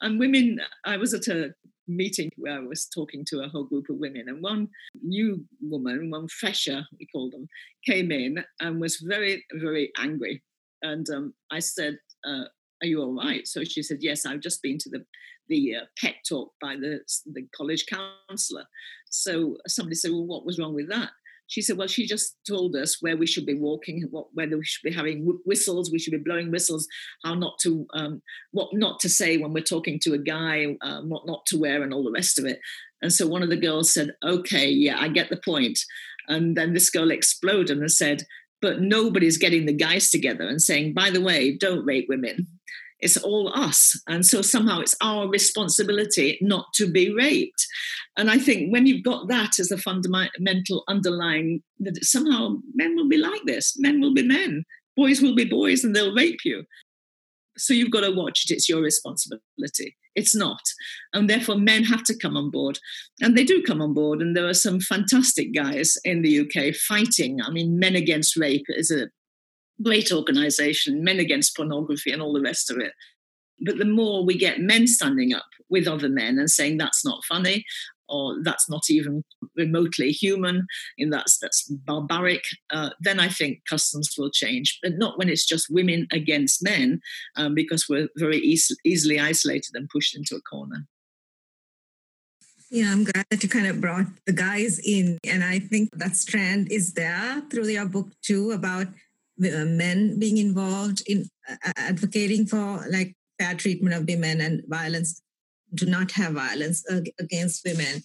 And 0.00 0.18
women, 0.18 0.60
I 0.86 0.96
was 0.96 1.12
at 1.12 1.28
a 1.28 1.52
meeting 1.86 2.30
where 2.36 2.54
I 2.54 2.60
was 2.60 2.86
talking 2.86 3.24
to 3.28 3.40
a 3.40 3.48
whole 3.48 3.64
group 3.64 3.86
of 3.90 3.96
women, 3.98 4.28
and 4.28 4.42
one 4.42 4.68
new 5.02 5.44
woman, 5.60 6.10
one 6.10 6.28
fresher, 6.28 6.84
we 6.98 7.06
call 7.12 7.30
them, 7.30 7.48
came 7.84 8.10
in 8.10 8.44
and 8.60 8.80
was 8.80 8.96
very, 8.96 9.44
very 9.54 9.90
angry. 9.98 10.42
And 10.82 11.06
um, 11.10 11.34
I 11.50 11.58
said, 11.58 11.98
uh, 12.24 12.44
Are 12.82 12.86
you 12.86 13.02
all 13.02 13.14
right? 13.14 13.46
So 13.46 13.64
she 13.64 13.82
said, 13.82 13.98
Yes, 14.00 14.26
I've 14.26 14.40
just 14.40 14.62
been 14.62 14.78
to 14.78 14.90
the 14.90 15.04
the 15.50 15.74
uh, 15.74 15.84
pet 15.98 16.14
talk 16.26 16.52
by 16.60 16.76
the, 16.76 17.00
the 17.26 17.42
college 17.54 17.84
counselor. 17.86 18.64
So 19.10 19.56
somebody 19.66 19.96
said, 19.96 20.12
Well, 20.12 20.26
what 20.26 20.46
was 20.46 20.58
wrong 20.58 20.74
with 20.74 20.88
that? 20.88 21.10
She 21.48 21.60
said, 21.60 21.76
Well, 21.76 21.88
she 21.88 22.06
just 22.06 22.36
told 22.48 22.74
us 22.76 22.98
where 23.00 23.16
we 23.16 23.26
should 23.26 23.44
be 23.44 23.58
walking, 23.58 24.06
what, 24.10 24.28
whether 24.32 24.56
we 24.56 24.64
should 24.64 24.88
be 24.88 24.94
having 24.94 25.26
whistles, 25.44 25.90
we 25.90 25.98
should 25.98 26.12
be 26.12 26.18
blowing 26.18 26.50
whistles, 26.50 26.86
how 27.24 27.34
not 27.34 27.58
to, 27.62 27.86
um, 27.92 28.22
what 28.52 28.68
not 28.72 29.00
to 29.00 29.08
say 29.08 29.36
when 29.36 29.52
we're 29.52 29.62
talking 29.62 29.98
to 30.04 30.14
a 30.14 30.18
guy, 30.18 30.76
um, 30.82 31.10
what 31.10 31.26
not 31.26 31.44
to 31.46 31.58
wear, 31.58 31.82
and 31.82 31.92
all 31.92 32.04
the 32.04 32.12
rest 32.12 32.38
of 32.38 32.46
it. 32.46 32.60
And 33.02 33.12
so 33.12 33.26
one 33.26 33.42
of 33.42 33.50
the 33.50 33.56
girls 33.56 33.92
said, 33.92 34.12
Okay, 34.24 34.70
yeah, 34.70 34.98
I 34.98 35.08
get 35.08 35.28
the 35.28 35.40
point. 35.44 35.78
And 36.28 36.56
then 36.56 36.72
this 36.72 36.90
girl 36.90 37.10
exploded 37.10 37.78
and 37.78 37.90
said, 37.90 38.22
But 38.62 38.80
nobody's 38.80 39.36
getting 39.36 39.66
the 39.66 39.72
guys 39.72 40.10
together 40.10 40.46
and 40.46 40.62
saying, 40.62 40.94
By 40.94 41.10
the 41.10 41.20
way, 41.20 41.56
don't 41.56 41.84
rape 41.84 42.06
women 42.08 42.46
it's 43.00 43.16
all 43.16 43.52
us. 43.54 44.00
And 44.08 44.24
so 44.24 44.42
somehow 44.42 44.80
it's 44.80 44.96
our 45.02 45.28
responsibility 45.28 46.38
not 46.40 46.66
to 46.74 46.90
be 46.90 47.12
raped. 47.12 47.66
And 48.16 48.30
I 48.30 48.38
think 48.38 48.72
when 48.72 48.86
you've 48.86 49.04
got 49.04 49.28
that 49.28 49.58
as 49.58 49.70
a 49.70 49.78
fundamental 49.78 50.84
underlying, 50.88 51.62
that 51.80 52.04
somehow 52.04 52.56
men 52.74 52.96
will 52.96 53.08
be 53.08 53.16
like 53.16 53.42
this, 53.46 53.74
men 53.78 54.00
will 54.00 54.14
be 54.14 54.22
men, 54.22 54.64
boys 54.96 55.22
will 55.22 55.34
be 55.34 55.44
boys, 55.44 55.84
and 55.84 55.94
they'll 55.94 56.14
rape 56.14 56.40
you. 56.44 56.64
So 57.56 57.74
you've 57.74 57.90
got 57.90 58.00
to 58.00 58.10
watch 58.10 58.46
it. 58.48 58.54
It's 58.54 58.68
your 58.68 58.80
responsibility. 58.80 59.96
It's 60.14 60.34
not. 60.34 60.60
And 61.12 61.28
therefore, 61.28 61.56
men 61.56 61.84
have 61.84 62.02
to 62.04 62.16
come 62.16 62.36
on 62.36 62.50
board. 62.50 62.78
And 63.20 63.36
they 63.36 63.44
do 63.44 63.62
come 63.62 63.80
on 63.80 63.94
board. 63.94 64.20
And 64.20 64.36
there 64.36 64.48
are 64.48 64.54
some 64.54 64.80
fantastic 64.80 65.54
guys 65.54 65.96
in 66.04 66.22
the 66.22 66.40
UK 66.40 66.74
fighting. 66.74 67.40
I 67.42 67.50
mean, 67.50 67.78
Men 67.78 67.96
Against 67.96 68.36
Rape 68.36 68.64
is 68.68 68.90
a 68.90 69.08
great 69.82 70.12
organization, 70.12 71.04
Men 71.04 71.18
Against 71.18 71.56
Pornography, 71.56 72.12
and 72.12 72.22
all 72.22 72.32
the 72.32 72.40
rest 72.40 72.70
of 72.70 72.78
it. 72.78 72.92
But 73.64 73.78
the 73.78 73.84
more 73.84 74.24
we 74.24 74.38
get 74.38 74.60
men 74.60 74.86
standing 74.86 75.34
up 75.34 75.46
with 75.68 75.86
other 75.86 76.08
men 76.08 76.38
and 76.38 76.50
saying 76.50 76.78
that's 76.78 77.04
not 77.04 77.24
funny, 77.24 77.64
or 78.08 78.36
that's 78.42 78.68
not 78.68 78.82
even 78.90 79.22
remotely 79.56 80.10
human, 80.10 80.66
and 80.98 81.12
that's 81.12 81.38
that's 81.38 81.68
barbaric, 81.68 82.42
uh, 82.70 82.90
then 83.00 83.20
I 83.20 83.28
think 83.28 83.60
customs 83.68 84.14
will 84.18 84.30
change. 84.30 84.78
But 84.82 84.94
not 84.94 85.18
when 85.18 85.28
it's 85.28 85.46
just 85.46 85.70
women 85.70 86.06
against 86.10 86.62
men, 86.62 87.00
um, 87.36 87.54
because 87.54 87.86
we're 87.88 88.08
very 88.16 88.38
easy, 88.38 88.74
easily 88.84 89.20
isolated 89.20 89.74
and 89.74 89.88
pushed 89.88 90.16
into 90.16 90.36
a 90.36 90.42
corner. 90.42 90.86
Yeah, 92.72 92.92
I'm 92.92 93.02
glad 93.02 93.26
that 93.30 93.42
you 93.42 93.48
kind 93.48 93.66
of 93.66 93.80
brought 93.80 94.06
the 94.26 94.32
guys 94.32 94.78
in. 94.78 95.18
And 95.24 95.42
I 95.42 95.58
think 95.58 95.90
that 95.92 96.14
strand 96.14 96.70
is 96.70 96.92
there 96.92 97.42
through 97.50 97.66
your 97.66 97.86
book 97.86 98.12
too 98.22 98.52
about 98.52 98.86
Uh, 99.40 99.64
men 99.64 100.18
being 100.18 100.36
involved 100.36 101.02
in 101.06 101.26
uh, 101.48 101.56
uh, 101.64 101.72
advocating 101.76 102.46
for 102.46 102.84
like 102.90 103.14
fair 103.38 103.54
treatment 103.54 103.94
of 103.94 104.06
women 104.06 104.40
and 104.40 104.62
violence 104.68 105.22
do 105.74 105.86
not 105.86 106.12
have 106.12 106.34
violence 106.34 106.84
against 107.18 107.64
women. 107.64 108.02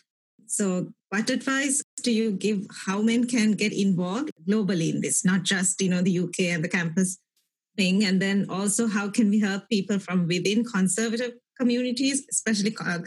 So 0.48 0.94
what 1.10 1.30
advice 1.30 1.84
do 2.04 2.12
you 2.12 2.32
give 2.32 2.66
how 2.86 3.02
men 3.02 3.28
can 3.28 3.52
get 3.54 3.74
involved 3.74 4.32
globally 4.48 4.94
in 4.94 5.02
this? 5.02 5.26
Not 5.26 5.44
just 5.44 5.82
you 5.82 5.90
know 5.90 6.02
the 6.02 6.20
uk 6.20 6.40
and 6.40 6.64
the 6.64 6.70
campus 6.70 7.18
thing 7.78 8.04
and 8.06 8.22
then 8.22 8.46
also 8.50 8.88
how 8.88 9.10
can 9.10 9.30
we 9.30 9.40
help 9.40 9.68
people 9.70 10.00
from 10.00 10.28
within 10.28 10.64
conservative 10.64 11.34
communities 11.60 12.26
especially 12.32 12.76
uh, 12.86 13.00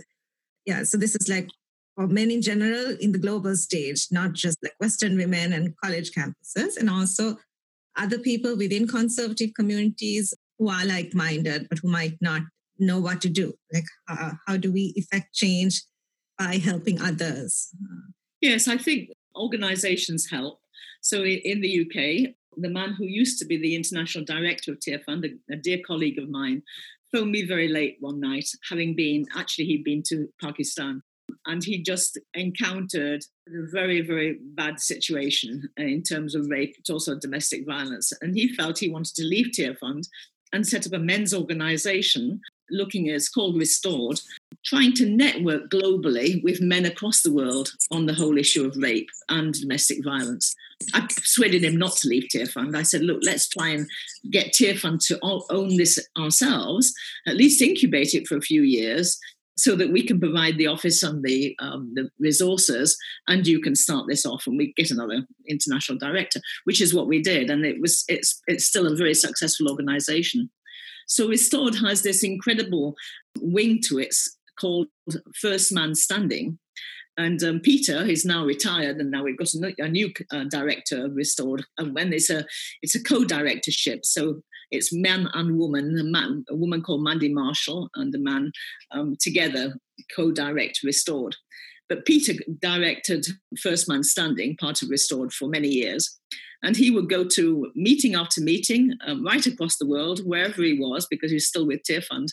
yeah 0.67 0.83
so 0.83 0.97
this 0.97 1.15
is 1.15 1.29
like 1.29 1.49
for 1.95 2.07
men 2.07 2.31
in 2.31 2.43
general 2.43 2.97
in 3.01 3.13
the 3.13 3.19
global 3.19 3.57
stage 3.57 4.07
not 4.11 4.33
just 4.33 4.59
like 4.63 4.75
western 4.79 5.17
women 5.17 5.53
and 5.53 5.75
college 5.83 6.11
campuses 6.13 6.77
and 6.79 6.91
also 6.91 7.37
other 7.99 8.19
people 8.19 8.57
within 8.57 8.87
conservative 8.87 9.51
communities 9.55 10.35
who 10.59 10.69
are 10.69 10.85
like 10.85 11.15
minded, 11.15 11.69
but 11.69 11.79
who 11.79 11.89
might 11.89 12.17
not 12.21 12.43
know 12.79 13.01
what 13.01 13.21
to 13.23 13.29
do. 13.29 13.55
Like, 13.73 13.85
uh, 14.09 14.33
how 14.47 14.57
do 14.57 14.73
we 14.73 14.93
effect 14.97 15.35
change 15.35 15.83
by 16.39 16.57
helping 16.57 17.01
others? 17.01 17.69
Yes, 18.41 18.69
I 18.69 18.77
think 18.77 19.11
organizations 19.37 20.29
help. 20.31 20.61
So 21.01 21.25
in 21.25 21.61
the 21.61 21.81
UK, 21.83 22.35
the 22.57 22.69
man 22.69 22.95
who 22.97 23.05
used 23.05 23.39
to 23.39 23.47
be 23.47 23.57
the 23.57 23.75
international 23.75 24.25
director 24.25 24.73
of 24.73 24.79
Tearfund, 24.79 25.25
a, 25.25 25.55
a 25.55 25.57
dear 25.57 25.79
colleague 25.87 26.19
of 26.19 26.29
mine, 26.29 26.63
phoned 27.13 27.31
me 27.31 27.47
very 27.47 27.69
late 27.69 27.97
one 28.01 28.21
night, 28.21 28.49
having 28.69 28.95
been 28.95 29.27
actually, 29.37 29.65
he'd 29.67 29.85
been 29.85 30.03
to 30.09 30.29
Pakistan 30.41 31.03
and 31.47 31.65
he 31.65 31.83
just 31.83 32.19
encountered 32.35 33.23
a 33.49 33.71
very, 33.71 34.01
very 34.01 34.39
bad 34.55 34.81
situation 34.81 35.69
in 35.77 36.03
terms 36.03 36.35
of 36.35 36.49
rape, 36.49 36.77
but 36.77 36.93
also 36.93 37.19
domestic 37.19 37.67
violence. 37.67 38.13
And 38.21 38.35
he 38.35 38.55
felt 38.55 38.79
he 38.79 38.91
wanted 38.91 39.15
to 39.17 39.25
leave 39.25 39.53
Tearfund 39.57 40.09
and 40.53 40.67
set 40.67 40.87
up 40.87 40.93
a 40.93 40.99
men's 40.99 41.35
organization 41.35 42.41
looking 42.71 43.09
at 43.09 43.17
it's 43.17 43.29
called 43.29 43.57
Restored, 43.57 44.21
trying 44.65 44.93
to 44.95 45.09
network 45.09 45.71
globally 45.71 46.43
with 46.43 46.61
men 46.61 46.85
across 46.85 47.23
the 47.23 47.33
world 47.33 47.71
on 47.91 48.07
the 48.07 48.15
whole 48.15 48.37
issue 48.37 48.67
of 48.67 48.77
rape 48.77 49.09
and 49.29 49.55
domestic 49.55 50.05
violence. 50.05 50.55
I 50.95 51.01
persuaded 51.01 51.65
him 51.65 51.77
not 51.77 51.97
to 51.97 52.09
leave 52.09 52.29
Tearfund. 52.35 52.77
I 52.77 52.83
said, 52.83 53.03
look, 53.03 53.21
let's 53.23 53.49
try 53.49 53.69
and 53.71 53.89
get 54.31 54.53
Tearfund 54.53 55.05
to 55.07 55.19
own 55.23 55.77
this 55.77 55.99
ourselves, 56.19 56.93
at 57.27 57.37
least 57.37 57.63
incubate 57.63 58.15
it 58.15 58.27
for 58.27 58.37
a 58.37 58.43
few 58.43 58.63
years, 58.63 59.19
so 59.59 59.75
that 59.75 59.91
we 59.91 60.07
can 60.07 60.21
provide 60.21 60.57
the 60.57 60.69
office 60.69 61.03
and 61.03 61.23
the, 61.25 61.55
um, 61.59 61.93
the 61.95 62.09
resources, 62.21 62.97
and 63.27 63.47
you 63.47 63.61
can 63.61 63.75
start 63.75 64.07
this 64.09 64.25
off, 64.25 64.47
and 64.47 64.57
we 64.57 64.73
get 64.77 64.93
another 64.93 65.27
international 65.49 65.99
director, 65.99 66.41
which 66.65 66.81
is 66.81 66.95
what 66.95 67.09
we 67.09 67.21
did, 67.21 67.51
and 67.51 67.67
it 67.67 67.81
was 67.81 68.05
it's 68.09 68.41
it's 68.47 68.67
still 68.67 68.87
a 68.87 68.97
very 68.97 69.15
successful 69.15 69.69
organisation. 69.69 70.49
So 71.09 71.29
Restored 71.29 71.75
has 71.87 72.03
this 72.03 72.23
incredible 72.23 72.95
wing 73.41 73.81
to 73.89 73.99
it 73.99 74.15
called 74.61 74.89
First 75.41 75.73
Man 75.73 75.95
Standing. 75.95 76.59
And 77.17 77.43
um, 77.43 77.59
Peter 77.59 78.05
is 78.05 78.25
now 78.25 78.45
retired, 78.45 78.99
and 78.99 79.11
now 79.11 79.25
we've 79.25 79.37
got 79.37 79.53
a, 79.53 79.75
a 79.79 79.89
new 79.89 80.13
uh, 80.31 80.45
director 80.45 81.07
of 81.07 81.17
Restored. 81.17 81.65
And 81.77 81.93
when 81.93 82.13
it's 82.13 82.31
a 82.31 82.45
it's 82.81 82.95
a 82.95 83.03
co-directorship, 83.03 84.05
so 84.05 84.43
it's 84.71 84.93
men 84.93 85.29
and 85.35 85.59
woman, 85.59 85.99
a, 85.99 86.05
man, 86.05 86.45
a 86.49 86.55
woman 86.55 86.83
called 86.83 87.03
Mandy 87.03 87.33
Marshall 87.33 87.89
and 87.95 88.15
a 88.15 88.19
man 88.19 88.53
um, 88.91 89.17
together 89.21 89.75
co-direct 90.15 90.81
Restored. 90.85 91.37
But 91.89 92.05
Peter 92.05 92.35
directed 92.61 93.27
First 93.59 93.89
Man 93.89 94.03
Standing, 94.03 94.57
part 94.57 94.83
of 94.83 94.91
Restored, 94.91 95.33
for 95.33 95.49
many 95.49 95.69
years. 95.69 96.19
And 96.63 96.77
he 96.77 96.91
would 96.91 97.09
go 97.09 97.25
to 97.25 97.71
meeting 97.77 98.15
after 98.15 98.41
meeting 98.41 98.93
um, 99.07 99.25
right 99.25 99.47
across 99.47 99.77
the 99.77 99.87
world, 99.87 100.21
wherever 100.25 100.63
he 100.63 100.79
was, 100.79 101.07
because 101.09 101.31
he's 101.31 101.47
still 101.47 101.67
with 101.67 101.81
Tearfund. 101.89 102.29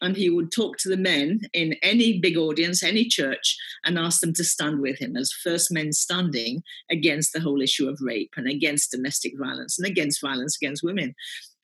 And 0.00 0.16
he 0.16 0.30
would 0.30 0.52
talk 0.52 0.78
to 0.78 0.88
the 0.88 0.96
men 0.96 1.40
in 1.52 1.74
any 1.82 2.18
big 2.20 2.36
audience, 2.36 2.82
any 2.82 3.04
church, 3.04 3.56
and 3.84 3.98
ask 3.98 4.20
them 4.20 4.32
to 4.34 4.44
stand 4.44 4.80
with 4.80 4.98
him 4.98 5.16
as 5.16 5.32
first 5.32 5.72
men 5.72 5.92
standing 5.92 6.62
against 6.90 7.32
the 7.32 7.40
whole 7.40 7.62
issue 7.62 7.88
of 7.88 7.98
rape 8.00 8.32
and 8.36 8.48
against 8.48 8.90
domestic 8.90 9.32
violence 9.38 9.78
and 9.78 9.86
against 9.86 10.20
violence 10.20 10.56
against 10.60 10.84
women. 10.84 11.14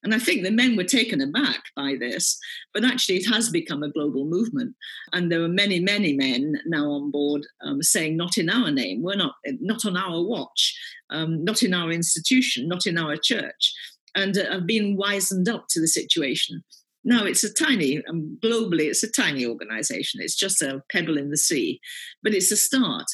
And 0.04 0.14
I 0.14 0.18
think 0.18 0.42
the 0.42 0.50
men 0.50 0.76
were 0.76 0.84
taken 0.84 1.22
aback 1.22 1.64
by 1.74 1.96
this, 1.98 2.38
but 2.74 2.84
actually 2.84 3.16
it 3.16 3.26
has 3.32 3.48
become 3.48 3.82
a 3.82 3.90
global 3.90 4.26
movement. 4.26 4.76
And 5.14 5.32
there 5.32 5.42
are 5.42 5.48
many, 5.48 5.80
many 5.80 6.12
men 6.12 6.60
now 6.66 6.90
on 6.90 7.10
board 7.10 7.46
um, 7.64 7.82
saying, 7.82 8.16
not 8.16 8.36
in 8.36 8.50
our 8.50 8.70
name, 8.70 9.02
we're 9.02 9.16
not, 9.16 9.34
not 9.60 9.86
on 9.86 9.96
our 9.96 10.22
watch, 10.22 10.78
um, 11.08 11.42
not 11.42 11.62
in 11.62 11.72
our 11.72 11.90
institution, 11.90 12.68
not 12.68 12.86
in 12.86 12.98
our 12.98 13.16
church, 13.16 13.72
and 14.14 14.36
uh, 14.36 14.52
have 14.52 14.66
been 14.66 14.96
wizened 14.96 15.48
up 15.48 15.64
to 15.70 15.80
the 15.80 15.88
situation. 15.88 16.62
Now 17.02 17.24
it's 17.24 17.44
a 17.44 17.52
tiny, 17.52 18.02
um, 18.06 18.38
globally, 18.44 18.88
it's 18.88 19.02
a 19.02 19.10
tiny 19.10 19.46
organization. 19.46 20.20
It's 20.22 20.36
just 20.36 20.60
a 20.62 20.82
pebble 20.92 21.18
in 21.18 21.30
the 21.30 21.38
sea, 21.38 21.80
but 22.22 22.34
it's 22.34 22.52
a 22.52 22.56
start. 22.56 23.06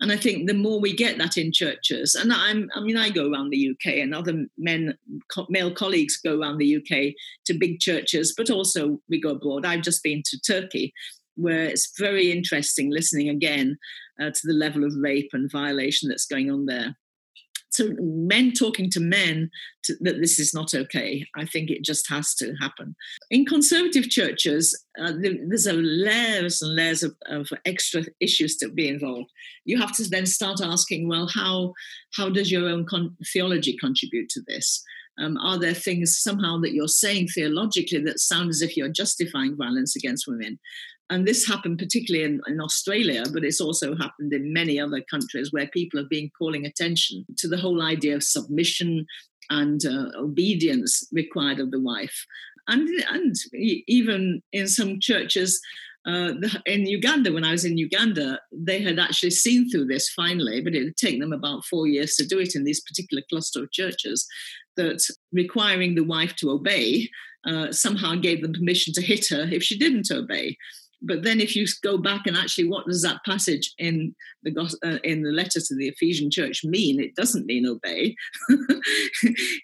And 0.00 0.12
I 0.12 0.16
think 0.16 0.46
the 0.46 0.54
more 0.54 0.80
we 0.80 0.94
get 0.94 1.18
that 1.18 1.36
in 1.36 1.52
churches, 1.52 2.14
and 2.14 2.32
I'm, 2.32 2.70
I 2.74 2.80
mean, 2.80 2.96
I 2.96 3.10
go 3.10 3.30
around 3.30 3.50
the 3.50 3.70
UK, 3.70 3.94
and 3.94 4.14
other 4.14 4.46
men, 4.56 4.96
male 5.48 5.72
colleagues 5.72 6.18
go 6.18 6.40
around 6.40 6.58
the 6.58 6.76
UK 6.76 7.14
to 7.46 7.58
big 7.58 7.80
churches, 7.80 8.32
but 8.36 8.50
also 8.50 9.00
we 9.08 9.20
go 9.20 9.30
abroad. 9.30 9.66
I've 9.66 9.82
just 9.82 10.04
been 10.04 10.22
to 10.26 10.40
Turkey, 10.40 10.92
where 11.34 11.64
it's 11.64 11.98
very 11.98 12.30
interesting 12.30 12.90
listening 12.90 13.28
again 13.28 13.76
uh, 14.20 14.30
to 14.30 14.40
the 14.44 14.52
level 14.52 14.84
of 14.84 14.94
rape 14.96 15.30
and 15.32 15.50
violation 15.50 16.08
that's 16.08 16.26
going 16.26 16.50
on 16.50 16.66
there 16.66 16.96
to 17.78 17.96
men 18.00 18.52
talking 18.52 18.90
to 18.90 19.00
men 19.00 19.50
to, 19.84 19.94
that 20.00 20.20
this 20.20 20.38
is 20.38 20.52
not 20.52 20.74
okay. 20.74 21.26
I 21.36 21.44
think 21.44 21.70
it 21.70 21.84
just 21.84 22.08
has 22.10 22.34
to 22.36 22.54
happen. 22.60 22.94
In 23.30 23.46
conservative 23.46 24.10
churches, 24.10 24.80
uh, 25.00 25.12
there's 25.20 25.66
a 25.66 25.72
layers 25.72 26.60
and 26.60 26.74
layers 26.74 27.02
of, 27.02 27.16
of, 27.26 27.48
extra 27.64 28.04
issues 28.20 28.56
to 28.56 28.68
be 28.68 28.88
involved. 28.88 29.30
You 29.64 29.78
have 29.78 29.92
to 29.96 30.08
then 30.08 30.26
start 30.26 30.60
asking, 30.62 31.08
well, 31.08 31.28
how 31.32 31.72
how 32.14 32.28
does 32.28 32.50
your 32.52 32.68
own 32.68 32.84
con- 32.86 33.16
theology 33.32 33.76
contribute 33.76 34.28
to 34.30 34.40
this? 34.46 34.82
Um, 35.18 35.36
are 35.38 35.58
there 35.58 35.74
things 35.74 36.18
somehow 36.18 36.58
that 36.58 36.72
you're 36.72 36.88
saying 36.88 37.28
theologically 37.28 38.02
that 38.04 38.20
sound 38.20 38.50
as 38.50 38.62
if 38.62 38.76
you're 38.76 38.88
justifying 38.88 39.56
violence 39.56 39.96
against 39.96 40.28
women? 40.28 40.58
And 41.10 41.26
this 41.26 41.46
happened 41.46 41.78
particularly 41.78 42.24
in, 42.24 42.40
in, 42.46 42.60
Australia, 42.60 43.24
but 43.32 43.44
it's 43.44 43.60
also 43.60 43.96
happened 43.96 44.32
in 44.32 44.52
many 44.52 44.78
other 44.78 45.00
countries 45.10 45.52
where 45.52 45.66
people 45.68 45.98
have 45.98 46.10
been 46.10 46.30
calling 46.36 46.66
attention 46.66 47.24
to 47.38 47.48
the 47.48 47.56
whole 47.56 47.82
idea 47.82 48.14
of 48.14 48.22
submission 48.22 49.06
and 49.50 49.84
uh, 49.86 50.10
obedience 50.18 51.06
required 51.12 51.60
of 51.60 51.70
the 51.70 51.80
wife. 51.80 52.26
And, 52.66 52.86
and 53.10 53.34
even 53.86 54.42
in 54.52 54.68
some 54.68 55.00
churches, 55.00 55.58
uh, 56.06 56.32
in 56.66 56.86
Uganda, 56.86 57.32
when 57.32 57.44
I 57.44 57.52
was 57.52 57.64
in 57.64 57.78
Uganda, 57.78 58.40
they 58.52 58.82
had 58.82 58.98
actually 58.98 59.30
seen 59.30 59.70
through 59.70 59.86
this 59.86 60.10
finally, 60.10 60.60
but 60.60 60.74
it 60.74 60.84
had 60.84 60.96
taken 60.96 61.20
them 61.20 61.32
about 61.32 61.64
four 61.64 61.86
years 61.86 62.14
to 62.16 62.26
do 62.26 62.38
it 62.38 62.54
in 62.54 62.64
these 62.64 62.82
particular 62.82 63.22
cluster 63.30 63.62
of 63.62 63.72
churches, 63.72 64.26
that 64.76 65.00
requiring 65.32 65.94
the 65.94 66.04
wife 66.04 66.36
to 66.36 66.50
obey 66.50 67.08
uh, 67.46 67.72
somehow 67.72 68.14
gave 68.14 68.42
them 68.42 68.52
permission 68.52 68.92
to 68.92 69.02
hit 69.02 69.26
her 69.30 69.48
if 69.50 69.62
she 69.62 69.78
didn't 69.78 70.10
obey 70.10 70.56
but 71.00 71.22
then 71.22 71.40
if 71.40 71.54
you 71.54 71.66
go 71.82 71.96
back 71.96 72.26
and 72.26 72.36
actually 72.36 72.68
what 72.68 72.86
does 72.86 73.02
that 73.02 73.24
passage 73.24 73.74
in 73.78 74.14
the 74.42 74.78
uh, 74.84 74.98
in 75.04 75.22
the 75.22 75.30
letter 75.30 75.60
to 75.60 75.74
the 75.76 75.88
ephesian 75.88 76.30
church 76.30 76.64
mean? 76.64 77.00
It 77.00 77.14
doesn't 77.14 77.46
mean 77.46 77.66
obey. 77.66 78.16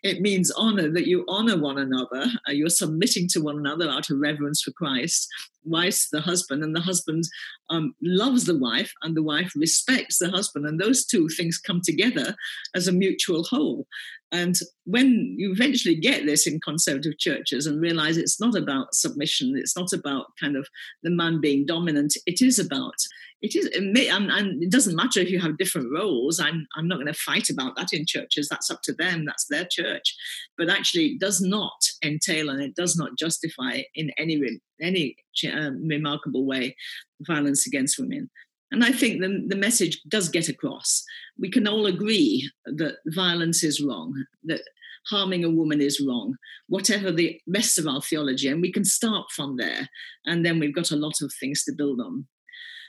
It 0.03 0.20
means 0.20 0.51
honor 0.51 0.90
that 0.90 1.07
you 1.07 1.25
honor 1.29 1.59
one 1.59 1.79
another 1.79 2.27
uh, 2.49 2.53
you're 2.53 2.68
submitting 2.68 3.29
to 3.29 3.40
one 3.40 3.59
another 3.59 3.88
out 3.88 4.11
of 4.11 4.18
reverence 4.18 4.62
for 4.62 4.70
christ 4.73 5.29
wife 5.64 6.07
the 6.12 6.20
husband 6.20 6.62
and 6.62 6.77
the 6.77 6.81
husband 6.81 7.25
um, 7.70 7.94
loves 8.03 8.44
the 8.44 8.59
wife 8.59 8.92
and 9.03 9.16
the 9.16 9.23
wife 9.23 9.53
respects 9.57 10.18
the 10.18 10.31
husband 10.31 10.66
and 10.66 10.79
those 10.79 11.07
two 11.07 11.29
things 11.29 11.59
come 11.59 11.81
together 11.83 12.35
as 12.75 12.87
a 12.87 12.92
mutual 12.92 13.44
whole 13.44 13.87
and 14.35 14.57
when 14.85 15.37
you 15.38 15.53
eventually 15.53 15.94
get 15.94 16.27
this 16.27 16.44
in 16.44 16.61
conservative 16.61 17.18
churches 17.18 17.66
and 17.66 17.81
realize 17.81 18.16
it's 18.16 18.40
not 18.40 18.57
about 18.57 18.92
submission, 18.92 19.55
it's 19.57 19.77
not 19.77 19.92
about 19.92 20.27
kind 20.40 20.57
of 20.57 20.66
the 21.05 21.11
man 21.11 21.40
being 21.40 21.64
dominant, 21.64 22.16
it 22.27 22.42
is 22.42 22.59
about 22.59 22.97
it 23.44 23.55
is 23.55 23.66
and, 23.77 23.97
and 24.31 24.62
it 24.62 24.70
doesn't 24.70 24.97
matter 24.97 25.20
if 25.20 25.31
you 25.31 25.38
have 25.38 25.59
different 25.59 25.92
roles 25.92 26.40
i'm 26.40 26.66
i'm 26.77 26.88
not 26.88 26.97
going 26.97 27.07
to 27.07 27.12
fight 27.12 27.51
about 27.51 27.77
that 27.77 27.92
in 27.92 28.07
churches 28.07 28.49
that's 28.49 28.70
up 28.70 28.81
to 28.83 28.92
them 28.94 29.27
that's 29.27 29.47
their 29.51 29.66
church. 29.70 30.16
But 30.57 30.70
actually 30.70 31.09
it 31.09 31.20
does 31.20 31.40
not 31.42 31.85
entail 32.03 32.49
and 32.49 32.62
it 32.62 32.75
does 32.75 32.97
not 32.97 33.18
justify 33.18 33.83
in 33.94 34.11
any 34.16 34.40
any 34.81 35.16
um, 35.53 35.87
remarkable 35.87 36.47
way 36.47 36.75
violence 37.20 37.66
against 37.66 37.99
women 37.99 38.31
and 38.74 38.84
I 38.84 38.90
think 38.90 39.20
the, 39.20 39.44
the 39.46 39.56
message 39.56 40.00
does 40.08 40.28
get 40.28 40.48
across. 40.48 41.04
We 41.38 41.48
can 41.48 41.68
all 41.68 41.87
agree 41.87 42.50
that 42.66 42.96
violence 43.06 43.62
is 43.62 43.80
wrong, 43.80 44.12
that 44.44 44.62
harming 45.08 45.44
a 45.44 45.50
woman 45.50 45.80
is 45.80 46.04
wrong, 46.04 46.34
whatever 46.66 47.12
the 47.12 47.40
rest 47.46 47.78
of 47.78 47.87
our 47.87 48.02
theology. 48.02 48.48
And 48.48 48.60
we 48.60 48.72
can 48.72 48.84
start 48.84 49.26
from 49.30 49.58
there. 49.58 49.88
And 50.26 50.44
then 50.44 50.58
we've 50.58 50.74
got 50.74 50.90
a 50.90 50.96
lot 50.96 51.22
of 51.22 51.32
things 51.38 51.62
to 51.64 51.72
build 51.72 52.00
on. 52.00 52.26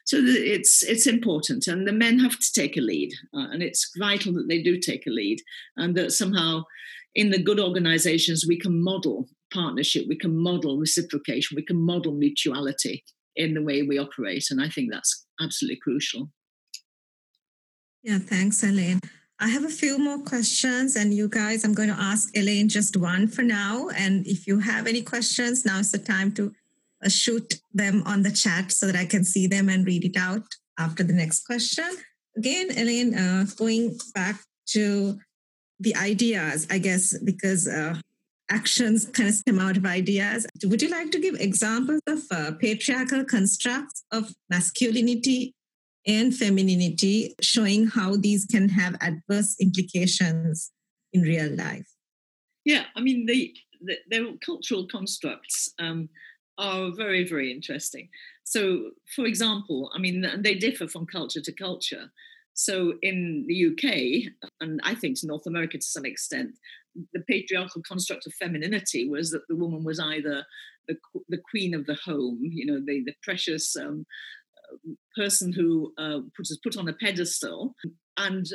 So 0.06 0.18
it's 0.20 0.84
it's 0.84 1.08
important, 1.08 1.66
and 1.66 1.88
the 1.88 1.92
men 1.92 2.20
have 2.20 2.38
to 2.38 2.54
take 2.54 2.78
a 2.78 2.82
lead, 2.82 3.12
uh, 3.34 3.48
and 3.52 3.64
it's 3.64 3.92
vital 3.98 4.34
that 4.34 4.46
they 4.48 4.62
do 4.62 4.80
take 4.80 5.08
a 5.08 5.10
lead, 5.10 5.40
and 5.78 5.98
that 5.98 6.12
somehow, 6.12 6.62
in 7.16 7.32
the 7.32 7.42
good 7.42 7.60
organisations, 7.60 8.46
we 8.48 8.60
can 8.60 8.84
model 8.84 9.28
partnership, 9.52 10.06
we 10.08 10.16
can 10.16 10.38
model 10.38 10.78
reciprocation, 10.78 11.56
we 11.56 11.66
can 11.66 11.78
model 11.78 12.14
mutuality 12.14 13.04
in 13.36 13.54
the 13.54 13.62
way 13.62 13.84
we 13.84 13.98
operate, 13.98 14.46
and 14.52 14.62
I 14.62 14.70
think 14.70 14.92
that's 14.92 15.26
absolutely 15.42 15.80
crucial. 15.82 16.30
Yeah, 18.04 18.20
thanks, 18.20 18.64
Elaine. 18.64 19.00
I 19.40 19.50
have 19.50 19.66
a 19.66 19.70
few 19.70 20.00
more 20.00 20.20
questions, 20.20 20.96
and 20.96 21.14
you 21.14 21.28
guys, 21.28 21.66
I'm 21.66 21.74
going 21.74 21.90
to 21.90 22.00
ask 22.00 22.36
Elaine 22.38 22.70
just 22.70 22.96
one 22.96 23.28
for 23.28 23.42
now. 23.42 23.90
And 23.90 24.26
if 24.26 24.48
you 24.48 24.60
have 24.60 24.88
any 24.88 25.02
questions, 25.02 25.66
now's 25.66 25.92
the 25.92 25.98
time 25.98 26.32
to 26.34 26.54
uh, 27.04 27.10
shoot 27.10 27.56
them 27.74 28.04
on 28.06 28.24
the 28.24 28.32
chat 28.32 28.72
so 28.72 28.86
that 28.86 28.96
I 28.96 29.06
can 29.06 29.26
see 29.26 29.48
them 29.48 29.68
and 29.68 29.86
read 29.86 30.06
it 30.06 30.16
out 30.18 30.48
after 30.80 31.04
the 31.04 31.14
next 31.14 31.46
question. 31.46 31.90
Again, 32.38 32.68
Elaine, 32.78 33.14
uh, 33.16 33.46
going 33.58 33.98
back 34.14 34.40
to 34.68 35.20
the 35.80 35.96
ideas, 35.96 36.68
I 36.70 36.78
guess, 36.78 37.18
because 37.18 37.68
uh, 37.68 37.96
actions 38.50 39.06
kind 39.06 39.30
of 39.30 39.36
stem 39.36 39.60
out 39.60 39.78
of 39.78 39.86
ideas. 39.86 40.46
Would 40.64 40.82
you 40.82 40.90
like 40.90 41.12
to 41.12 41.20
give 41.20 41.36
examples 41.36 42.02
of 42.08 42.20
uh, 42.32 42.52
patriarchal 42.60 43.26
constructs 43.26 44.04
of 44.12 44.34
masculinity 44.50 45.56
and 46.08 46.36
femininity, 46.36 47.34
showing 47.42 47.88
how 47.88 48.16
these 48.16 48.46
can 48.46 48.70
have 48.70 48.96
adverse 49.02 49.56
implications 49.60 50.72
in 51.14 51.22
real 51.22 51.56
life? 51.56 51.88
Yeah, 52.64 52.84
I 52.96 53.02
mean, 53.02 53.26
the, 53.26 53.54
the, 53.82 53.98
the 54.10 54.38
cultural 54.46 54.88
constructs 54.88 55.72
um, 55.80 56.10
are 56.58 56.92
very, 56.96 57.28
very 57.28 57.52
interesting. 57.52 58.10
So, 58.44 58.92
for 59.16 59.26
example, 59.26 59.92
I 59.96 60.00
mean, 60.00 60.26
they 60.40 60.56
differ 60.56 60.88
from 60.88 61.08
culture 61.08 61.42
to 61.42 61.52
culture. 61.52 62.12
So, 62.54 62.94
in 63.02 63.46
the 63.48 63.68
UK, 63.72 64.50
and 64.62 64.80
I 64.84 64.96
think 64.96 65.20
to 65.20 65.28
North 65.28 65.48
America 65.48 65.78
to 65.78 65.86
some 65.86 66.06
extent, 66.06 66.58
the 67.14 67.22
patriarchal 67.30 67.82
construct 67.88 68.26
of 68.26 68.34
femininity 68.34 69.10
was 69.10 69.32
that 69.32 69.48
the 69.48 69.56
woman 69.56 69.84
was 69.84 70.00
either 70.00 70.46
the, 70.88 70.96
the 71.30 71.42
queen 71.50 71.74
of 71.74 71.86
the 71.86 71.98
home, 72.06 72.40
you 72.42 72.66
know, 72.66 72.80
the, 72.86 73.04
the 73.06 73.14
precious 73.24 73.76
um, 73.76 74.06
person 75.16 75.52
who 75.54 75.94
uh, 75.98 76.20
was 76.38 76.60
put 76.64 76.78
on 76.78 76.88
a 76.88 76.94
pedestal 76.94 77.76
and 78.18 78.46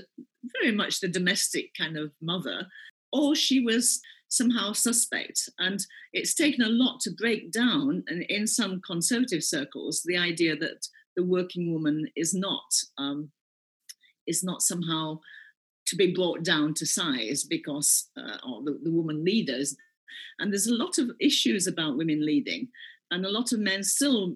very 0.61 0.74
much 0.74 1.00
the 1.00 1.09
domestic 1.09 1.70
kind 1.79 1.96
of 1.96 2.12
mother, 2.20 2.66
or 3.12 3.35
she 3.35 3.61
was 3.61 4.00
somehow 4.29 4.72
suspect. 4.72 5.48
And 5.59 5.81
it's 6.12 6.35
taken 6.35 6.62
a 6.62 6.68
lot 6.68 7.00
to 7.00 7.11
break 7.11 7.50
down, 7.50 8.05
and 8.07 8.22
in 8.29 8.46
some 8.46 8.81
conservative 8.87 9.42
circles, 9.42 10.03
the 10.05 10.16
idea 10.16 10.57
that 10.57 10.87
the 11.16 11.24
working 11.24 11.72
woman 11.72 12.07
is 12.16 12.33
not 12.33 12.70
um, 12.98 13.31
is 14.26 14.44
not 14.44 14.62
somehow 14.62 15.18
to 15.86 15.96
be 15.96 16.12
brought 16.12 16.42
down 16.42 16.74
to 16.74 16.86
size 16.86 17.44
because 17.44 18.08
uh, 18.16 18.38
the, 18.64 18.78
the 18.82 18.90
woman 18.90 19.24
leaders. 19.24 19.76
And 20.38 20.52
there's 20.52 20.66
a 20.66 20.74
lot 20.74 20.98
of 20.98 21.10
issues 21.20 21.66
about 21.66 21.96
women 21.96 22.24
leading. 22.24 22.68
And 23.12 23.26
a 23.26 23.30
lot 23.30 23.52
of 23.52 23.58
men 23.58 23.82
still 23.82 24.34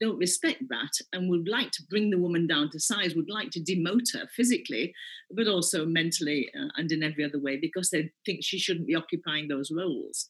don't 0.00 0.18
respect 0.18 0.62
that 0.68 0.92
and 1.12 1.28
would 1.28 1.48
like 1.48 1.72
to 1.72 1.82
bring 1.90 2.10
the 2.10 2.18
woman 2.18 2.46
down 2.46 2.70
to 2.70 2.78
size, 2.78 3.16
would 3.16 3.28
like 3.28 3.50
to 3.50 3.60
demote 3.60 4.12
her 4.12 4.28
physically, 4.36 4.94
but 5.32 5.48
also 5.48 5.84
mentally 5.84 6.48
uh, 6.56 6.68
and 6.76 6.92
in 6.92 7.02
every 7.02 7.24
other 7.24 7.40
way 7.40 7.56
because 7.56 7.90
they 7.90 8.10
think 8.24 8.44
she 8.44 8.58
shouldn't 8.58 8.86
be 8.86 8.94
occupying 8.94 9.48
those 9.48 9.72
roles. 9.76 10.28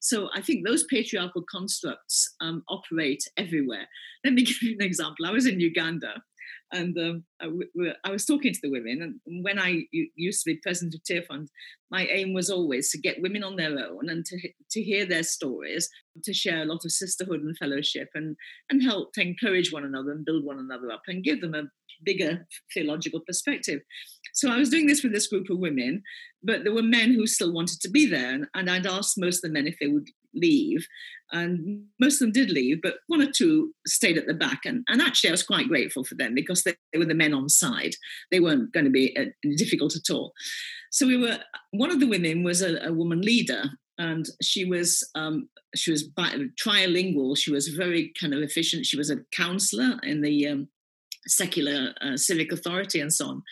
So 0.00 0.28
I 0.34 0.40
think 0.40 0.64
those 0.64 0.84
patriarchal 0.84 1.44
constructs 1.50 2.34
um, 2.40 2.62
operate 2.68 3.24
everywhere. 3.36 3.86
Let 4.24 4.32
me 4.32 4.42
give 4.44 4.62
you 4.62 4.76
an 4.78 4.86
example. 4.86 5.26
I 5.26 5.32
was 5.32 5.46
in 5.46 5.60
Uganda 5.60 6.22
and 6.72 6.98
um, 6.98 7.24
I, 7.40 7.48
I, 8.04 8.10
was 8.10 8.24
talking 8.24 8.52
to 8.52 8.60
the 8.62 8.70
women, 8.70 9.20
and 9.26 9.44
when 9.44 9.58
I 9.58 9.84
used 9.92 10.42
to 10.42 10.50
be 10.50 10.60
president 10.62 10.94
of 10.94 11.02
Tearfund, 11.02 11.48
my 11.90 12.06
aim 12.06 12.34
was 12.34 12.50
always 12.50 12.90
to 12.90 12.98
get 12.98 13.22
women 13.22 13.44
on 13.44 13.56
their 13.56 13.70
own 13.70 14.08
and 14.08 14.24
to, 14.26 14.38
to 14.72 14.82
hear 14.82 15.06
their 15.06 15.22
stories, 15.22 15.88
to 16.24 16.34
share 16.34 16.62
a 16.62 16.64
lot 16.64 16.84
of 16.84 16.90
sisterhood 16.90 17.40
and 17.42 17.56
fellowship, 17.56 18.08
and, 18.14 18.36
and 18.70 18.82
help 18.82 19.12
to 19.12 19.22
encourage 19.22 19.72
one 19.72 19.84
another 19.84 20.10
and 20.10 20.24
build 20.24 20.44
one 20.44 20.58
another 20.58 20.90
up 20.90 21.02
and 21.06 21.24
give 21.24 21.40
them 21.40 21.54
a 21.54 21.64
bigger 22.04 22.46
theological 22.74 23.20
perspective. 23.20 23.80
So 24.34 24.50
I 24.50 24.58
was 24.58 24.68
doing 24.68 24.86
this 24.86 25.02
with 25.02 25.12
this 25.12 25.28
group 25.28 25.48
of 25.48 25.58
women, 25.58 26.02
but 26.42 26.64
there 26.64 26.74
were 26.74 26.82
men 26.82 27.14
who 27.14 27.26
still 27.26 27.52
wanted 27.52 27.80
to 27.80 27.88
be 27.88 28.06
there. 28.06 28.34
And, 28.34 28.46
and 28.54 28.70
I'd 28.70 28.86
asked 28.86 29.18
most 29.18 29.36
of 29.36 29.42
the 29.42 29.54
men 29.54 29.66
if 29.66 29.78
they 29.80 29.86
would 29.86 30.08
leave. 30.36 30.86
And 31.32 31.84
most 32.00 32.14
of 32.14 32.20
them 32.20 32.32
did 32.32 32.50
leave, 32.50 32.80
but 32.82 32.98
one 33.08 33.20
or 33.20 33.30
two 33.30 33.74
stayed 33.86 34.16
at 34.16 34.26
the 34.26 34.34
back. 34.34 34.60
And, 34.64 34.84
and 34.88 35.02
actually, 35.02 35.30
I 35.30 35.32
was 35.32 35.42
quite 35.42 35.68
grateful 35.68 36.04
for 36.04 36.14
them 36.14 36.34
because 36.34 36.62
they, 36.62 36.74
they 36.92 36.98
were 36.98 37.04
the 37.04 37.14
men 37.14 37.34
on 37.34 37.48
side. 37.48 37.94
They 38.30 38.40
weren't 38.40 38.72
going 38.72 38.84
to 38.84 38.90
be 38.90 39.16
uh, 39.16 39.24
difficult 39.56 39.96
at 39.96 40.12
all. 40.12 40.32
So 40.90 41.06
we 41.06 41.16
were, 41.16 41.38
one 41.72 41.90
of 41.90 42.00
the 42.00 42.06
women 42.06 42.44
was 42.44 42.62
a, 42.62 42.76
a 42.86 42.92
woman 42.92 43.22
leader 43.22 43.64
and 43.98 44.26
she 44.42 44.64
was 44.64 45.08
um, 45.14 45.48
she 45.74 45.90
was 45.90 46.02
bi- 46.02 46.36
trilingual. 46.62 47.36
She 47.36 47.50
was 47.50 47.68
very 47.68 48.12
kind 48.20 48.34
of 48.34 48.42
efficient. 48.42 48.86
She 48.86 48.96
was 48.96 49.10
a 49.10 49.18
counselor 49.32 49.98
in 50.02 50.20
the 50.20 50.48
um, 50.48 50.68
secular 51.26 51.94
uh, 52.00 52.16
civic 52.16 52.52
authority 52.52 53.00
and 53.00 53.12
so 53.12 53.26
on. 53.26 53.42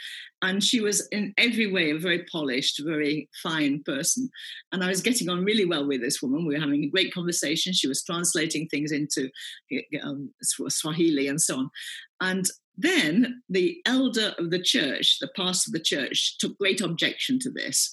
And 0.45 0.63
she 0.63 0.83
was 0.83 1.09
in 1.11 1.33
every 1.39 1.73
way 1.73 1.91
a 1.91 1.99
very 1.99 2.27
polished, 2.31 2.79
very 2.85 3.31
fine 3.43 3.83
person. 3.83 4.29
And 4.73 4.85
I 4.85 4.89
was 4.89 5.01
getting 5.01 5.31
on 5.31 5.43
really 5.43 5.65
well 5.65 5.89
with 5.89 6.03
this 6.03 6.21
woman. 6.21 6.45
We 6.45 6.53
were 6.53 6.61
having 6.61 6.85
a 6.85 6.89
great 6.89 7.15
conversation. 7.15 7.73
She 7.73 7.89
was 7.89 8.05
translating 8.05 8.69
things 8.69 8.93
into 8.93 9.31
um, 10.03 10.35
Swahili 10.43 11.29
and 11.29 11.41
so 11.41 11.57
on. 11.57 11.71
And 12.21 12.47
then 12.77 13.43
the 13.49 13.81
elder 13.87 14.35
of 14.39 14.51
the 14.51 14.63
church, 14.63 15.19
the 15.19 15.31
pastor 15.35 15.71
of 15.71 15.73
the 15.73 15.81
church, 15.81 16.37
took 16.37 16.59
great 16.59 16.83
objection 16.83 17.39
to 17.39 17.51
this. 17.51 17.91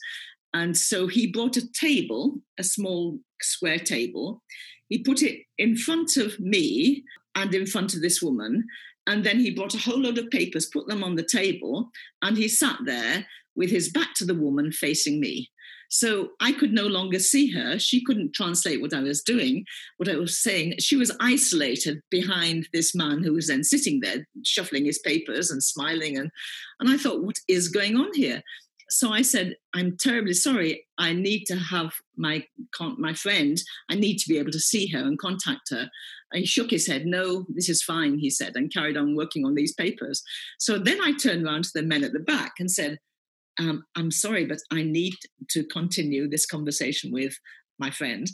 And 0.54 0.76
so 0.76 1.08
he 1.08 1.32
brought 1.32 1.56
a 1.56 1.72
table, 1.72 2.40
a 2.60 2.64
small 2.64 3.20
square 3.42 3.80
table. 3.80 4.44
He 4.90 4.98
put 4.98 5.22
it 5.22 5.44
in 5.58 5.78
front 5.78 6.18
of 6.18 6.38
me 6.38 7.06
and 7.34 7.56
in 7.56 7.66
front 7.66 7.94
of 7.94 8.02
this 8.02 8.22
woman. 8.22 8.66
And 9.08 9.24
then 9.24 9.40
he 9.40 9.52
brought 9.52 9.74
a 9.74 9.80
whole 9.80 10.00
load 10.00 10.18
of 10.18 10.30
papers, 10.30 10.70
put 10.72 10.88
them 10.88 11.04
on 11.04 11.16
the 11.16 11.24
table, 11.24 11.90
and 12.22 12.38
he 12.38 12.48
sat 12.48 12.78
there 12.86 13.26
with 13.56 13.70
his 13.70 13.90
back 13.90 14.14
to 14.16 14.26
the 14.26 14.36
woman 14.36 14.72
facing 14.72 15.20
me. 15.20 15.50
So 15.90 16.30
I 16.40 16.54
could 16.54 16.72
no 16.72 16.88
longer 16.88 17.20
see 17.20 17.52
her. 17.52 17.78
She 17.78 18.02
couldn't 18.06 18.34
translate 18.34 18.80
what 18.80 18.94
I 18.94 19.02
was 19.02 19.22
doing, 19.22 19.66
what 19.98 20.08
I 20.08 20.16
was 20.16 20.42
saying. 20.42 20.76
She 20.80 20.96
was 20.96 21.12
isolated 21.20 22.00
behind 22.10 22.70
this 22.72 22.96
man 22.96 23.22
who 23.22 23.34
was 23.34 23.48
then 23.48 23.66
sitting 23.66 24.00
there, 24.00 24.26
shuffling 24.46 24.86
his 24.86 25.00
papers 25.00 25.52
and 25.52 25.62
smiling. 25.62 26.18
And, 26.18 26.32
and 26.80 26.90
I 26.90 26.96
thought, 26.96 27.24
what 27.24 27.40
is 27.50 27.68
going 27.68 27.98
on 27.98 28.14
here? 28.14 28.42
So 28.91 29.13
I 29.13 29.21
said, 29.21 29.56
I'm 29.73 29.97
terribly 29.97 30.34
sorry. 30.34 30.86
I 30.97 31.13
need 31.13 31.45
to 31.45 31.56
have 31.56 31.93
my 32.17 32.45
my 32.97 33.13
friend. 33.13 33.60
I 33.89 33.95
need 33.95 34.17
to 34.17 34.30
be 34.30 34.38
able 34.38 34.51
to 34.51 34.60
see 34.60 34.88
her 34.88 34.99
and 34.99 35.17
contact 35.17 35.69
her. 35.71 35.89
And 36.32 36.41
he 36.41 36.45
shook 36.45 36.69
his 36.69 36.88
head. 36.88 37.06
No, 37.06 37.45
this 37.49 37.69
is 37.69 37.84
fine, 37.84 38.19
he 38.19 38.30
said, 38.30 38.56
and 38.56 38.73
carried 38.73 38.97
on 38.97 39.15
working 39.15 39.45
on 39.45 39.56
these 39.56 39.73
papers. 39.73 40.21
So 40.60 40.77
then 40.77 40.99
I 41.01 41.13
turned 41.13 41.45
around 41.45 41.63
to 41.65 41.71
the 41.73 41.84
men 41.84 42.04
at 42.04 42.13
the 42.13 42.19
back 42.19 42.54
and 42.60 42.69
said, 42.69 42.99
um, 43.60 43.84
I'm 43.95 44.12
sorry, 44.12 44.45
but 44.45 44.60
I 44.71 44.84
need 44.84 45.13
to 45.49 45.63
continue 45.65 46.30
this 46.30 46.45
conversation 46.45 47.12
with 47.12 47.34
my 47.80 47.91
friend. 47.91 48.27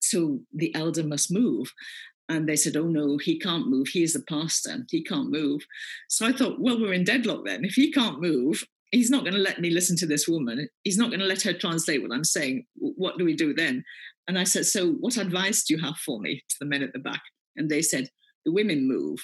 So 0.00 0.40
the 0.52 0.74
elder 0.74 1.04
must 1.04 1.32
move. 1.32 1.72
And 2.28 2.48
they 2.48 2.56
said, 2.56 2.76
Oh 2.76 2.86
no, 2.86 3.18
he 3.18 3.38
can't 3.38 3.68
move. 3.68 3.88
He 3.88 4.02
is 4.02 4.14
the 4.14 4.22
pastor. 4.22 4.78
He 4.90 5.04
can't 5.04 5.30
move. 5.30 5.62
So 6.08 6.26
I 6.26 6.32
thought, 6.32 6.60
Well, 6.60 6.80
we're 6.80 6.94
in 6.94 7.04
deadlock 7.04 7.44
then. 7.44 7.64
If 7.64 7.74
he 7.74 7.92
can't 7.92 8.20
move, 8.20 8.64
he's 8.94 9.10
not 9.10 9.24
going 9.24 9.34
to 9.34 9.40
let 9.40 9.60
me 9.60 9.70
listen 9.70 9.96
to 9.98 10.06
this 10.06 10.28
woman. 10.28 10.68
He's 10.84 10.98
not 10.98 11.10
going 11.10 11.20
to 11.20 11.26
let 11.26 11.42
her 11.42 11.52
translate 11.52 12.02
what 12.02 12.12
I'm 12.12 12.24
saying. 12.24 12.64
What 12.76 13.18
do 13.18 13.24
we 13.24 13.34
do 13.34 13.52
then? 13.54 13.84
And 14.28 14.38
I 14.38 14.44
said, 14.44 14.66
So 14.66 14.92
what 14.92 15.16
advice 15.16 15.64
do 15.64 15.74
you 15.74 15.82
have 15.82 15.96
for 15.96 16.20
me 16.20 16.42
to 16.48 16.56
the 16.60 16.66
men 16.66 16.82
at 16.82 16.92
the 16.92 16.98
back? 16.98 17.20
And 17.56 17.68
they 17.68 17.82
said, 17.82 18.08
The 18.44 18.52
women 18.52 18.88
move. 18.88 19.18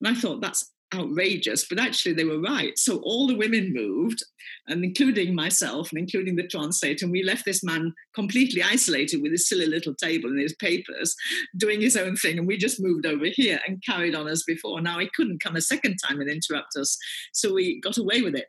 And 0.00 0.16
I 0.16 0.18
thought, 0.18 0.40
That's 0.40 0.70
outrageous, 0.94 1.66
but 1.68 1.78
actually 1.78 2.12
they 2.12 2.24
were 2.24 2.40
right. 2.40 2.78
So 2.78 2.98
all 2.98 3.26
the 3.26 3.36
women 3.36 3.72
moved, 3.72 4.22
and 4.66 4.84
including 4.84 5.34
myself 5.34 5.90
and 5.90 5.98
including 5.98 6.36
the 6.36 6.46
translator, 6.46 7.04
and 7.04 7.12
we 7.12 7.22
left 7.22 7.44
this 7.44 7.62
man 7.62 7.92
completely 8.14 8.62
isolated 8.62 9.22
with 9.22 9.32
his 9.32 9.48
silly 9.48 9.66
little 9.66 9.94
table 9.94 10.30
and 10.30 10.40
his 10.40 10.54
papers, 10.54 11.14
doing 11.56 11.80
his 11.80 11.96
own 11.96 12.16
thing. 12.16 12.38
And 12.38 12.46
we 12.46 12.56
just 12.56 12.82
moved 12.82 13.06
over 13.06 13.26
here 13.26 13.60
and 13.66 13.82
carried 13.84 14.14
on 14.14 14.28
as 14.28 14.42
before. 14.44 14.80
Now 14.80 14.98
he 14.98 15.10
couldn't 15.14 15.42
come 15.42 15.56
a 15.56 15.60
second 15.60 15.96
time 15.96 16.20
and 16.20 16.30
interrupt 16.30 16.76
us, 16.76 16.96
so 17.32 17.54
we 17.54 17.80
got 17.80 17.98
away 17.98 18.22
with 18.22 18.34
it. 18.34 18.46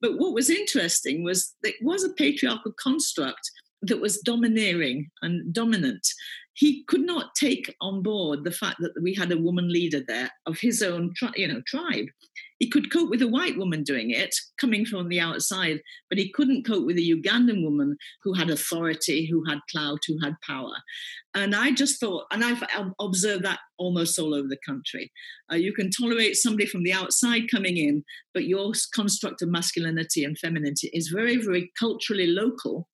But 0.00 0.18
what 0.18 0.34
was 0.34 0.50
interesting 0.50 1.24
was 1.24 1.54
it 1.62 1.76
was 1.82 2.04
a 2.04 2.12
patriarchal 2.14 2.72
construct 2.82 3.50
that 3.82 4.00
was 4.00 4.18
domineering 4.18 5.10
and 5.22 5.52
dominant 5.52 6.06
he 6.54 6.84
could 6.84 7.00
not 7.00 7.34
take 7.34 7.74
on 7.80 8.02
board 8.02 8.44
the 8.44 8.50
fact 8.50 8.76
that 8.80 8.92
we 9.02 9.14
had 9.14 9.32
a 9.32 9.38
woman 9.38 9.68
leader 9.68 10.00
there 10.06 10.30
of 10.46 10.58
his 10.60 10.82
own 10.82 11.12
tri- 11.16 11.32
you 11.36 11.48
know 11.48 11.62
tribe. 11.66 12.06
He 12.58 12.68
could 12.68 12.92
cope 12.92 13.10
with 13.10 13.22
a 13.22 13.28
white 13.28 13.58
woman 13.58 13.82
doing 13.82 14.10
it 14.10 14.34
coming 14.60 14.84
from 14.84 15.08
the 15.08 15.18
outside 15.18 15.80
but 16.08 16.18
he 16.18 16.30
couldn't 16.30 16.66
cope 16.66 16.84
with 16.84 16.96
a 16.96 17.10
ugandan 17.10 17.64
woman 17.64 17.96
who 18.22 18.34
had 18.34 18.50
authority 18.50 19.26
who 19.26 19.44
had 19.48 19.58
clout 19.70 20.00
who 20.06 20.18
had 20.22 20.34
power. 20.46 20.74
And 21.34 21.54
i 21.54 21.70
just 21.70 21.98
thought 21.98 22.26
and 22.30 22.44
i've 22.44 22.62
observed 23.00 23.44
that 23.44 23.60
almost 23.78 24.18
all 24.18 24.34
over 24.34 24.48
the 24.48 24.58
country. 24.64 25.10
Uh, 25.50 25.56
you 25.56 25.72
can 25.72 25.90
tolerate 25.90 26.36
somebody 26.36 26.66
from 26.66 26.82
the 26.82 26.92
outside 26.92 27.50
coming 27.50 27.78
in 27.78 28.04
but 28.34 28.44
your 28.44 28.72
construct 28.94 29.42
of 29.42 29.48
masculinity 29.48 30.24
and 30.24 30.38
femininity 30.38 30.90
is 30.92 31.08
very 31.08 31.36
very 31.36 31.72
culturally 31.78 32.26
local 32.26 32.88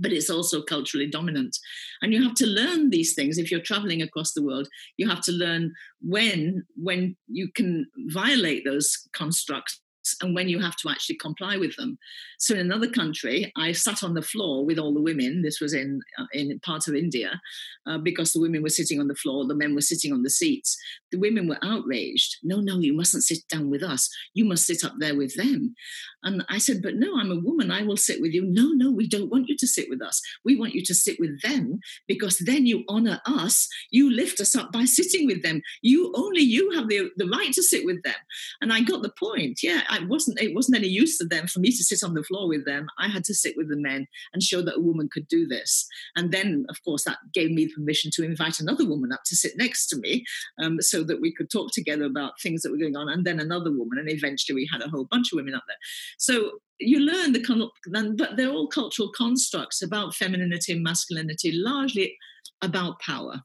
but 0.00 0.12
it's 0.12 0.30
also 0.30 0.62
culturally 0.62 1.06
dominant. 1.06 1.56
And 2.02 2.12
you 2.12 2.22
have 2.22 2.34
to 2.36 2.46
learn 2.46 2.90
these 2.90 3.14
things 3.14 3.38
if 3.38 3.50
you're 3.50 3.60
traveling 3.60 4.02
across 4.02 4.32
the 4.32 4.42
world. 4.42 4.68
You 4.96 5.08
have 5.08 5.22
to 5.22 5.32
learn 5.32 5.72
when 6.00 6.64
when 6.76 7.16
you 7.28 7.50
can 7.52 7.86
violate 8.08 8.64
those 8.64 9.08
constructs 9.12 9.79
and 10.22 10.34
when 10.34 10.48
you 10.48 10.58
have 10.60 10.76
to 10.76 10.88
actually 10.88 11.16
comply 11.16 11.56
with 11.56 11.76
them. 11.76 11.98
So 12.38 12.54
in 12.54 12.60
another 12.60 12.88
country, 12.88 13.52
I 13.56 13.72
sat 13.72 14.02
on 14.02 14.14
the 14.14 14.22
floor 14.22 14.64
with 14.64 14.78
all 14.78 14.94
the 14.94 15.02
women. 15.02 15.42
This 15.42 15.60
was 15.60 15.74
in 15.74 16.00
uh, 16.18 16.26
in 16.32 16.58
part 16.60 16.88
of 16.88 16.94
India, 16.94 17.40
uh, 17.86 17.98
because 17.98 18.32
the 18.32 18.40
women 18.40 18.62
were 18.62 18.68
sitting 18.68 19.00
on 19.00 19.08
the 19.08 19.14
floor, 19.14 19.46
the 19.46 19.54
men 19.54 19.74
were 19.74 19.80
sitting 19.80 20.12
on 20.12 20.22
the 20.22 20.30
seats. 20.30 20.76
The 21.12 21.18
women 21.18 21.48
were 21.48 21.58
outraged. 21.62 22.36
No, 22.42 22.60
no, 22.60 22.78
you 22.78 22.94
mustn't 22.94 23.24
sit 23.24 23.46
down 23.48 23.70
with 23.70 23.82
us. 23.82 24.08
You 24.34 24.44
must 24.44 24.66
sit 24.66 24.84
up 24.84 24.94
there 24.98 25.16
with 25.16 25.34
them. 25.36 25.74
And 26.22 26.44
I 26.48 26.58
said, 26.58 26.82
but 26.82 26.96
no, 26.96 27.18
I'm 27.18 27.30
a 27.30 27.40
woman. 27.40 27.70
I 27.70 27.82
will 27.82 27.96
sit 27.96 28.20
with 28.20 28.32
you. 28.32 28.44
No, 28.44 28.68
no, 28.68 28.90
we 28.90 29.08
don't 29.08 29.30
want 29.30 29.48
you 29.48 29.56
to 29.58 29.66
sit 29.66 29.88
with 29.88 30.02
us. 30.02 30.20
We 30.44 30.56
want 30.56 30.74
you 30.74 30.84
to 30.84 30.94
sit 30.94 31.18
with 31.18 31.40
them 31.42 31.80
because 32.06 32.38
then 32.38 32.66
you 32.66 32.84
honor 32.88 33.20
us. 33.26 33.68
You 33.90 34.10
lift 34.10 34.40
us 34.40 34.54
up 34.54 34.70
by 34.70 34.84
sitting 34.84 35.26
with 35.26 35.42
them. 35.42 35.62
You 35.82 36.12
only 36.14 36.42
you 36.42 36.72
have 36.72 36.88
the, 36.88 37.10
the 37.16 37.26
right 37.26 37.52
to 37.54 37.62
sit 37.62 37.84
with 37.84 38.02
them. 38.02 38.14
And 38.60 38.72
I 38.72 38.82
got 38.82 39.02
the 39.02 39.12
point. 39.18 39.60
Yeah, 39.62 39.82
I 39.90 40.04
wasn't 40.04 40.40
it 40.40 40.54
wasn't 40.54 40.78
any 40.78 40.88
use 40.88 41.18
to 41.18 41.26
them 41.26 41.46
for 41.48 41.58
me 41.58 41.70
to 41.70 41.84
sit 41.84 42.02
on 42.02 42.14
the 42.14 42.22
floor 42.22 42.48
with 42.48 42.64
them. 42.64 42.86
I 42.98 43.08
had 43.08 43.24
to 43.24 43.34
sit 43.34 43.54
with 43.56 43.68
the 43.68 43.76
men 43.76 44.06
and 44.32 44.42
show 44.42 44.62
that 44.62 44.76
a 44.76 44.80
woman 44.80 45.08
could 45.12 45.26
do 45.28 45.46
this. 45.46 45.86
And 46.16 46.32
then, 46.32 46.64
of 46.68 46.82
course, 46.84 47.04
that 47.04 47.18
gave 47.34 47.50
me 47.50 47.68
permission 47.74 48.10
to 48.14 48.24
invite 48.24 48.60
another 48.60 48.86
woman 48.86 49.12
up 49.12 49.22
to 49.26 49.36
sit 49.36 49.52
next 49.56 49.88
to 49.88 49.98
me 49.98 50.24
um, 50.62 50.80
so 50.80 51.02
that 51.02 51.20
we 51.20 51.34
could 51.34 51.50
talk 51.50 51.72
together 51.72 52.04
about 52.04 52.40
things 52.40 52.62
that 52.62 52.70
were 52.70 52.78
going 52.78 52.96
on. 52.96 53.08
And 53.08 53.24
then 53.24 53.40
another 53.40 53.70
woman. 53.70 53.98
And 53.98 54.08
eventually 54.08 54.54
we 54.54 54.68
had 54.72 54.82
a 54.82 54.88
whole 54.88 55.06
bunch 55.10 55.32
of 55.32 55.36
women 55.36 55.54
up 55.54 55.64
there. 55.66 55.76
So 56.18 56.60
you 56.78 57.00
learn 57.00 57.32
the, 57.32 58.14
but 58.16 58.36
they're 58.36 58.50
all 58.50 58.68
cultural 58.68 59.10
constructs 59.16 59.82
about 59.82 60.14
femininity 60.14 60.72
and 60.72 60.82
masculinity, 60.82 61.52
largely 61.52 62.16
about 62.62 63.00
power. 63.00 63.42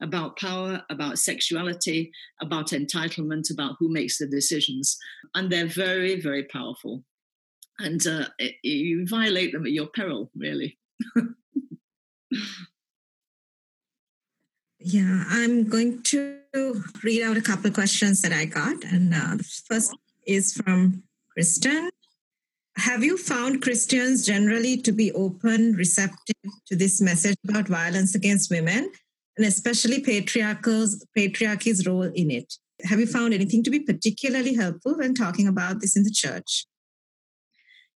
About 0.00 0.38
power, 0.38 0.82
about 0.90 1.18
sexuality, 1.18 2.10
about 2.40 2.68
entitlement, 2.68 3.50
about 3.50 3.76
who 3.78 3.92
makes 3.92 4.18
the 4.18 4.26
decisions. 4.26 4.98
And 5.34 5.50
they're 5.50 5.66
very, 5.66 6.20
very 6.20 6.44
powerful. 6.44 7.02
And 7.78 8.06
uh, 8.06 8.26
you 8.62 9.06
violate 9.06 9.52
them 9.52 9.66
at 9.66 9.72
your 9.72 9.88
peril, 9.88 10.30
really. 10.34 10.78
yeah, 14.78 15.24
I'm 15.28 15.68
going 15.68 16.02
to 16.04 16.38
read 17.02 17.22
out 17.22 17.36
a 17.36 17.42
couple 17.42 17.66
of 17.66 17.74
questions 17.74 18.22
that 18.22 18.32
I 18.32 18.46
got. 18.46 18.82
And 18.84 19.14
uh, 19.14 19.36
the 19.36 19.44
first 19.68 19.94
is 20.26 20.54
from 20.54 21.02
Kristen. 21.32 21.90
Have 22.76 23.02
you 23.02 23.16
found 23.16 23.62
Christians 23.62 24.26
generally 24.26 24.76
to 24.82 24.92
be 24.92 25.10
open, 25.12 25.72
receptive 25.72 26.36
to 26.66 26.76
this 26.76 27.00
message 27.00 27.36
about 27.48 27.68
violence 27.68 28.14
against 28.14 28.50
women, 28.50 28.90
and 29.36 29.46
especially 29.46 30.00
patriarchals, 30.00 31.04
patriarchy's 31.16 31.86
role 31.86 32.02
in 32.14 32.30
it? 32.30 32.54
Have 32.84 33.00
you 33.00 33.06
found 33.06 33.34
anything 33.34 33.62
to 33.64 33.70
be 33.70 33.80
particularly 33.80 34.54
helpful 34.54 34.96
when 34.96 35.14
talking 35.14 35.46
about 35.48 35.80
this 35.80 35.96
in 35.96 36.02
the 36.02 36.10
church? 36.10 36.66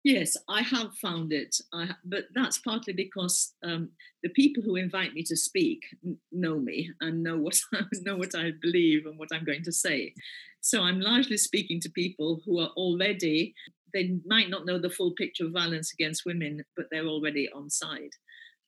Yes, 0.03 0.37
I 0.47 0.61
have 0.61 0.95
found 1.01 1.33
it, 1.33 1.57
I, 1.73 1.89
but 2.05 2.25
that's 2.33 2.59
partly 2.59 2.93
because 2.93 3.53
um, 3.63 3.89
the 4.23 4.29
people 4.29 4.63
who 4.63 4.75
invite 4.75 5.13
me 5.13 5.23
to 5.23 5.35
speak 5.35 5.83
know 6.31 6.59
me 6.59 6.91
and 7.01 7.23
know 7.23 7.37
what 7.37 7.59
I 7.73 7.81
know 8.03 8.15
what 8.15 8.35
I 8.35 8.51
believe 8.61 9.05
and 9.05 9.19
what 9.19 9.29
I'm 9.33 9.43
going 9.43 9.63
to 9.63 9.71
say. 9.71 10.13
So 10.61 10.83
I'm 10.83 11.01
largely 11.01 11.37
speaking 11.37 11.79
to 11.81 11.89
people 11.89 12.41
who 12.45 12.59
are 12.59 12.69
already 12.77 13.53
they 13.93 14.17
might 14.25 14.49
not 14.49 14.65
know 14.65 14.79
the 14.79 14.89
full 14.89 15.11
picture 15.11 15.45
of 15.45 15.51
violence 15.51 15.93
against 15.93 16.25
women, 16.25 16.63
but 16.75 16.87
they're 16.91 17.07
already 17.07 17.49
on 17.51 17.69
side. 17.69 18.11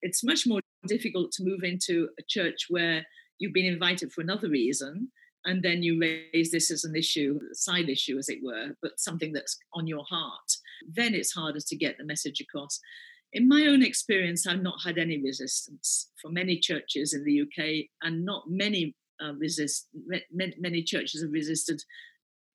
It's 0.02 0.24
much 0.24 0.48
more 0.48 0.62
difficult 0.88 1.32
to 1.34 1.44
move 1.44 1.64
into 1.64 2.10
a 2.20 2.24
church 2.28 2.68
where 2.70 3.06
you've 3.38 3.54
been 3.54 3.66
invited 3.66 4.12
for 4.12 4.22
another 4.22 4.50
reason 4.50 5.12
and 5.46 5.64
then 5.64 5.82
you 5.82 6.00
raise 6.00 6.52
this 6.52 6.70
as 6.70 6.84
an 6.84 6.96
issue, 6.96 7.40
a 7.52 7.56
side 7.56 7.90
issue, 7.90 8.18
as 8.18 8.30
it 8.30 8.40
were, 8.44 8.76
but 8.82 9.00
something 9.00 9.32
that's 9.32 9.58
on 9.74 9.88
your 9.88 10.04
heart. 10.10 10.58
Then 10.88 11.14
it's 11.14 11.34
harder 11.34 11.60
to 11.60 11.76
get 11.76 11.98
the 11.98 12.04
message 12.04 12.42
across. 12.42 12.80
In 13.32 13.48
my 13.48 13.68
own 13.68 13.84
experience, 13.84 14.46
I've 14.46 14.62
not 14.62 14.82
had 14.84 14.98
any 14.98 15.22
resistance 15.22 16.10
from 16.22 16.34
many 16.34 16.60
churches 16.60 17.14
in 17.14 17.24
the 17.24 17.42
UK, 17.42 17.86
and 18.02 18.26
not 18.26 18.50
many 18.50 18.96
uh, 19.24 19.34
resist. 19.36 19.88
Many 20.32 20.84
churches 20.84 21.22
have 21.22 21.32
resisted 21.32 21.82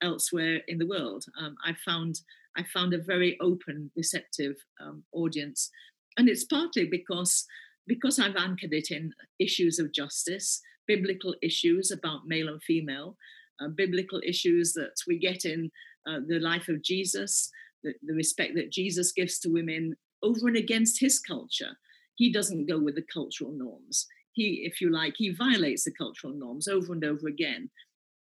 elsewhere 0.02 0.60
in 0.68 0.78
the 0.78 0.86
world. 0.86 1.24
Um, 1.40 1.54
I 1.64 1.74
found 1.84 2.20
I 2.56 2.64
found 2.64 2.92
a 2.92 3.02
very 3.02 3.38
open, 3.40 3.90
receptive 3.96 4.56
um, 4.80 5.04
audience, 5.12 5.70
and 6.18 6.28
it's 6.28 6.44
partly 6.44 6.86
because 6.86 7.46
because 7.86 8.18
I've 8.18 8.36
anchored 8.36 8.72
it 8.72 8.90
in 8.90 9.12
issues 9.38 9.78
of 9.78 9.92
justice, 9.92 10.60
biblical 10.86 11.34
issues 11.42 11.90
about 11.90 12.26
male 12.26 12.48
and 12.48 12.62
female, 12.62 13.16
uh, 13.60 13.68
biblical 13.68 14.20
issues 14.26 14.72
that 14.74 14.94
we 15.06 15.18
get 15.18 15.44
in 15.44 15.70
uh, 16.08 16.20
the 16.26 16.38
life 16.38 16.68
of 16.68 16.82
Jesus, 16.82 17.50
the, 17.82 17.92
the 18.02 18.14
respect 18.14 18.54
that 18.56 18.72
Jesus 18.72 19.12
gives 19.12 19.38
to 19.40 19.48
women 19.48 19.94
over 20.22 20.48
and 20.48 20.56
against 20.56 21.00
his 21.00 21.20
culture. 21.20 21.76
He 22.16 22.32
doesn't 22.32 22.66
go 22.68 22.78
with 22.78 22.94
the 22.94 23.04
cultural 23.12 23.52
norms. 23.52 24.06
He, 24.32 24.62
if 24.64 24.80
you 24.80 24.90
like, 24.90 25.14
he 25.16 25.32
violates 25.32 25.84
the 25.84 25.92
cultural 25.92 26.32
norms 26.32 26.68
over 26.68 26.92
and 26.92 27.04
over 27.04 27.28
again 27.28 27.70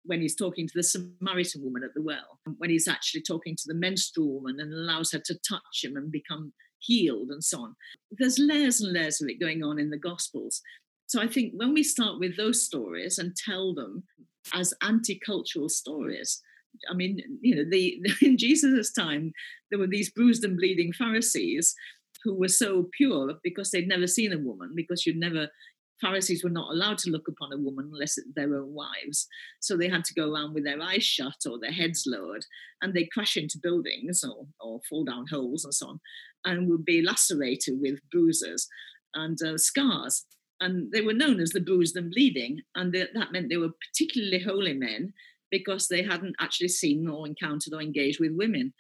when 0.06 0.22
he's 0.22 0.36
talking 0.36 0.68
to 0.68 0.74
the 0.76 0.84
Samaritan 0.84 1.64
woman 1.64 1.84
at 1.84 1.94
the 1.94 2.02
well, 2.02 2.40
when 2.58 2.70
he's 2.70 2.88
actually 2.88 3.22
talking 3.22 3.56
to 3.56 3.64
the 3.66 3.74
menstrual 3.74 4.34
woman 4.34 4.60
and 4.60 4.74
allows 4.74 5.12
her 5.12 5.20
to 5.26 5.40
touch 5.48 5.84
him 5.84 5.96
and 5.96 6.12
become 6.12 6.54
healed 6.84 7.30
and 7.30 7.44
so 7.44 7.62
on. 7.62 7.76
There's 8.12 8.40
layers 8.40 8.82
and 8.82 8.94
layers 8.94 9.22
of 9.22 9.30
it 9.30 9.40
going 9.40 9.64
on 9.64 9.80
in 9.80 9.90
the 9.90 9.98
Gospels. 9.98 10.62
So 11.08 11.22
I 11.22 11.28
think 11.28 11.54
when 11.56 11.74
we 11.74 11.84
start 11.84 12.20
with 12.20 12.38
those 12.38 12.66
stories 12.66 13.18
and 13.18 13.36
tell 13.36 13.74
them 13.74 14.04
as 14.54 14.74
anti-cultural 14.82 15.70
stories, 15.70 16.42
I 16.90 16.94
mean, 16.94 17.22
you 17.42 17.56
know, 17.56 17.70
the 17.70 18.02
in 18.22 18.38
Jesus' 18.38 18.92
time 18.92 19.32
there 19.70 19.80
were 19.80 19.88
these 19.88 20.12
bruised 20.12 20.44
and 20.44 20.58
bleeding 20.58 20.94
Pharisees 20.94 21.76
who 22.24 22.34
were 22.36 22.48
so 22.48 22.90
pure 22.96 23.36
because 23.44 23.72
they'd 23.72 23.88
never 23.88 24.08
seen 24.08 24.32
a 24.32 24.40
woman, 24.40 24.72
because 24.76 25.06
you'd 25.06 25.18
never 25.18 25.50
Pharisees 26.02 26.44
were 26.44 26.50
not 26.50 26.72
allowed 26.72 26.98
to 27.00 27.10
look 27.10 27.28
upon 27.28 27.54
a 27.54 27.58
woman 27.58 27.90
unless 27.94 28.18
it's 28.18 28.28
their 28.36 28.56
own 28.56 28.74
wives. 28.74 29.28
So 29.62 29.78
they 29.78 29.88
had 29.88 30.04
to 30.06 30.14
go 30.14 30.32
around 30.32 30.54
with 30.54 30.66
their 30.66 30.82
eyes 30.82 31.04
shut 31.04 31.38
or 31.50 31.60
their 31.60 31.72
heads 31.72 32.04
lowered, 32.06 32.46
and 32.82 32.94
they 32.94 33.06
crash 33.06 33.38
into 33.38 33.60
buildings 33.62 34.24
or, 34.24 34.46
or 34.60 34.82
fall 34.90 35.06
down 35.06 35.26
holes 35.30 35.64
and 35.64 35.74
so 35.74 35.88
on, 35.88 36.00
and 36.46 36.70
would 36.70 36.86
be 36.86 37.02
lacerated 37.02 37.80
with 37.80 38.00
bruises 38.12 38.68
and 39.14 39.38
uh, 39.42 39.58
scars. 39.58 40.26
And 40.60 40.92
they 40.92 41.02
were 41.02 41.14
known 41.14 41.40
as 41.40 41.52
the 41.52 41.60
bruised 41.60 41.96
and 41.96 42.12
bleeding, 42.12 42.62
and 42.76 42.94
that 42.94 43.32
meant 43.32 43.50
they 43.50 43.58
were 43.58 43.74
particularly 43.92 44.40
holy 44.40 44.74
men 44.74 45.14
because 45.52 45.88
they 45.88 46.04
hadn't 46.04 46.36
actually 46.40 46.70
seen 46.70 47.08
or 47.08 47.28
encountered 47.28 47.74
or 47.74 47.82
engaged 47.82 48.20
with 48.20 48.32
women. 48.36 48.74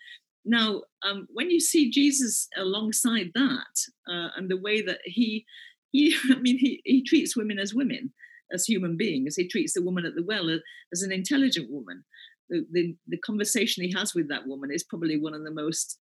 Now, 0.45 0.81
um, 1.03 1.27
when 1.31 1.51
you 1.51 1.59
see 1.59 1.89
Jesus 1.89 2.47
alongside 2.57 3.31
that, 3.35 3.75
uh, 4.09 4.29
and 4.35 4.49
the 4.49 4.57
way 4.57 4.81
that 4.81 4.99
he 5.05 5.45
he, 5.93 6.13
I 6.29 6.39
mean, 6.39 6.57
he, 6.57 6.81
he 6.83 7.01
treats 7.01 7.37
women 7.37 7.57
as 7.57 7.73
women, 7.73 8.11
as 8.51 8.65
human 8.65 8.97
beings. 8.97 9.35
He 9.37 9.47
treats 9.47 9.73
the 9.73 9.83
woman 9.83 10.05
at 10.05 10.15
the 10.15 10.23
well 10.23 10.49
as, 10.49 10.59
as 10.91 11.01
an 11.01 11.13
intelligent 11.13 11.71
woman. 11.71 12.03
The, 12.49 12.65
the, 12.71 12.95
the, 13.07 13.17
conversation 13.19 13.83
he 13.83 13.93
has 13.95 14.13
with 14.13 14.27
that 14.27 14.45
woman 14.45 14.69
is 14.71 14.83
probably 14.83 15.17
one 15.17 15.33
of 15.33 15.43
the 15.45 15.51
most, 15.51 15.97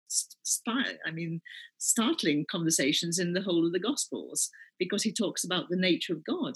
I 0.66 1.11
mean, 1.12 1.43
startling 1.76 2.47
conversations 2.51 3.18
in 3.18 3.34
the 3.34 3.43
whole 3.43 3.66
of 3.66 3.72
the 3.72 3.78
Gospels 3.78 4.49
because 4.78 5.03
he 5.03 5.12
talks 5.12 5.45
about 5.45 5.66
the 5.68 5.76
nature 5.76 6.14
of 6.14 6.24
God, 6.24 6.55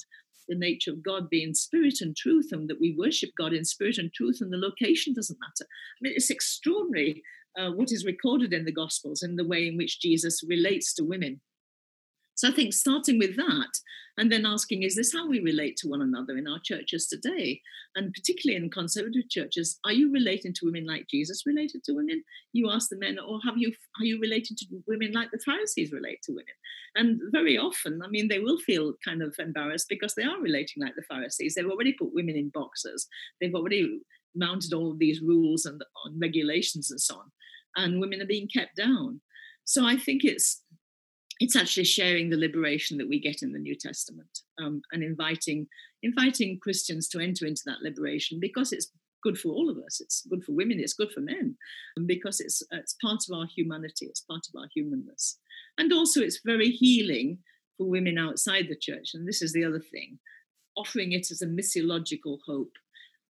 the 0.48 0.56
nature 0.56 0.90
of 0.90 1.04
God 1.04 1.28
being 1.28 1.52
spirit 1.52 1.96
and 2.00 2.16
truth, 2.16 2.48
and 2.50 2.68
that 2.70 2.80
we 2.80 2.96
worship 2.98 3.30
God 3.38 3.52
in 3.52 3.66
spirit 3.66 3.98
and 3.98 4.10
truth, 4.12 4.38
and 4.40 4.50
the 4.50 4.56
location 4.56 5.12
doesn't 5.12 5.38
matter. 5.38 5.68
I 5.68 6.00
mean, 6.00 6.14
it's 6.16 6.30
extraordinary 6.30 7.22
uh, 7.58 7.70
what 7.70 7.92
is 7.92 8.06
recorded 8.06 8.54
in 8.54 8.64
the 8.64 8.72
Gospels 8.72 9.22
and 9.22 9.38
the 9.38 9.46
way 9.46 9.68
in 9.68 9.76
which 9.76 10.00
Jesus 10.00 10.40
relates 10.48 10.94
to 10.94 11.04
women 11.04 11.42
so 12.34 12.48
I 12.48 12.52
think 12.52 12.72
starting 12.72 13.18
with 13.18 13.36
that 13.36 13.70
and 14.16 14.30
then 14.30 14.46
asking, 14.46 14.82
is 14.82 14.94
this 14.94 15.12
how 15.12 15.28
we 15.28 15.40
relate 15.40 15.76
to 15.78 15.88
one 15.88 16.02
another 16.02 16.36
in 16.36 16.46
our 16.46 16.60
churches 16.62 17.08
today? 17.08 17.60
And 17.96 18.12
particularly 18.12 18.62
in 18.62 18.70
conservative 18.70 19.28
churches, 19.28 19.78
are 19.84 19.92
you 19.92 20.12
relating 20.12 20.52
to 20.54 20.66
women 20.66 20.86
like 20.86 21.08
Jesus 21.08 21.42
related 21.46 21.82
to 21.84 21.94
women? 21.94 22.22
You 22.52 22.70
ask 22.70 22.88
the 22.88 22.98
men, 22.98 23.18
or 23.18 23.40
have 23.44 23.54
you 23.56 23.72
are 24.00 24.04
you 24.04 24.20
related 24.20 24.58
to 24.58 24.66
women 24.86 25.12
like 25.12 25.30
the 25.32 25.42
Pharisees 25.44 25.92
relate 25.92 26.22
to 26.24 26.32
women? 26.32 26.54
And 26.94 27.20
very 27.32 27.58
often, 27.58 28.00
I 28.04 28.08
mean, 28.08 28.28
they 28.28 28.38
will 28.38 28.58
feel 28.58 28.94
kind 29.04 29.22
of 29.22 29.34
embarrassed 29.38 29.86
because 29.88 30.14
they 30.14 30.22
are 30.22 30.40
relating 30.40 30.82
like 30.82 30.94
the 30.94 31.02
Pharisees. 31.02 31.54
They've 31.54 31.70
already 31.70 31.92
put 31.92 32.14
women 32.14 32.36
in 32.36 32.50
boxes. 32.50 33.08
They've 33.40 33.54
already 33.54 34.00
mounted 34.36 34.72
all 34.72 34.92
of 34.92 34.98
these 34.98 35.20
rules 35.20 35.64
and 35.64 35.82
regulations 36.20 36.90
and 36.90 37.00
so 37.00 37.16
on. 37.16 37.32
And 37.76 38.00
women 38.00 38.22
are 38.22 38.26
being 38.26 38.48
kept 38.48 38.76
down. 38.76 39.20
So 39.64 39.86
I 39.86 39.96
think 39.96 40.24
it's 40.24 40.62
it's 41.44 41.56
actually 41.56 41.84
sharing 41.84 42.30
the 42.30 42.38
liberation 42.38 42.96
that 42.96 43.08
we 43.08 43.20
get 43.20 43.42
in 43.42 43.52
the 43.52 43.58
New 43.58 43.76
Testament 43.76 44.40
um, 44.58 44.80
and 44.92 45.02
inviting 45.04 45.66
inviting 46.02 46.58
Christians 46.58 47.06
to 47.08 47.20
enter 47.20 47.44
into 47.44 47.60
that 47.66 47.82
liberation 47.82 48.38
because 48.40 48.72
it's 48.72 48.90
good 49.22 49.36
for 49.36 49.50
all 49.50 49.68
of 49.70 49.76
us. 49.78 50.00
It's 50.00 50.26
good 50.30 50.42
for 50.42 50.52
women. 50.52 50.80
It's 50.80 50.94
good 50.94 51.12
for 51.12 51.20
men, 51.20 51.56
because 52.06 52.40
it's 52.40 52.62
it's 52.72 52.96
part 53.02 53.22
of 53.28 53.36
our 53.36 53.46
humanity. 53.46 54.06
It's 54.06 54.22
part 54.22 54.46
of 54.48 54.58
our 54.58 54.68
humanness, 54.74 55.38
and 55.76 55.92
also 55.92 56.22
it's 56.22 56.40
very 56.46 56.70
healing 56.70 57.38
for 57.76 57.90
women 57.90 58.16
outside 58.16 58.66
the 58.70 58.84
church. 58.88 59.10
And 59.12 59.28
this 59.28 59.42
is 59.42 59.52
the 59.52 59.64
other 59.64 59.80
thing, 59.92 60.18
offering 60.78 61.12
it 61.12 61.30
as 61.30 61.42
a 61.42 61.46
missiological 61.46 62.38
hope. 62.46 62.72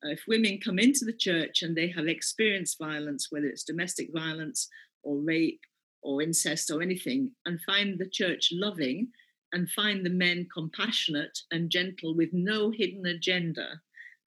Uh, 0.04 0.10
if 0.10 0.22
women 0.28 0.60
come 0.64 0.78
into 0.78 1.04
the 1.04 1.18
church 1.26 1.62
and 1.62 1.74
they 1.74 1.88
have 1.96 2.06
experienced 2.06 2.78
violence, 2.78 3.28
whether 3.30 3.46
it's 3.46 3.64
domestic 3.64 4.10
violence 4.12 4.68
or 5.02 5.16
rape 5.18 5.62
or 6.04 6.22
incest 6.22 6.70
or 6.70 6.82
anything, 6.82 7.32
and 7.46 7.60
find 7.62 7.98
the 7.98 8.08
church 8.08 8.50
loving 8.52 9.08
and 9.52 9.70
find 9.70 10.04
the 10.04 10.10
men 10.10 10.46
compassionate 10.52 11.38
and 11.50 11.70
gentle 11.70 12.14
with 12.14 12.28
no 12.32 12.70
hidden 12.70 13.06
agenda 13.06 13.80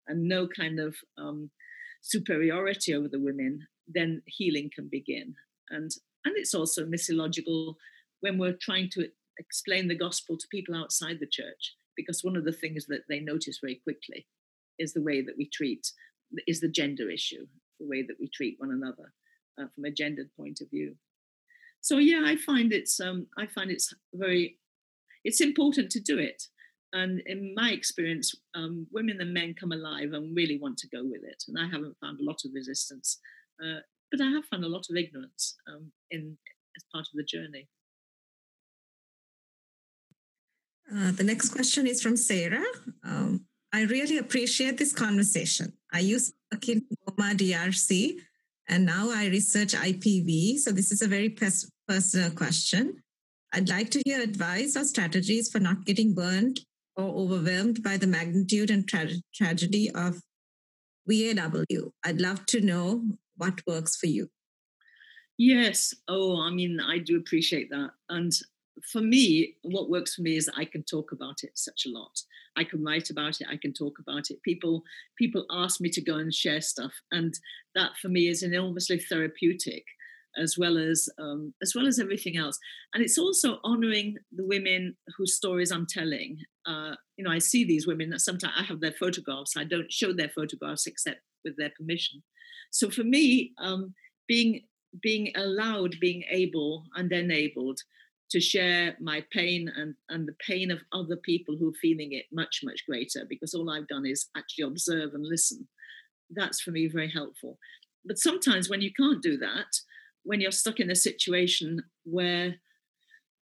and 0.07 0.23
no 0.23 0.47
kind 0.47 0.80
of 0.80 0.95
um, 1.17 1.51
superiority 2.01 2.93
over 2.93 3.07
the 3.07 3.19
women, 3.19 3.67
then 3.88 4.21
healing 4.25 4.69
can 4.73 4.88
begin. 4.89 5.36
And, 5.69 5.91
and 6.25 6.36
it's 6.38 6.53
also 6.53 6.86
missiological 6.86 7.75
when 8.21 8.38
we're 8.38 8.57
trying 8.59 8.89
to 8.93 9.09
explain 9.38 9.88
the 9.88 9.97
gospel 9.97 10.38
to 10.38 10.47
people 10.49 10.75
outside 10.75 11.17
the 11.19 11.28
church, 11.32 11.75
because 11.95 12.23
one 12.23 12.38
of 12.38 12.45
the 12.45 12.53
things 12.53 12.86
that 12.88 13.01
they 13.09 13.19
notice 13.19 13.59
very 13.61 13.80
quickly 13.84 14.25
is 14.80 14.93
the 14.93 15.03
way 15.03 15.21
that 15.21 15.36
we 15.38 15.49
treat, 15.53 15.91
is 16.47 16.61
the 16.61 16.69
gender 16.69 17.09
issue, 17.09 17.45
the 17.80 17.88
way 17.88 18.01
that 18.01 18.17
we 18.19 18.30
treat 18.34 18.55
one 18.59 18.71
another 18.71 19.13
uh, 19.59 19.67
from 19.75 19.86
a 19.86 19.91
gendered 19.91 20.30
point 20.38 20.61
of 20.61 20.69
view 20.69 20.95
so 21.82 21.97
yeah, 21.97 22.23
I 22.25 22.36
find 22.36 22.73
it's 22.73 22.99
um, 22.99 23.28
I 23.38 23.47
find 23.47 23.71
it's 23.71 23.93
very 24.13 24.57
it's 25.23 25.41
important 25.41 25.89
to 25.91 25.99
do 25.99 26.17
it. 26.17 26.43
And 26.93 27.21
in 27.25 27.53
my 27.53 27.71
experience, 27.71 28.34
um, 28.55 28.88
women 28.93 29.19
and 29.19 29.34
men 29.34 29.53
come 29.59 29.73
alive 29.73 30.13
and 30.13 30.36
really 30.36 30.57
want 30.57 30.78
to 30.80 30.88
go 30.88 31.03
with 31.03 31.21
it. 31.23 31.43
And 31.47 31.57
I 31.59 31.67
haven't 31.67 31.97
found 32.01 32.19
a 32.19 32.23
lot 32.23 32.39
of 32.45 32.51
resistance, 32.53 33.19
uh, 33.61 33.82
but 34.09 34.21
I 34.21 34.30
have 34.32 34.45
found 34.45 34.63
a 34.63 34.69
lot 34.69 34.86
of 34.89 34.95
ignorance 34.95 35.57
um, 35.67 35.91
in 36.11 36.38
as 36.78 36.84
part 36.93 37.05
of 37.05 37.15
the 37.15 37.23
journey. 37.23 37.67
Uh, 40.93 41.11
the 41.11 41.23
next 41.23 41.49
question 41.49 41.86
is 41.86 42.01
from 42.01 42.15
Sarah. 42.15 42.63
Um, 43.03 43.45
I 43.73 43.84
really 43.84 44.17
appreciate 44.17 44.78
this 44.78 44.93
conversation. 44.93 45.73
I 45.91 45.99
used 45.99 46.32
to 46.32 46.55
work 46.55 46.69
in 46.69 46.86
Goma 47.05 47.36
DRC 47.36 48.15
and 48.68 48.86
now 48.86 49.09
I 49.11 49.28
research 49.28 49.74
IPV. 49.74 50.57
So 50.57 50.72
this 50.72 50.91
is 50.91 51.01
a 51.01 51.07
very 51.07 51.30
pers- 51.30 51.70
personal 51.88 52.32
question. 52.32 53.01
I'd 53.53 53.70
like 53.70 53.89
to 53.91 54.01
hear 54.05 54.22
advice 54.22 54.76
or 54.76 54.84
strategies 54.84 55.49
for 55.49 55.59
not 55.59 55.86
getting 55.86 56.13
burned 56.13 56.59
or 56.95 57.05
overwhelmed 57.05 57.82
by 57.82 57.97
the 57.97 58.07
magnitude 58.07 58.70
and 58.70 58.88
tra- 58.88 59.22
tragedy 59.34 59.89
of 59.91 60.22
VAW. 61.07 61.91
I'd 62.03 62.20
love 62.20 62.45
to 62.47 62.61
know 62.61 63.03
what 63.38 63.65
works 63.65 63.95
for 63.95 64.07
you. 64.07 64.30
Yes. 65.38 65.93
Oh, 66.07 66.41
I 66.41 66.49
mean, 66.49 66.80
I 66.80 66.97
do 66.97 67.18
appreciate 67.18 67.70
that. 67.70 67.91
And 68.09 68.34
for 68.91 69.01
me, 69.01 69.55
what 69.63 69.89
works 69.89 70.15
for 70.15 70.21
me 70.21 70.38
is 70.38 70.49
I 70.55 70.65
can 70.65 70.84
talk 70.84 71.11
about 71.11 71.43
it 71.43 71.51
such 71.55 71.86
a 71.86 71.89
lot. 71.89 72.21
I 72.55 72.63
can 72.63 72.84
write 72.84 73.09
about 73.09 73.39
it. 73.41 73.47
I 73.49 73.57
can 73.57 73.73
talk 73.73 73.97
about 73.99 74.30
it. 74.30 74.41
People 74.43 74.84
people 75.17 75.45
ask 75.51 75.80
me 75.80 75.89
to 75.89 76.01
go 76.01 76.15
and 76.15 76.34
share 76.34 76.61
stuff, 76.61 76.93
and 77.11 77.34
that 77.75 77.91
for 78.01 78.09
me 78.09 78.28
is 78.28 78.43
enormously 78.43 78.99
therapeutic, 78.99 79.84
as 80.38 80.57
well 80.57 80.78
as 80.78 81.09
um, 81.19 81.53
as 81.61 81.73
well 81.75 81.88
as 81.88 81.99
everything 81.99 82.38
else. 82.38 82.57
And 82.93 83.03
it's 83.03 83.17
also 83.17 83.59
honouring 83.63 84.17
the 84.32 84.45
women 84.45 84.95
whose 85.17 85.36
stories 85.36 85.71
I'm 85.71 85.88
telling. 85.88 86.39
Uh, 86.65 86.95
you 87.17 87.23
know, 87.23 87.32
I 87.32 87.39
see 87.39 87.63
these 87.63 87.88
women. 87.88 88.17
Sometimes 88.19 88.53
I 88.57 88.63
have 88.63 88.82
their 88.82 88.91
photographs. 88.91 89.55
I 89.55 89.63
don't 89.63 89.91
show 89.91 90.13
their 90.13 90.30
photographs 90.30 90.88
except 90.88 91.21
with 91.43 91.55
their 91.57 91.71
permission. 91.78 92.23
So 92.71 92.89
for 92.89 93.03
me, 93.03 93.53
um, 93.59 93.93
being 94.28 94.63
being 95.01 95.32
allowed, 95.36 95.95
being 95.99 96.23
able, 96.30 96.86
and 96.95 97.11
enabled 97.11 97.82
to 98.30 98.39
share 98.39 98.95
my 98.99 99.23
pain 99.32 99.71
and, 99.75 99.95
and 100.09 100.28
the 100.28 100.36
pain 100.45 100.69
of 100.71 100.80
other 100.91 101.15
people 101.15 101.55
who 101.57 101.69
are 101.69 101.82
feeling 101.82 102.11
it 102.11 102.25
much, 102.32 102.61
much 102.63 102.86
greater 102.86 103.25
because 103.30 103.53
all 103.53 103.69
I've 103.69 103.88
done 103.88 104.05
is 104.05 104.28
actually 104.36 104.65
observe 104.65 105.13
and 105.13 105.25
listen. 105.25 105.67
That's 106.30 106.59
for 106.59 106.71
me 106.71 106.88
very 106.88 107.09
helpful. 107.09 107.57
But 108.05 108.17
sometimes 108.17 108.69
when 108.69 108.82
you 108.82 108.91
can't 108.93 109.23
do 109.23 109.38
that, 109.38 109.67
when 110.23 110.41
you're 110.41 110.51
stuck 110.51 110.80
in 110.80 110.91
a 110.91 110.95
situation 110.95 111.84
where, 112.03 112.55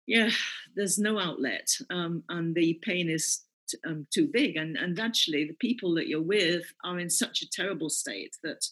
yeah, 0.06 0.32
there's 0.76 1.00
no 1.00 1.18
outlet 1.18 1.70
um, 1.90 2.24
and 2.28 2.54
the 2.54 2.80
pain 2.84 3.10
is 3.10 3.44
t- 3.70 3.78
um, 3.88 4.06
too 4.14 4.28
big, 4.32 4.58
and, 4.58 4.76
and 4.76 5.00
actually 5.00 5.46
the 5.46 5.56
people 5.60 5.94
that 5.96 6.08
you're 6.08 6.22
with 6.22 6.66
are 6.84 7.00
in 7.00 7.10
such 7.10 7.42
a 7.42 7.50
terrible 7.50 7.90
state 7.90 8.36
that, 8.44 8.66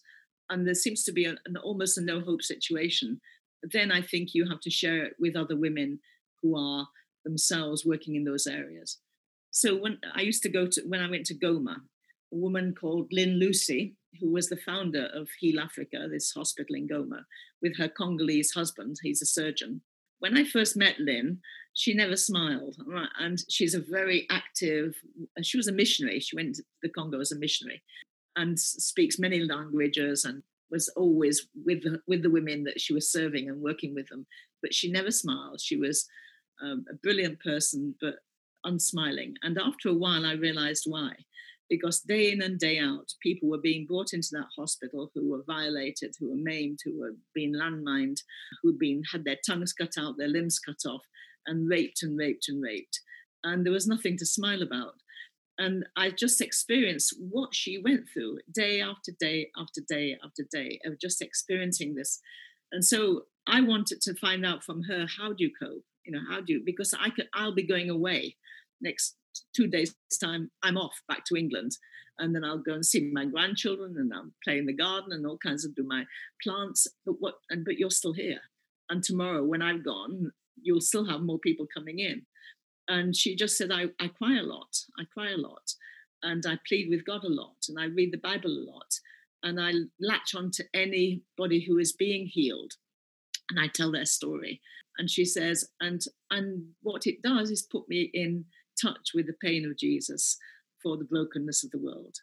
and 0.50 0.68
there 0.68 0.74
seems 0.74 1.04
to 1.06 1.14
be 1.14 1.26
a, 1.26 1.36
an 1.46 1.56
almost 1.64 1.98
a 1.98 2.02
no 2.02 2.20
hope 2.20 2.42
situation 2.42 3.20
then 3.72 3.92
I 3.92 4.02
think 4.02 4.34
you 4.34 4.48
have 4.50 4.60
to 4.62 4.70
share 4.70 5.06
it 5.06 5.16
with 5.20 5.36
other 5.36 5.56
women 5.56 6.00
who 6.42 6.58
are 6.58 6.88
themselves 7.24 7.86
working 7.86 8.16
in 8.16 8.24
those 8.24 8.48
areas. 8.48 9.00
So 9.52 9.76
when 9.76 10.00
I 10.14 10.22
used 10.22 10.44
to 10.44 10.50
go 10.50 10.68
to 10.68 10.82
when 10.88 11.02
I 11.02 11.10
went 11.10 11.26
to 11.28 11.36
Goma, 11.36 11.78
a 12.34 12.36
woman 12.36 12.76
called 12.80 13.12
Lyn 13.12 13.40
Lusi, 13.40 13.94
who 14.20 14.32
was 14.32 14.50
the 14.50 14.58
founder 14.58 15.10
of 15.14 15.30
Heal 15.40 15.60
Africa, 15.60 16.08
this 16.10 16.32
hospital 16.32 16.76
in 16.76 16.88
Goma, 16.88 17.24
with 17.62 17.78
her 17.78 17.88
Congolese 17.88 18.52
husband, 18.52 18.98
he's 19.02 19.22
a 19.22 19.26
surgeon. 19.26 19.82
When 20.20 20.38
I 20.38 20.44
first 20.44 20.78
met 20.78 21.00
Lynn, 21.00 21.40
she 21.74 21.94
never 21.94 22.16
smiled, 22.16 22.78
and 23.20 23.44
she's 23.50 23.74
a 23.74 23.82
very 23.82 24.28
active. 24.30 24.96
She 25.42 25.58
was 25.58 25.68
a 25.68 25.74
missionary. 25.74 26.20
She 26.20 26.36
went 26.36 26.56
to 26.56 26.64
the 26.82 26.90
Congo 26.90 27.20
as 27.20 27.32
a 27.32 27.38
missionary, 27.38 27.82
and 28.36 28.60
speaks 28.60 29.20
many 29.20 29.40
languages 29.40 30.26
and 30.26 30.44
was 30.72 30.90
always 30.90 31.48
with 31.66 31.84
the, 31.84 32.02
with 32.08 32.24
the 32.24 32.30
women 32.30 32.64
that 32.64 32.82
she 32.82 32.94
was 32.94 33.12
serving 33.12 33.50
and 33.50 33.62
working 33.62 33.94
with 33.94 34.08
them. 34.10 34.26
But 34.62 34.74
she 34.74 34.92
never 34.92 35.12
smiled. 35.12 35.62
She 35.62 35.78
was 35.78 36.08
um, 36.62 36.86
a 36.90 36.96
brilliant 36.96 37.40
person, 37.40 37.96
but 38.02 38.16
unsmiling. 38.64 39.36
And 39.44 39.58
after 39.58 39.90
a 39.90 39.94
while, 39.94 40.26
I 40.26 40.34
realized 40.34 40.84
why. 40.88 41.14
Because 41.70 42.02
day 42.02 42.32
in 42.32 42.42
and 42.42 42.60
day 42.60 42.78
out, 42.78 43.12
people 43.22 43.50
were 43.50 43.62
being 43.62 43.88
brought 43.88 44.14
into 44.14 44.30
that 44.34 44.48
hospital 44.56 45.12
who 45.16 45.30
were 45.30 45.44
violated, 45.48 46.14
who 46.20 46.30
were 46.30 46.36
maimed, 46.36 46.80
who 46.84 47.00
were 47.00 47.16
being 47.34 47.54
landmined, 47.54 48.22
who'd 48.62 48.78
been 48.78 49.02
had 49.12 49.26
their 49.26 49.38
tongues 49.46 49.74
cut 49.74 49.94
out, 49.98 50.16
their 50.18 50.28
limbs 50.28 50.60
cut 50.60 50.86
off, 50.88 51.02
and 51.48 51.68
raped 51.68 52.04
and 52.04 52.18
raped 52.18 52.50
and 52.50 52.62
raped. 52.62 53.00
And 53.44 53.66
there 53.66 53.74
was 53.74 53.88
nothing 53.88 54.18
to 54.18 54.26
smile 54.26 54.62
about 54.62 54.94
and 55.58 55.86
I 55.96 56.10
just 56.10 56.42
experienced 56.42 57.16
what 57.20 57.56
she 57.56 57.78
went 57.78 58.10
through 58.12 58.40
day 58.52 58.82
after 58.82 59.12
day 59.20 59.50
after 59.58 59.82
day 59.88 60.18
after 60.24 60.44
day 60.52 60.80
of 60.86 61.00
just 61.00 61.22
experiencing 61.22 61.96
this. 61.96 62.20
And 62.72 62.84
so 62.84 63.24
I 63.48 63.62
wanted 63.62 64.02
to 64.02 64.16
find 64.16 64.46
out 64.46 64.64
from 64.64 64.84
her 64.84 65.06
how 65.18 65.30
do 65.30 65.44
you 65.44 65.52
cope? 65.62 65.84
You 66.06 66.14
know, 66.14 66.22
how 66.30 66.42
do 66.42 66.54
you 66.54 66.64
because 66.66 66.94
I 66.94 67.10
could 67.10 67.30
I'll 67.34 67.56
be 67.56 67.64
going 67.64 67.90
away 67.90 68.36
next 68.82 69.16
two 69.56 69.68
days 69.68 69.96
time. 70.22 70.52
I'm 70.64 70.78
off 70.78 71.02
back 71.08 71.26
to 71.26 71.36
England. 71.36 71.78
And 72.18 72.34
then 72.34 72.46
I'll 72.46 72.60
go 72.60 72.74
and 72.74 72.86
see 72.86 73.12
my 73.12 73.26
grandchildren 73.26 73.96
and 73.98 74.14
I'll 74.14 74.32
play 74.42 74.58
in 74.58 74.66
the 74.66 74.74
garden 74.74 75.12
and 75.12 75.28
all 75.28 75.38
kinds 75.38 75.66
of 75.66 75.76
do 75.76 75.84
my 75.84 76.06
plants. 76.42 76.88
But 77.06 77.16
what 77.20 77.36
and 77.50 77.66
but 77.66 77.78
you're 77.78 77.92
still 77.92 78.14
here. 78.14 78.40
And 78.90 79.04
tomorrow 79.04 79.44
when 79.44 79.62
I've 79.62 79.84
gone, 79.84 80.32
you'll 80.62 80.82
still 80.82 81.06
have 81.06 81.22
more 81.22 81.40
people 81.40 81.66
coming 81.74 82.00
in 82.00 82.26
and 82.88 83.16
she 83.16 83.36
just 83.36 83.58
said, 83.58 83.72
I, 83.72 83.86
I 84.00 84.08
cry 84.08 84.38
a 84.38 84.44
lot. 84.44 84.76
I 85.00 85.04
cry 85.14 85.32
a 85.32 85.38
lot. 85.38 85.74
And 86.24 86.44
I 86.48 86.58
plead 86.68 86.90
with 86.90 87.06
God 87.06 87.24
a 87.24 87.30
lot. 87.30 87.58
And 87.68 87.80
I 87.80 87.86
read 87.86 88.12
the 88.12 88.18
Bible 88.18 88.52
a 88.52 88.66
lot. 88.72 89.00
And 89.44 89.60
I 89.60 89.72
latch 90.00 90.34
on 90.36 90.52
to 90.52 90.64
anybody 90.74 91.66
who 91.66 91.78
is 91.78 91.94
being 91.94 92.28
healed. 92.28 92.74
And 93.50 93.60
I 93.60 93.68
tell 93.68 93.92
their 93.92 94.06
story. 94.06 94.62
And 94.98 95.10
she 95.10 95.26
says, 95.26 95.70
and 95.80 96.02
and 96.32 96.70
what 96.82 97.06
it 97.06 97.22
does 97.22 97.52
is 97.52 97.68
put 97.70 97.88
me 97.90 98.10
in 98.14 98.46
touch 98.82 99.12
with 99.14 99.28
the 99.28 99.36
pain 99.42 99.66
of 99.66 99.78
Jesus 99.78 100.38
for 100.82 100.98
the 100.98 101.04
brokenness 101.04 101.64
of 101.64 101.72
the 101.72 101.80
world. 101.80 102.18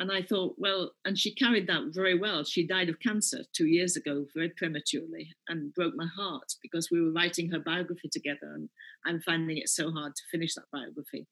And 0.00 0.10
I 0.10 0.22
thought, 0.22 0.54
well, 0.56 0.92
and 1.04 1.16
she 1.18 1.34
carried 1.34 1.66
that 1.66 1.92
very 1.92 2.18
well. 2.18 2.42
She 2.42 2.66
died 2.66 2.88
of 2.88 2.98
cancer 3.00 3.40
two 3.52 3.66
years 3.66 3.96
ago, 3.96 4.24
very 4.34 4.48
prematurely, 4.48 5.34
and 5.46 5.74
broke 5.74 5.92
my 5.94 6.06
heart 6.16 6.54
because 6.62 6.88
we 6.90 7.02
were 7.02 7.12
writing 7.12 7.50
her 7.50 7.58
biography 7.58 8.08
together. 8.10 8.54
And 8.54 8.70
I'm 9.04 9.20
finding 9.20 9.58
it 9.58 9.68
so 9.68 9.90
hard 9.90 10.16
to 10.16 10.22
finish 10.30 10.54
that 10.54 10.70
biography. 10.72 11.26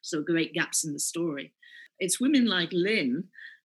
So 0.00 0.22
great 0.22 0.54
gaps 0.54 0.84
in 0.84 0.94
the 0.94 0.98
story. 0.98 1.52
It's 1.98 2.18
women 2.18 2.46
like 2.46 2.70
Lyn 2.72 3.24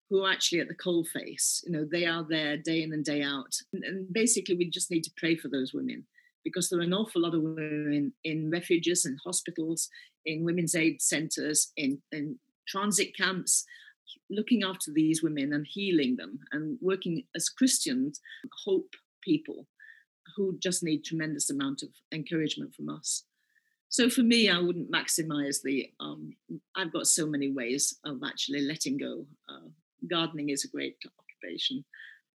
who 0.08 0.24
are 0.24 0.32
actually 0.32 0.60
at 0.60 0.68
the 0.68 0.74
coal 0.74 1.04
face. 1.04 1.62
You 1.66 1.72
know, 1.72 1.84
they 1.84 2.06
are 2.06 2.24
there 2.26 2.56
day 2.56 2.82
in 2.82 2.94
and 2.94 3.04
day 3.04 3.22
out. 3.22 3.54
And, 3.74 3.84
and 3.84 4.10
basically, 4.10 4.56
we 4.56 4.70
just 4.70 4.90
need 4.90 5.04
to 5.04 5.12
pray 5.18 5.36
for 5.36 5.48
those 5.48 5.74
women 5.74 6.06
because 6.42 6.70
there 6.70 6.78
are 6.78 6.82
an 6.82 6.94
awful 6.94 7.20
lot 7.20 7.34
of 7.34 7.42
women 7.42 8.14
in 8.24 8.50
refuges 8.50 9.04
and 9.04 9.18
hospitals, 9.22 9.90
in 10.24 10.46
women's 10.46 10.74
aid 10.74 11.02
centres, 11.02 11.72
in, 11.76 12.00
in 12.10 12.38
transit 12.66 13.14
camps 13.14 13.66
looking 14.30 14.62
after 14.62 14.92
these 14.92 15.22
women 15.22 15.52
and 15.52 15.66
healing 15.66 16.16
them 16.16 16.40
and 16.52 16.78
working 16.80 17.24
as 17.34 17.48
Christians, 17.48 18.20
hope 18.64 18.94
people 19.22 19.66
who 20.36 20.58
just 20.62 20.82
need 20.82 21.04
tremendous 21.04 21.50
amount 21.50 21.82
of 21.82 21.90
encouragement 22.12 22.74
from 22.74 22.88
us. 22.88 23.24
So 23.88 24.10
for 24.10 24.22
me, 24.22 24.48
I 24.48 24.58
wouldn't 24.58 24.90
maximize 24.90 25.62
the. 25.62 25.88
Um, 26.00 26.32
I've 26.74 26.92
got 26.92 27.06
so 27.06 27.26
many 27.26 27.52
ways 27.52 27.96
of 28.04 28.22
actually 28.26 28.62
letting 28.62 28.96
go. 28.98 29.26
Uh, 29.48 29.68
gardening 30.10 30.48
is 30.48 30.64
a 30.64 30.68
great 30.68 30.96
occupation. 31.20 31.84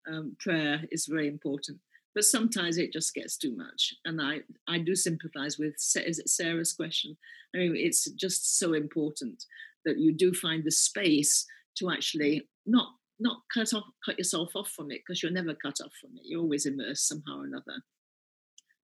Um, 0.10 0.38
prayer 0.40 0.82
is 0.92 1.06
very 1.06 1.28
important, 1.28 1.80
but 2.16 2.24
sometimes 2.24 2.78
it 2.78 2.94
just 2.94 3.14
gets 3.14 3.38
too 3.38 3.56
much. 3.56 3.94
And 4.06 4.22
I, 4.22 4.40
I 4.68 4.80
do 4.80 4.96
sympathize 4.96 5.58
with 5.60 5.76
is 5.76 6.20
it 6.20 6.30
Sarah's 6.30 6.74
question. 6.74 7.18
I 7.54 7.58
mean, 7.60 7.76
it's 7.76 8.10
just 8.12 8.58
so 8.58 8.74
important 8.74 9.44
that 9.86 10.00
you 10.00 10.14
do 10.14 10.34
find 10.34 10.64
the 10.64 10.72
space 10.72 11.46
to 11.78 11.92
actually 11.92 12.48
not 12.66 12.90
not 13.20 13.42
cut 13.54 13.74
off 13.74 13.84
cut 14.06 14.18
yourself 14.18 14.56
off 14.56 14.70
from 14.70 14.92
it 14.92 15.02
because 15.06 15.22
you're 15.22 15.32
never 15.32 15.54
cut 15.54 15.80
off 15.84 15.94
from 16.00 16.12
it. 16.16 16.24
You're 16.24 16.42
always 16.42 16.66
immersed 16.66 17.08
somehow 17.08 17.40
or 17.40 17.46
another. 17.46 17.84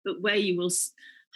But 0.03 0.21
where 0.21 0.35
you 0.35 0.57
will 0.57 0.71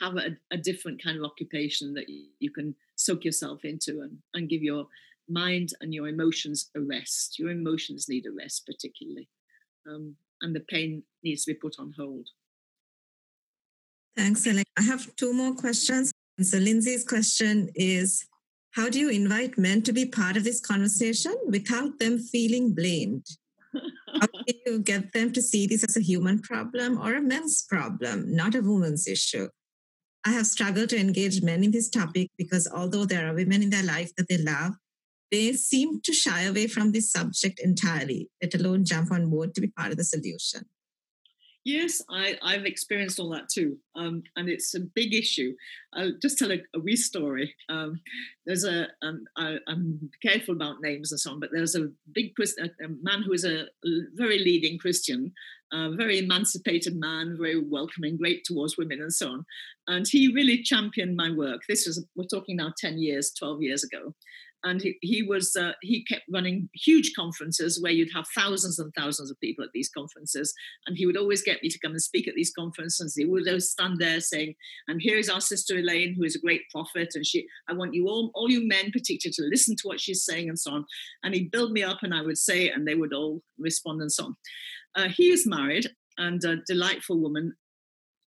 have 0.02 0.18
a, 0.18 0.38
a 0.52 0.58
different 0.58 1.02
kind 1.02 1.18
of 1.18 1.24
occupation 1.24 1.94
that 1.94 2.10
you, 2.10 2.28
you 2.40 2.52
can 2.52 2.76
soak 2.96 3.24
yourself 3.24 3.64
into 3.64 4.02
and, 4.02 4.18
and 4.34 4.50
give 4.50 4.62
your 4.62 4.88
mind 5.30 5.70
and 5.82 5.94
your 5.94 6.08
emotions 6.08 6.70
a 6.76 6.82
rest. 6.82 7.40
Your 7.40 7.50
emotions 7.50 8.08
need 8.10 8.26
a 8.26 8.32
rest 8.32 8.66
particularly 8.66 9.30
um, 9.88 10.16
and 10.42 10.56
the 10.56 10.62
pain 10.62 11.04
needs 11.24 11.46
to 11.46 11.54
be 11.54 11.60
put 11.60 11.76
on 11.80 11.94
hold. 11.98 12.28
Thanks 14.16 14.48
Ellen. 14.48 14.64
i 14.78 14.82
have 14.82 15.16
two 15.16 15.34
more 15.34 15.54
questions. 15.54 16.12
So 16.42 16.58
lindsay's 16.58 17.04
question 17.04 17.70
is 17.76 18.26
how 18.78 18.88
do 18.90 19.00
you 19.00 19.10
invite 19.10 19.58
men 19.58 19.82
to 19.82 19.92
be 19.92 20.06
part 20.06 20.38
of 20.38 20.44
this 20.44 20.60
conversation 20.60 21.36
without 21.48 21.98
them 21.98 22.20
feeling 22.20 22.76
blamed? 22.76 23.26
How 23.74 24.28
do 24.48 24.54
you 24.68 24.80
get 24.80 25.14
them 25.14 25.34
to 25.34 25.42
see 25.42 25.66
this 25.66 25.84
as 25.84 25.98
a 25.98 26.02
human 26.02 26.40
problem 26.44 27.00
or 27.00 27.16
a 27.16 27.22
men's 27.22 27.66
problem, 27.68 28.36
not 28.36 28.54
a 28.54 28.62
woman's 28.62 29.08
issue? 29.08 29.48
I 30.24 30.34
have 30.34 30.46
struggled 30.46 30.90
to 30.90 31.00
engage 31.00 31.42
men 31.42 31.64
in 31.64 31.72
this 31.72 31.90
topic 31.90 32.30
because 32.38 32.68
although 32.72 33.06
there 33.06 33.28
are 33.28 33.34
women 33.34 33.64
in 33.64 33.72
their 33.72 33.82
life 33.82 34.12
that 34.16 34.30
they 34.30 34.38
love, 34.38 34.74
they 35.32 35.54
seem 35.54 36.00
to 36.02 36.14
shy 36.14 36.44
away 36.44 36.68
from 36.68 36.92
this 36.92 37.12
subject 37.12 37.60
entirely, 37.60 38.30
let 38.44 38.54
alone 38.54 38.86
jump 38.86 39.12
on 39.12 39.32
board 39.32 39.56
to 39.56 39.62
be 39.62 39.70
part 39.70 39.90
of 39.90 39.98
the 39.98 40.04
solution. 40.04 40.66
Yes, 41.68 42.02
I, 42.10 42.38
I've 42.42 42.66
experienced 42.66 43.20
all 43.20 43.30
that 43.32 43.50
too. 43.50 43.76
Um, 43.94 44.24
and 44.38 44.48
it's 44.48 44.74
a 44.74 44.80
big 44.80 45.14
issue. 45.14 45.54
I'll 45.94 46.14
just 46.22 46.40
tell 46.40 46.50
a, 46.54 46.60
a 46.74 46.80
wee 46.80 46.96
story. 46.96 47.54
Um, 47.68 48.00
there's 48.46 48.64
a, 48.64 48.88
um, 49.02 49.26
I, 49.36 49.58
am 49.68 50.10
careful 50.24 50.56
about 50.56 50.80
names 50.80 51.12
and 51.12 51.20
so 51.20 51.32
on, 51.32 51.42
but 51.42 51.50
there's 51.52 51.76
a 51.76 51.90
big 52.14 52.32
a, 52.40 52.68
a 52.86 52.88
man 53.02 53.22
who 53.22 53.34
is 53.34 53.44
a 53.44 53.66
very 54.16 54.40
leading 54.40 54.80
Christian, 54.80 55.34
a 55.74 55.92
very 55.94 56.20
emancipated 56.20 56.96
man, 56.96 57.36
very 57.38 57.62
welcoming, 57.62 58.16
great 58.16 58.46
towards 58.46 58.78
women 58.78 59.02
and 59.02 59.12
so 59.12 59.28
on. 59.28 59.46
And 59.88 60.08
he 60.08 60.34
really 60.34 60.64
championed 60.64 61.18
my 61.18 61.32
work. 61.32 61.64
This 61.68 61.86
was, 61.86 62.02
we're 62.16 62.28
talking 62.28 62.56
now 62.56 62.72
10 62.78 62.98
years, 62.98 63.34
12 63.38 63.62
years 63.62 63.84
ago 63.84 64.14
and 64.68 64.82
he, 64.82 64.98
he 65.02 65.24
was 65.24 65.56
uh, 65.56 65.72
he 65.82 66.04
kept 66.04 66.24
running 66.32 66.70
huge 66.74 67.14
conferences 67.16 67.82
where 67.82 67.92
you'd 67.92 68.14
have 68.14 68.26
thousands 68.36 68.80
and 68.80 68.94
thousands 68.94 69.32
of 69.32 69.40
people 69.40 69.64
at 69.64 69.72
these 69.74 69.90
conferences 69.90 70.54
and 70.86 70.98
he 70.98 71.06
would 71.06 71.18
always 71.18 71.42
get 71.42 71.62
me 71.64 71.70
to 71.70 71.80
come 71.80 71.92
and 71.92 72.02
speak 72.02 72.28
at 72.28 72.36
these 72.36 72.52
conferences. 72.52 73.16
He 73.16 73.26
would 73.26 73.48
always 73.48 73.70
stand 73.70 73.98
there 74.00 74.20
saying 74.20 74.56
and 74.88 75.00
here's 75.02 75.30
our 75.30 75.42
sister 75.42 75.78
elaine 75.78 76.16
who 76.16 76.24
is 76.24 76.36
a 76.36 76.40
great 76.40 76.64
prophet 76.72 77.10
and 77.16 77.26
she 77.26 77.48
i 77.70 77.74
want 77.74 77.94
you 77.94 78.08
all 78.08 78.32
all 78.36 78.52
you 78.52 78.68
men 78.68 78.92
particularly 78.92 79.34
to 79.34 79.44
listen 79.44 79.76
to 79.78 79.88
what 79.88 80.00
she's 80.00 80.26
saying 80.26 80.50
and 80.50 80.60
so 80.60 80.72
on. 80.72 80.86
And 81.24 81.34
he'd 81.34 81.52
build 81.52 81.72
me 81.72 81.84
up 81.84 82.00
and 82.04 82.14
i 82.14 82.22
would 82.22 82.38
say 82.38 82.70
and 82.70 82.88
they 82.88 82.96
would 82.96 83.14
all 83.14 83.42
respond 83.58 84.02
and 84.02 84.12
so 84.12 84.26
on. 84.26 84.36
Uh, 84.96 85.10
he 85.10 85.32
is 85.32 85.48
married 85.48 85.88
and 86.18 86.44
a 86.44 86.58
delightful 86.68 87.20
woman 87.20 87.56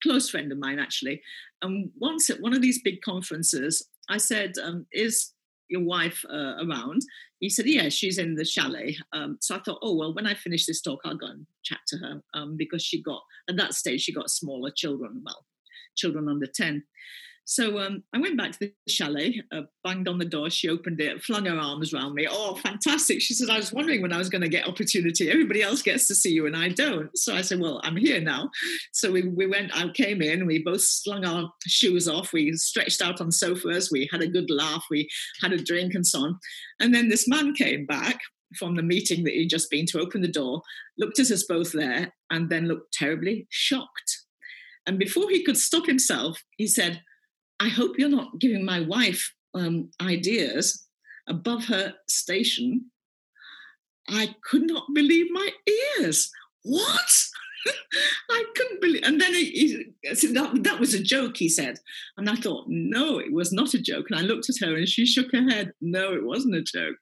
close 0.03 0.31
friend 0.31 0.51
of 0.51 0.59
mine 0.59 0.79
actually. 0.79 1.21
And 1.61 1.91
once 1.99 2.29
at 2.31 2.41
one 2.41 2.55
of 2.55 2.63
these 2.63 2.83
big 2.83 3.03
conferences 3.03 3.87
I 4.09 4.19
said, 4.19 4.53
um, 4.63 4.87
"Is 4.93 5.32
your 5.73 5.85
wife 5.85 6.25
uh, 6.31 6.65
around? 6.65 7.03
He 7.41 7.49
said, 7.49 7.67
yeah, 7.67 7.89
she's 7.89 8.19
in 8.19 8.37
the 8.37 8.45
chalet. 8.45 8.97
Um, 9.13 9.39
so 9.41 9.57
I 9.57 9.61
thought, 9.61 9.81
oh, 9.83 9.97
well, 9.97 10.15
when 10.15 10.27
I 10.27 10.35
finish 10.35 10.67
this 10.67 10.81
talk, 10.81 11.01
I'll 11.05 11.17
go 11.17 11.27
and 11.27 11.47
chat 11.65 11.81
to 11.89 11.97
her 11.99 12.23
um, 12.35 12.57
because 12.57 12.83
she 12.85 13.03
got, 13.03 13.23
at 13.49 13.57
that 13.57 13.75
stage, 13.75 14.03
she 14.03 14.13
got 14.13 14.31
smaller 14.31 14.71
children, 14.71 15.23
well, 15.25 15.45
children 15.97 16.29
under 16.29 16.47
10. 16.47 16.85
So 17.45 17.81
um, 17.81 18.05
I 18.15 18.21
went 18.21 18.39
back 18.39 18.53
to 18.53 18.59
the 18.61 18.73
chalet, 18.89 19.43
uh, 19.53 19.63
banged 19.83 20.09
on 20.09 20.19
the 20.19 20.25
door. 20.25 20.49
She 20.49 20.69
opened 20.69 21.01
it, 21.01 21.23
flung 21.23 21.47
her 21.47 21.59
arms 21.59 21.93
around 21.93 22.15
me. 22.15 22.27
Oh, 22.31 22.55
fantastic. 22.57 23.21
She 23.21 23.35
said, 23.35 23.51
I 23.51 23.57
was 23.57 23.73
wondering 23.73 24.01
when 24.01 24.13
I 24.13 24.19
was 24.19 24.29
going 24.29 24.43
to 24.43 24.49
get 24.49 24.69
opportunity. 24.69 25.29
Everybody 25.29 25.63
else 25.63 25.83
gets 25.83 26.07
to 26.09 26.15
see 26.15 26.31
you 26.31 26.47
and 26.47 26.57
I 26.57 26.69
don't. 26.69 27.17
So 27.19 27.35
I 27.35 27.43
said, 27.43 27.61
well, 27.61 27.81
I'm 27.83 27.97
here 27.97 28.21
now. 28.21 28.51
So 28.93 29.11
we, 29.11 29.29
we 29.29 29.47
went, 29.47 29.77
I 29.77 29.89
came 29.89 30.23
in, 30.23 30.47
we 30.47 30.63
both 30.63 30.83
slung 30.83 31.25
our 31.25 31.51
shoes 31.67 32.09
off. 32.09 32.33
We 32.33 32.53
stretched 32.55 33.03
out 33.03 33.21
on 33.21 33.33
sofas. 33.33 33.91
We 33.91 34.09
had 34.13 34.23
a 34.23 34.29
good 34.29 34.51
laugh. 34.51 34.85
We 34.91 35.09
had 35.43 35.53
a 35.53 35.63
drink 35.63 35.95
and 35.95 36.07
so 36.07 36.21
on. 36.21 36.39
And 36.81 36.95
then 36.95 37.09
this 37.09 37.27
man 37.27 37.55
came 37.55 37.87
back 37.87 38.21
from 38.59 38.77
the 38.77 38.83
meeting 38.83 39.25
that 39.25 39.33
he'd 39.35 39.49
just 39.49 39.71
been 39.71 39.87
to 39.87 40.01
open 40.01 40.21
the 40.21 40.29
door, 40.29 40.63
looked 40.99 41.19
at 41.19 41.31
us 41.31 41.45
both 41.45 41.73
there, 41.73 42.13
and 42.31 42.51
then 42.51 42.69
looked 42.69 42.93
terribly 42.93 43.47
shocked. 43.51 44.21
And 44.87 44.99
before 44.99 45.31
he 45.31 45.45
could 45.45 45.57
stop 45.57 45.87
himself, 45.87 46.43
he 46.57 46.67
said, 46.67 47.03
I 47.63 47.69
hope 47.69 47.97
you're 47.97 48.09
not 48.09 48.41
giving 48.41 48.65
my 48.65 48.81
wife 48.81 49.33
um, 49.55 49.91
ideas 50.01 50.85
above 51.29 51.67
her 51.67 51.95
station. 52.09 52.91
I 54.09 54.35
could 54.43 54.67
not 54.67 54.87
believe 54.93 55.27
my 55.31 55.49
ears. 56.01 56.29
What? 56.65 57.25
I 58.31 58.45
couldn't 58.57 58.81
believe. 58.81 59.03
And 59.05 59.21
then 59.21 59.33
he, 59.33 59.45
he 60.11 60.27
that, 60.33 60.65
that 60.65 60.81
was 60.81 60.93
a 60.95 61.03
joke. 61.03 61.37
He 61.37 61.49
said, 61.49 61.79
and 62.17 62.29
I 62.29 62.35
thought, 62.35 62.65
no, 62.67 63.21
it 63.21 63.33
was 63.33 63.53
not 63.53 63.75
a 63.75 63.81
joke. 63.81 64.07
And 64.11 64.19
I 64.19 64.23
looked 64.23 64.51
at 64.51 64.67
her, 64.67 64.75
and 64.75 64.89
she 64.89 65.07
shook 65.07 65.31
her 65.33 65.49
head. 65.49 65.73
No, 65.81 66.13
it 66.15 66.25
wasn't 66.25 66.57
a 66.57 66.63
joke. 66.63 66.97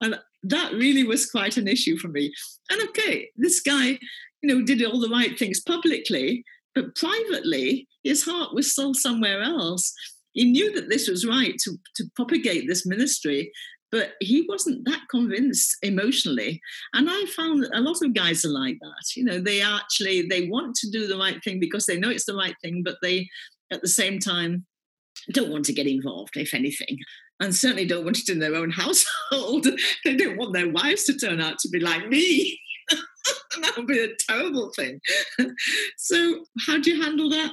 And 0.00 0.18
that 0.44 0.72
really 0.72 1.04
was 1.04 1.30
quite 1.30 1.58
an 1.58 1.68
issue 1.68 1.98
for 1.98 2.08
me. 2.08 2.32
And 2.70 2.80
okay, 2.88 3.28
this 3.36 3.60
guy, 3.60 3.98
you 4.40 4.54
know, 4.54 4.64
did 4.64 4.82
all 4.84 5.00
the 5.00 5.10
right 5.10 5.38
things 5.38 5.60
publicly, 5.60 6.44
but 6.74 6.94
privately, 6.94 7.88
his 8.04 8.24
heart 8.24 8.54
was 8.54 8.72
still 8.72 8.94
somewhere 8.94 9.42
else. 9.42 9.92
He 10.32 10.44
knew 10.44 10.72
that 10.74 10.88
this 10.88 11.08
was 11.08 11.26
right 11.26 11.54
to, 11.64 11.76
to 11.96 12.04
propagate 12.14 12.68
this 12.68 12.86
ministry, 12.86 13.50
but 13.90 14.12
he 14.20 14.44
wasn't 14.48 14.84
that 14.84 15.00
convinced 15.10 15.76
emotionally. 15.82 16.60
And 16.92 17.08
I 17.10 17.24
found 17.34 17.66
a 17.72 17.80
lot 17.80 18.02
of 18.02 18.14
guys 18.14 18.44
are 18.44 18.50
like 18.50 18.78
that. 18.80 19.16
You 19.16 19.24
know, 19.24 19.40
they 19.40 19.62
actually 19.62 20.26
they 20.28 20.48
want 20.48 20.76
to 20.76 20.90
do 20.90 21.06
the 21.06 21.16
right 21.16 21.42
thing 21.42 21.58
because 21.58 21.86
they 21.86 21.98
know 21.98 22.10
it's 22.10 22.26
the 22.26 22.36
right 22.36 22.54
thing, 22.62 22.82
but 22.84 22.96
they 23.02 23.28
at 23.72 23.80
the 23.80 23.88
same 23.88 24.18
time 24.18 24.66
don't 25.32 25.50
want 25.50 25.64
to 25.66 25.72
get 25.72 25.86
involved, 25.86 26.36
if 26.36 26.54
anything. 26.54 26.98
And 27.40 27.54
certainly 27.54 27.86
don't 27.86 28.04
want 28.04 28.18
it 28.18 28.28
in 28.28 28.40
their 28.40 28.54
own 28.54 28.70
household. 28.82 29.66
they 30.04 30.16
don't 30.16 30.36
want 30.36 30.52
their 30.52 30.70
wives 30.70 31.04
to 31.04 31.16
turn 31.16 31.40
out 31.40 31.58
to 31.60 31.68
be 31.68 31.80
like 31.80 32.08
me. 32.08 32.58
that 33.60 33.76
would 33.76 33.86
be 33.86 34.02
a 34.02 34.14
terrible 34.28 34.70
thing. 34.76 35.00
so, 35.96 36.44
how 36.66 36.78
do 36.78 36.90
you 36.90 37.02
handle 37.02 37.30
that? 37.30 37.52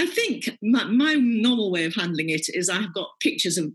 I 0.00 0.06
think 0.06 0.56
my, 0.62 0.84
my, 0.84 1.14
normal 1.14 1.70
way 1.70 1.84
of 1.84 1.94
handling 1.94 2.30
it 2.30 2.46
is 2.48 2.70
I've 2.70 2.94
got 2.94 3.10
pictures 3.20 3.58
of 3.58 3.70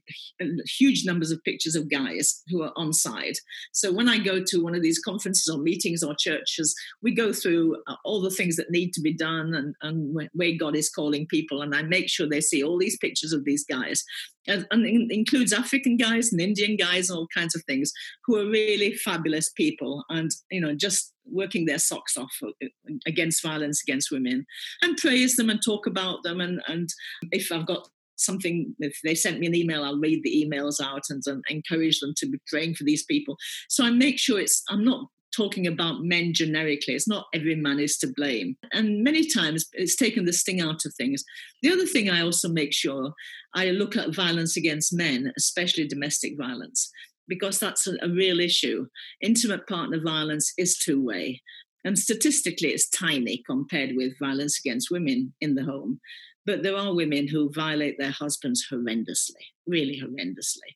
huge 0.79 1.05
numbers 1.05 1.29
of 1.29 1.43
pictures 1.43 1.75
of 1.75 1.87
guys 1.87 2.41
who 2.47 2.63
are 2.63 2.71
on 2.75 2.93
side. 2.93 3.35
So 3.73 3.91
when 3.91 4.09
I 4.09 4.17
go 4.17 4.41
to 4.43 4.63
one 4.63 4.73
of 4.73 4.81
these 4.81 4.97
conferences 4.97 5.53
or 5.53 5.61
meetings 5.61 6.01
or 6.01 6.15
churches, 6.17 6.73
we 7.03 7.13
go 7.13 7.31
through 7.31 7.77
uh, 7.85 7.95
all 8.03 8.21
the 8.21 8.31
things 8.31 8.55
that 8.55 8.71
need 8.71 8.91
to 8.93 9.01
be 9.01 9.13
done 9.13 9.53
and, 9.53 9.75
and 9.83 10.17
where 10.33 10.57
God 10.57 10.75
is 10.75 10.89
calling 10.89 11.27
people. 11.27 11.61
And 11.61 11.75
I 11.75 11.83
make 11.83 12.09
sure 12.09 12.27
they 12.27 12.41
see 12.41 12.63
all 12.63 12.79
these 12.79 12.97
pictures 12.97 13.31
of 13.31 13.45
these 13.45 13.63
guys 13.63 14.03
and, 14.47 14.65
and 14.71 15.11
includes 15.11 15.53
African 15.53 15.97
guys 15.97 16.31
and 16.31 16.41
Indian 16.41 16.75
guys 16.75 17.09
and 17.09 17.19
all 17.19 17.27
kinds 17.35 17.55
of 17.55 17.63
things 17.65 17.91
who 18.25 18.37
are 18.37 18.49
really 18.49 18.93
fabulous 18.93 19.49
people 19.49 20.03
and 20.09 20.31
you 20.51 20.61
know 20.61 20.75
just 20.75 21.13
working 21.31 21.65
their 21.65 21.79
socks 21.79 22.17
off 22.17 22.31
uh, 22.43 22.67
against 23.05 23.43
violence 23.43 23.81
against 23.81 24.11
women 24.11 24.45
and 24.81 24.97
praise 24.97 25.35
them 25.35 25.49
and 25.49 25.59
talk 25.63 25.87
about 25.87 26.23
them 26.23 26.39
and 26.39 26.61
and 26.67 26.89
if 27.31 27.51
I've 27.51 27.67
got 27.67 27.87
something 28.17 28.73
if 28.79 28.97
they 29.03 29.13
sent 29.13 29.39
me 29.39 29.47
an 29.47 29.53
email 29.53 29.83
i'll 29.83 29.99
read 29.99 30.23
the 30.23 30.45
emails 30.45 30.79
out 30.81 31.01
and, 31.09 31.21
and 31.25 31.43
encourage 31.49 31.99
them 31.99 32.13
to 32.15 32.25
be 32.25 32.37
praying 32.47 32.73
for 32.73 32.85
these 32.85 33.03
people 33.03 33.35
so 33.67 33.83
i 33.83 33.89
make 33.89 34.17
sure 34.17 34.39
it's 34.39 34.63
i'm 34.69 34.85
not 34.85 35.07
talking 35.35 35.67
about 35.67 36.03
men 36.03 36.33
generically. 36.33 36.93
It's 36.93 37.07
not 37.07 37.25
every 37.33 37.55
man 37.55 37.79
is 37.79 37.97
to 37.97 38.07
blame. 38.15 38.55
And 38.71 39.03
many 39.03 39.27
times 39.27 39.65
it's 39.73 39.95
taken 39.95 40.25
the 40.25 40.33
sting 40.33 40.61
out 40.61 40.85
of 40.85 40.93
things. 40.95 41.23
The 41.61 41.71
other 41.71 41.85
thing 41.85 42.09
I 42.09 42.21
also 42.21 42.47
make 42.47 42.73
sure 42.73 43.13
I 43.53 43.71
look 43.71 43.95
at 43.95 44.15
violence 44.15 44.55
against 44.57 44.93
men, 44.93 45.33
especially 45.37 45.87
domestic 45.87 46.37
violence, 46.37 46.91
because 47.27 47.59
that's 47.59 47.87
a, 47.87 48.09
real 48.09 48.39
issue. 48.39 48.87
Intimate 49.21 49.67
partner 49.67 49.99
violence 50.01 50.53
is 50.57 50.77
two 50.77 51.03
way. 51.03 51.41
And 51.83 51.97
statistically, 51.97 52.69
it's 52.69 52.89
tiny 52.89 53.43
compared 53.45 53.91
with 53.95 54.19
violence 54.19 54.59
against 54.59 54.91
women 54.91 55.33
in 55.41 55.55
the 55.55 55.63
home. 55.63 55.99
But 56.45 56.63
there 56.63 56.75
are 56.75 56.95
women 56.95 57.27
who 57.27 57.51
violate 57.53 57.97
their 57.97 58.11
husbands 58.11 58.67
horrendously, 58.71 59.45
really 59.67 60.01
horrendously. 60.01 60.75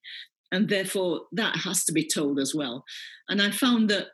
And 0.52 0.70
therefore, 0.70 1.22
that 1.32 1.58
has 1.58 1.84
to 1.86 1.92
be 1.92 2.08
told 2.08 2.40
as 2.40 2.56
well. 2.56 2.84
And 3.28 3.42
I 3.42 3.52
found 3.52 3.90
that 3.90 4.08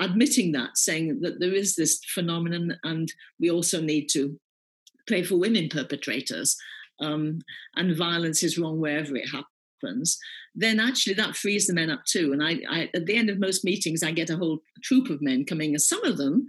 admitting 0.00 0.52
that, 0.52 0.76
saying 0.76 1.20
that 1.20 1.40
there 1.40 1.54
is 1.54 1.76
this 1.76 2.00
phenomenon, 2.12 2.76
and 2.82 3.12
we 3.38 3.50
also 3.50 3.80
need 3.80 4.08
to 4.12 4.38
pray 5.06 5.22
for 5.22 5.36
women 5.36 5.68
perpetrators, 5.68 6.56
um, 7.00 7.40
and 7.76 7.96
violence 7.96 8.42
is 8.42 8.58
wrong 8.58 8.80
wherever 8.80 9.16
it 9.16 9.26
happens. 9.26 9.46
Then 10.54 10.80
actually 10.80 11.14
that 11.14 11.36
frees 11.36 11.66
the 11.66 11.74
men 11.74 11.90
up 11.90 12.04
too. 12.04 12.32
And 12.32 12.42
I, 12.42 12.60
I 12.68 12.90
at 12.94 13.06
the 13.06 13.16
end 13.16 13.30
of 13.30 13.38
most 13.38 13.64
meetings, 13.64 14.02
I 14.02 14.12
get 14.12 14.30
a 14.30 14.36
whole 14.36 14.60
troop 14.82 15.10
of 15.10 15.22
men 15.22 15.44
coming, 15.44 15.70
and 15.70 15.82
some 15.82 16.04
of 16.04 16.16
them. 16.16 16.46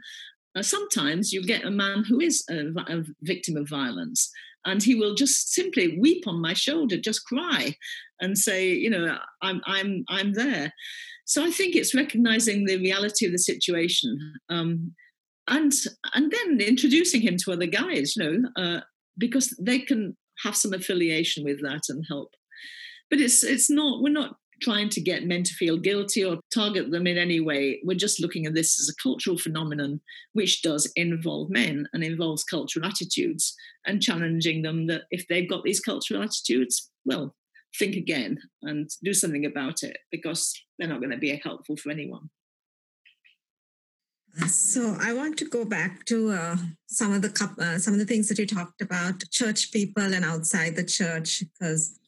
Uh, 0.54 0.62
sometimes 0.62 1.32
you 1.32 1.42
get 1.42 1.64
a 1.64 1.72
man 1.72 2.04
who 2.04 2.20
is 2.20 2.44
a, 2.50 2.68
a 2.88 3.04
victim 3.22 3.56
of 3.56 3.70
violence, 3.70 4.30
and 4.66 4.84
he 4.84 4.96
will 4.96 5.16
just 5.16 5.54
simply 5.54 5.98
weep 6.00 6.28
on 6.28 6.42
my 6.42 6.54
shoulder, 6.54 6.98
just 6.98 7.26
cry, 7.26 7.76
and 8.20 8.38
say, 8.38 8.70
you 8.70 8.90
know, 8.90 9.18
I'm 9.42 9.62
I'm 9.66 10.04
I'm 10.10 10.34
there. 10.34 10.74
So 11.26 11.46
I 11.46 11.52
think 11.52 11.76
it's 11.76 11.96
recognizing 11.96 12.66
the 12.66 12.78
reality 12.78 13.26
of 13.26 13.32
the 13.32 13.38
situation, 13.38 14.18
um, 14.50 14.94
and 15.48 15.72
and 16.14 16.32
then 16.32 16.60
introducing 16.60 17.22
him 17.22 17.38
to 17.38 17.54
other 17.54 17.68
guys, 17.68 18.16
you 18.16 18.24
know, 18.24 18.50
uh, 18.62 18.82
because 19.18 19.56
they 19.60 19.80
can 19.80 20.18
have 20.44 20.56
some 20.56 20.74
affiliation 20.74 21.44
with 21.44 21.62
that 21.62 21.84
and 21.90 22.04
help. 22.10 22.34
But 23.12 23.20
it's 23.20 23.44
it's 23.44 23.70
not 23.70 24.02
we're 24.02 24.14
not 24.14 24.38
trying 24.62 24.90
to 24.90 25.02
get 25.02 25.26
men 25.26 25.44
to 25.44 25.54
feel 25.54 25.78
guilty 25.78 26.24
or 26.24 26.40
target 26.54 26.92
them 26.92 27.08
in 27.08 27.18
any 27.18 27.40
way. 27.40 27.82
We're 27.84 27.98
just 27.98 28.22
looking 28.22 28.46
at 28.46 28.54
this 28.54 28.80
as 28.80 28.90
a 28.90 29.02
cultural 29.02 29.38
phenomenon 29.38 30.00
which 30.34 30.62
does 30.62 30.92
involve 30.96 31.50
men 31.50 31.88
and 31.94 32.04
involves 32.04 32.44
cultural 32.44 32.86
attitudes 32.86 33.56
and 33.86 34.02
challenging 34.02 34.62
them 34.62 34.88
that 34.88 35.04
if 35.10 35.28
they've 35.28 35.50
got 35.50 35.64
these 35.64 35.80
cultural 35.80 36.22
attitudes, 36.22 36.90
well, 37.06 37.36
think 37.78 37.96
again 37.96 38.38
and 38.62 38.90
do 39.04 39.14
something 39.14 39.46
about 39.46 39.84
it 39.84 39.98
because 40.12 40.54
they're 40.78 40.88
not 40.88 41.00
going 41.00 41.12
to 41.12 41.18
be 41.18 41.42
helpful 41.44 41.78
for 41.78 41.90
anyone. 41.90 42.30
So 44.48 44.96
I 45.02 45.12
want 45.12 45.38
to 45.40 45.46
go 45.46 45.66
back 45.66 46.06
to 46.06 46.32
uh, 46.32 46.58
some 46.88 47.12
of 47.12 47.22
the 47.22 47.50
uh, 47.60 47.78
some 47.78 47.94
of 47.94 48.00
the 48.00 48.06
things 48.06 48.30
that 48.30 48.40
you 48.40 48.46
talked 48.46 48.82
about, 48.82 49.30
church 49.30 49.74
people 49.74 50.04
and 50.04 50.24
outside 50.24 50.78
the 50.78 50.86
church, 50.86 51.44
because 51.60 52.00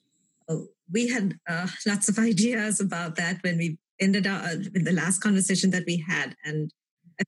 uh, 0.48 0.60
we 0.92 1.08
had 1.08 1.36
uh, 1.50 1.68
lots 1.86 2.10
of 2.10 2.20
ideas 2.32 2.80
about 2.80 3.16
that 3.16 3.38
when 3.42 3.58
we 3.58 3.78
ended 4.00 4.28
up 4.28 4.44
uh, 4.44 4.56
in 4.74 4.84
the 4.84 4.94
last 4.94 5.20
conversation 5.20 5.72
that 5.72 5.84
we 5.86 6.04
had, 6.08 6.36
and 6.44 6.72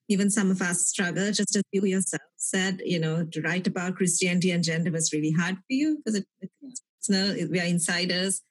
even 0.09 0.29
some 0.29 0.51
of 0.51 0.61
us 0.61 0.87
struggle, 0.87 1.31
just 1.31 1.55
as 1.55 1.63
you 1.71 1.85
yourself 1.85 2.21
said, 2.37 2.81
you 2.83 2.99
know, 2.99 3.25
to 3.25 3.41
write 3.41 3.67
about 3.67 3.95
Christianity 3.95 4.51
and 4.51 4.63
gender 4.63 4.91
was 4.91 5.13
really 5.13 5.31
hard 5.31 5.55
for 5.55 5.63
you 5.69 5.97
because 5.97 6.15
it, 6.15 6.25
it's 6.41 6.81
personal. 6.99 7.49
We 7.49 7.59
are 7.59 7.65
insiders 7.65 8.41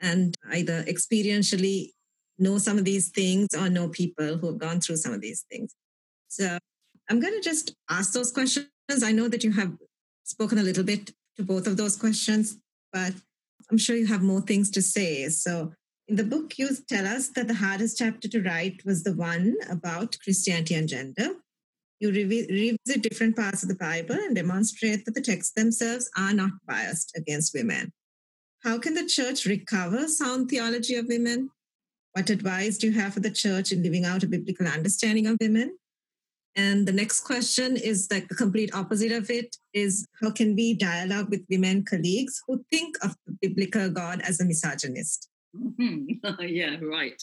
and 0.00 0.34
either 0.52 0.82
experientially 0.84 1.90
know 2.38 2.58
some 2.58 2.78
of 2.78 2.84
these 2.84 3.10
things 3.10 3.48
or 3.56 3.68
know 3.68 3.88
people 3.88 4.36
who 4.36 4.48
have 4.48 4.58
gone 4.58 4.80
through 4.80 4.96
some 4.96 5.12
of 5.12 5.20
these 5.20 5.44
things. 5.50 5.74
So 6.28 6.58
I'm 7.08 7.20
going 7.20 7.34
to 7.34 7.42
just 7.42 7.74
ask 7.88 8.12
those 8.12 8.32
questions. 8.32 8.68
I 9.02 9.12
know 9.12 9.28
that 9.28 9.44
you 9.44 9.52
have 9.52 9.72
spoken 10.24 10.58
a 10.58 10.62
little 10.62 10.84
bit 10.84 11.12
to 11.36 11.42
both 11.42 11.66
of 11.66 11.76
those 11.76 11.96
questions, 11.96 12.56
but 12.92 13.12
I'm 13.72 13.78
sure 13.78 13.96
you 13.96 14.06
have 14.06 14.22
more 14.22 14.42
things 14.42 14.70
to 14.72 14.82
say. 14.82 15.26
So 15.30 15.72
in 16.06 16.16
the 16.16 16.24
book, 16.24 16.58
you 16.58 16.68
tell 16.90 17.06
us 17.06 17.28
that 17.28 17.48
the 17.48 17.54
hardest 17.54 17.96
chapter 17.96 18.28
to 18.28 18.42
write 18.42 18.82
was 18.84 19.02
the 19.02 19.14
one 19.14 19.56
about 19.70 20.18
Christianity 20.22 20.74
and 20.74 20.86
gender. 20.86 21.36
You 21.98 22.10
revisit 22.10 23.02
different 23.02 23.34
parts 23.34 23.62
of 23.62 23.70
the 23.70 23.74
Bible 23.74 24.16
and 24.16 24.36
demonstrate 24.36 25.06
that 25.06 25.14
the 25.14 25.22
texts 25.22 25.54
themselves 25.56 26.10
are 26.18 26.34
not 26.34 26.50
biased 26.68 27.16
against 27.16 27.54
women. 27.54 27.92
How 28.62 28.78
can 28.78 28.92
the 28.92 29.06
church 29.06 29.46
recover 29.46 30.06
sound 30.06 30.50
theology 30.50 30.96
of 30.96 31.06
women? 31.08 31.48
What 32.12 32.28
advice 32.28 32.76
do 32.76 32.88
you 32.88 33.00
have 33.00 33.14
for 33.14 33.20
the 33.20 33.30
church 33.30 33.72
in 33.72 33.82
living 33.82 34.04
out 34.04 34.22
a 34.22 34.26
biblical 34.26 34.66
understanding 34.66 35.26
of 35.26 35.38
women? 35.40 35.78
And 36.54 36.86
the 36.86 36.92
next 36.92 37.20
question 37.20 37.76
is 37.76 38.08
like 38.10 38.28
the 38.28 38.34
complete 38.34 38.74
opposite 38.74 39.12
of 39.12 39.30
it 39.30 39.56
is 39.72 40.06
how 40.20 40.30
can 40.30 40.54
we 40.54 40.74
dialogue 40.74 41.30
with 41.30 41.46
women 41.48 41.84
colleagues 41.84 42.42
who 42.46 42.64
think 42.70 42.96
of 43.02 43.16
the 43.26 43.36
biblical 43.40 43.88
God 43.90 44.20
as 44.22 44.40
a 44.40 44.44
misogynist? 44.44 45.28
Mm-hmm. 45.56 46.42
yeah, 46.46 46.76
right. 46.82 47.20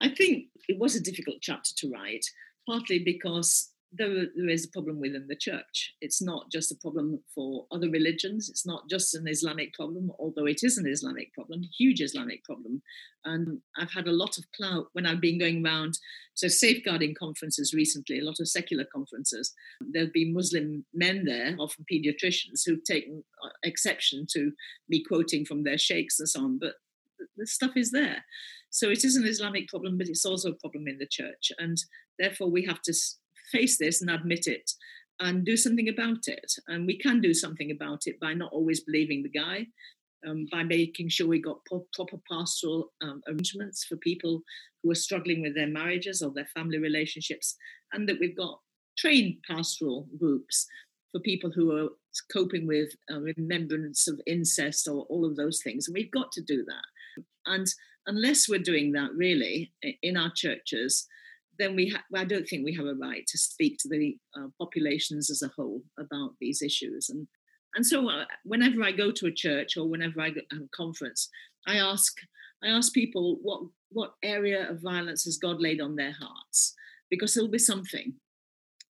I 0.00 0.08
think 0.08 0.46
it 0.68 0.78
was 0.78 0.96
a 0.96 1.02
difficult 1.02 1.38
chapter 1.40 1.70
to 1.76 1.90
write, 1.90 2.24
partly 2.66 3.00
because 3.00 3.70
there, 3.96 4.26
there 4.34 4.48
is 4.48 4.64
a 4.64 4.70
problem 4.70 5.00
within 5.00 5.26
the 5.28 5.36
church. 5.36 5.94
It's 6.00 6.20
not 6.20 6.50
just 6.50 6.72
a 6.72 6.76
problem 6.76 7.20
for 7.34 7.66
other 7.70 7.88
religions. 7.88 8.48
It's 8.48 8.66
not 8.66 8.88
just 8.88 9.14
an 9.14 9.28
Islamic 9.28 9.72
problem, 9.74 10.10
although 10.18 10.46
it 10.46 10.60
is 10.62 10.78
an 10.78 10.86
Islamic 10.86 11.32
problem, 11.32 11.62
huge 11.78 12.00
Islamic 12.00 12.44
problem. 12.44 12.82
And 13.24 13.60
I've 13.76 13.92
had 13.92 14.06
a 14.06 14.12
lot 14.12 14.36
of 14.38 14.44
clout 14.56 14.86
when 14.92 15.06
I've 15.06 15.20
been 15.20 15.38
going 15.38 15.64
around 15.64 15.98
to 16.38 16.50
safeguarding 16.50 17.14
conferences 17.18 17.72
recently, 17.72 18.18
a 18.18 18.24
lot 18.24 18.40
of 18.40 18.48
secular 18.48 18.84
conferences. 18.92 19.52
There've 19.80 20.12
been 20.12 20.34
Muslim 20.34 20.84
men 20.92 21.24
there, 21.24 21.56
often 21.58 21.86
pediatricians, 21.90 22.62
who've 22.66 22.84
taken 22.84 23.22
uh, 23.44 23.50
exception 23.62 24.26
to 24.32 24.52
me 24.88 25.02
quoting 25.02 25.44
from 25.44 25.64
their 25.64 25.78
sheikhs 25.78 26.18
and 26.18 26.28
so 26.28 26.40
on. 26.40 26.58
But 26.58 26.74
the 27.36 27.46
stuff 27.46 27.72
is 27.76 27.92
there. 27.92 28.24
So 28.70 28.90
it 28.90 29.04
is 29.04 29.16
an 29.16 29.26
Islamic 29.26 29.68
problem, 29.68 29.98
but 29.98 30.08
it's 30.08 30.24
also 30.24 30.50
a 30.50 30.56
problem 30.56 30.88
in 30.88 30.98
the 30.98 31.06
church. 31.06 31.52
And 31.58 31.78
therefore, 32.18 32.50
we 32.50 32.64
have 32.64 32.82
to 32.82 32.94
face 33.52 33.78
this 33.78 34.00
and 34.00 34.10
admit 34.10 34.46
it 34.46 34.70
and 35.20 35.44
do 35.44 35.56
something 35.56 35.88
about 35.88 36.26
it. 36.26 36.52
And 36.66 36.86
we 36.86 36.98
can 36.98 37.20
do 37.20 37.34
something 37.34 37.70
about 37.70 38.02
it 38.06 38.18
by 38.20 38.34
not 38.34 38.52
always 38.52 38.80
believing 38.80 39.22
the 39.22 39.28
guy, 39.28 39.66
um, 40.26 40.46
by 40.50 40.62
making 40.62 41.08
sure 41.08 41.28
we 41.28 41.40
got 41.40 41.64
proper 41.66 42.16
pastoral 42.30 42.92
um, 43.02 43.22
arrangements 43.28 43.84
for 43.84 43.96
people 43.96 44.42
who 44.82 44.90
are 44.90 44.96
struggling 44.96 45.40
with 45.42 45.54
their 45.54 45.68
marriages 45.68 46.22
or 46.22 46.32
their 46.32 46.48
family 46.54 46.78
relationships, 46.78 47.56
and 47.92 48.08
that 48.08 48.18
we've 48.20 48.36
got 48.36 48.58
trained 48.98 49.36
pastoral 49.48 50.08
groups 50.18 50.66
for 51.12 51.20
people 51.20 51.50
who 51.50 51.70
are 51.76 51.88
coping 52.32 52.66
with 52.66 52.90
uh, 53.12 53.20
remembrance 53.20 54.08
of 54.08 54.20
incest 54.26 54.88
or 54.88 55.04
all 55.08 55.24
of 55.24 55.36
those 55.36 55.60
things. 55.62 55.86
And 55.86 55.94
we've 55.94 56.10
got 56.10 56.32
to 56.32 56.42
do 56.42 56.64
that. 56.64 57.24
And 57.46 57.66
unless 58.06 58.48
we're 58.48 58.58
doing 58.58 58.92
that 58.92 59.12
really 59.14 59.72
in 60.02 60.16
our 60.16 60.32
churches, 60.34 61.06
then 61.58 61.76
we 61.76 61.88
ha- 61.90 62.04
I 62.14 62.24
don't 62.24 62.46
think 62.46 62.64
we 62.64 62.74
have 62.74 62.86
a 62.86 62.94
right 62.94 63.26
to 63.26 63.38
speak 63.38 63.78
to 63.80 63.88
the 63.88 64.16
uh, 64.36 64.48
populations 64.58 65.30
as 65.30 65.42
a 65.42 65.52
whole 65.56 65.82
about 65.98 66.32
these 66.40 66.62
issues. 66.62 67.08
And 67.08 67.26
and 67.74 67.84
so 67.84 68.08
uh, 68.08 68.24
whenever 68.44 68.82
I 68.82 68.92
go 68.92 69.10
to 69.10 69.26
a 69.26 69.32
church 69.32 69.76
or 69.76 69.88
whenever 69.88 70.20
I 70.20 70.30
go 70.30 70.40
to 70.50 70.56
a 70.56 70.76
conference, 70.76 71.28
I 71.66 71.76
ask 71.76 72.12
I 72.62 72.68
ask 72.68 72.92
people 72.92 73.38
what 73.42 73.62
what 73.90 74.14
area 74.22 74.68
of 74.70 74.82
violence 74.82 75.24
has 75.24 75.38
God 75.38 75.60
laid 75.60 75.80
on 75.80 75.96
their 75.96 76.12
hearts 76.12 76.74
because 77.10 77.34
there'll 77.34 77.50
be 77.50 77.58
something. 77.58 78.14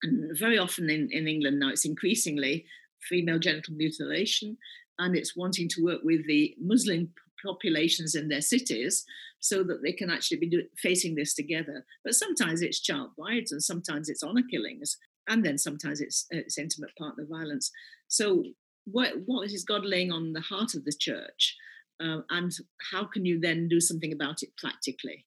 And 0.03 0.37
very 0.37 0.57
often 0.57 0.89
in, 0.89 1.09
in 1.11 1.27
England 1.27 1.59
now, 1.59 1.69
it's 1.69 1.85
increasingly 1.85 2.65
female 3.01 3.39
genital 3.39 3.75
mutilation, 3.75 4.57
and 4.99 5.15
it's 5.15 5.35
wanting 5.35 5.69
to 5.69 5.83
work 5.83 6.01
with 6.03 6.25
the 6.27 6.55
Muslim 6.59 7.13
populations 7.43 8.15
in 8.15 8.27
their 8.27 8.41
cities 8.41 9.05
so 9.39 9.63
that 9.63 9.81
they 9.83 9.91
can 9.91 10.09
actually 10.09 10.37
be 10.37 10.49
do, 10.49 10.63
facing 10.77 11.15
this 11.15 11.33
together. 11.33 11.85
But 12.03 12.15
sometimes 12.15 12.61
it's 12.61 12.79
child 12.79 13.11
brides 13.17 13.51
and 13.51 13.63
sometimes 13.63 14.09
it's 14.09 14.23
honor 14.23 14.43
killings, 14.49 14.97
and 15.27 15.45
then 15.45 15.57
sometimes 15.57 16.01
it's, 16.01 16.25
it's 16.29 16.57
intimate 16.57 16.95
partner 16.97 17.25
violence. 17.29 17.71
So, 18.07 18.43
what, 18.85 19.13
what 19.25 19.49
is 19.49 19.63
God 19.63 19.83
laying 19.85 20.11
on 20.11 20.33
the 20.33 20.41
heart 20.41 20.75
of 20.75 20.85
the 20.85 20.93
church? 20.97 21.55
Uh, 22.03 22.19
and 22.29 22.51
how 22.91 23.05
can 23.05 23.25
you 23.25 23.39
then 23.39 23.67
do 23.67 23.79
something 23.79 24.13
about 24.13 24.43
it 24.43 24.49
practically? 24.57 25.25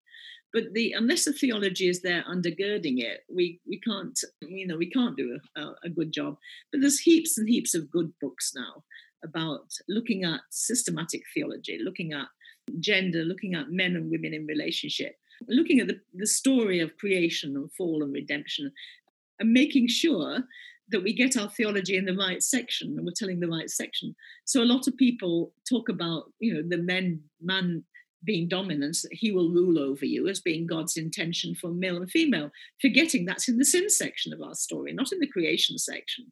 But 0.52 0.72
the 0.72 0.92
unless 0.92 1.24
the 1.24 1.32
theology 1.32 1.88
is 1.88 2.00
there 2.00 2.24
undergirding 2.28 2.98
it, 2.98 3.20
we 3.28 3.60
we 3.68 3.80
can't 3.80 4.18
you 4.40 4.66
know 4.66 4.78
we 4.78 4.90
can't 4.90 5.16
do 5.16 5.38
a, 5.56 5.60
a 5.84 5.90
good 5.90 6.12
job. 6.12 6.36
But 6.72 6.80
there's 6.80 7.00
heaps 7.00 7.36
and 7.36 7.48
heaps 7.48 7.74
of 7.74 7.90
good 7.90 8.12
books 8.20 8.52
now 8.54 8.84
about 9.24 9.72
looking 9.88 10.24
at 10.24 10.40
systematic 10.50 11.22
theology, 11.34 11.78
looking 11.82 12.12
at 12.12 12.26
gender, 12.80 13.24
looking 13.24 13.54
at 13.54 13.70
men 13.70 13.96
and 13.96 14.10
women 14.10 14.34
in 14.34 14.46
relationship, 14.46 15.16
looking 15.48 15.80
at 15.80 15.88
the, 15.88 16.00
the 16.14 16.26
story 16.26 16.80
of 16.80 16.96
creation 16.98 17.56
and 17.56 17.72
fall 17.72 18.02
and 18.02 18.12
redemption, 18.12 18.70
and 19.40 19.52
making 19.52 19.88
sure 19.88 20.40
that 20.90 21.02
we 21.02 21.12
get 21.12 21.36
our 21.36 21.50
theology 21.50 21.96
in 21.96 22.06
the 22.06 22.16
right 22.16 22.42
section 22.42 22.94
and 22.96 23.04
we're 23.04 23.12
telling 23.14 23.40
the 23.40 23.48
right 23.48 23.70
section. 23.70 24.14
So 24.46 24.62
a 24.62 24.64
lot 24.64 24.88
of 24.88 24.96
people 24.96 25.52
talk 25.68 25.88
about, 25.88 26.32
you 26.40 26.54
know, 26.54 26.62
the 26.66 26.82
men, 26.82 27.20
man 27.42 27.84
being 28.24 28.48
dominance, 28.48 29.02
that 29.02 29.12
he 29.12 29.30
will 29.30 29.50
rule 29.50 29.78
over 29.78 30.04
you 30.04 30.28
as 30.28 30.40
being 30.40 30.66
God's 30.66 30.96
intention 30.96 31.54
for 31.54 31.70
male 31.70 31.96
and 31.96 32.10
female, 32.10 32.50
forgetting 32.80 33.24
that's 33.24 33.48
in 33.48 33.58
the 33.58 33.64
sin 33.64 33.88
section 33.88 34.32
of 34.32 34.42
our 34.42 34.54
story, 34.54 34.92
not 34.92 35.12
in 35.12 35.20
the 35.20 35.28
creation 35.28 35.78
section. 35.78 36.26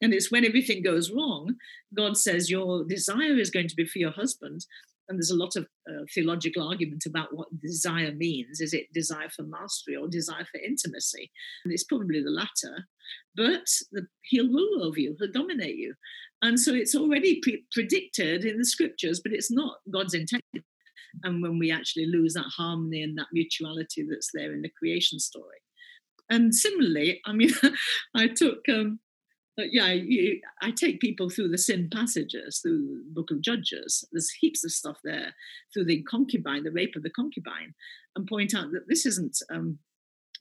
And 0.00 0.14
it's 0.14 0.30
when 0.30 0.44
everything 0.44 0.82
goes 0.82 1.10
wrong, 1.10 1.56
God 1.96 2.16
says 2.16 2.50
your 2.50 2.84
desire 2.84 3.36
is 3.36 3.50
going 3.50 3.68
to 3.68 3.76
be 3.76 3.86
for 3.86 3.98
your 3.98 4.12
husband. 4.12 4.64
And 5.08 5.18
there's 5.18 5.30
a 5.30 5.36
lot 5.36 5.56
of 5.56 5.66
uh, 5.88 6.04
theological 6.14 6.68
argument 6.68 7.06
about 7.06 7.34
what 7.34 7.48
desire 7.60 8.12
means. 8.12 8.60
Is 8.60 8.74
it 8.74 8.92
desire 8.92 9.30
for 9.30 9.42
mastery 9.42 9.96
or 9.96 10.06
desire 10.06 10.44
for 10.52 10.60
intimacy? 10.60 11.30
And 11.64 11.72
it's 11.72 11.84
probably 11.84 12.22
the 12.22 12.30
latter. 12.30 12.86
But 13.34 13.66
the, 13.90 14.06
he'll 14.22 14.48
rule 14.48 14.84
over 14.84 15.00
you, 15.00 15.16
he'll 15.18 15.32
dominate 15.32 15.76
you. 15.76 15.94
And 16.42 16.60
so 16.60 16.74
it's 16.74 16.94
already 16.94 17.40
pre- 17.42 17.64
predicted 17.72 18.44
in 18.44 18.58
the 18.58 18.64
scriptures, 18.64 19.20
but 19.20 19.32
it's 19.32 19.50
not 19.50 19.78
God's 19.90 20.14
intent. 20.14 20.42
And 21.24 21.42
when 21.42 21.58
we 21.58 21.70
actually 21.70 22.06
lose 22.06 22.34
that 22.34 22.50
harmony 22.56 23.02
and 23.02 23.16
that 23.18 23.28
mutuality 23.32 24.06
that's 24.08 24.30
there 24.32 24.52
in 24.52 24.62
the 24.62 24.70
creation 24.78 25.18
story. 25.18 25.58
And 26.30 26.54
similarly, 26.54 27.20
I 27.24 27.32
mean, 27.32 27.50
I 28.14 28.28
took 28.28 28.68
um, 28.68 29.00
yeah, 29.64 29.92
you, 29.92 30.40
I 30.62 30.70
take 30.70 31.00
people 31.00 31.30
through 31.30 31.48
the 31.48 31.58
sin 31.58 31.90
passages, 31.92 32.60
through 32.60 33.02
the 33.06 33.12
book 33.12 33.30
of 33.30 33.40
Judges. 33.40 34.06
There's 34.12 34.30
heaps 34.30 34.64
of 34.64 34.70
stuff 34.70 34.98
there 35.02 35.34
through 35.72 35.86
the 35.86 36.02
concubine, 36.02 36.64
the 36.64 36.70
rape 36.70 36.94
of 36.96 37.02
the 37.02 37.10
concubine, 37.10 37.74
and 38.14 38.26
point 38.26 38.54
out 38.54 38.70
that 38.72 38.88
this 38.88 39.04
isn't 39.06 39.38
um, 39.50 39.78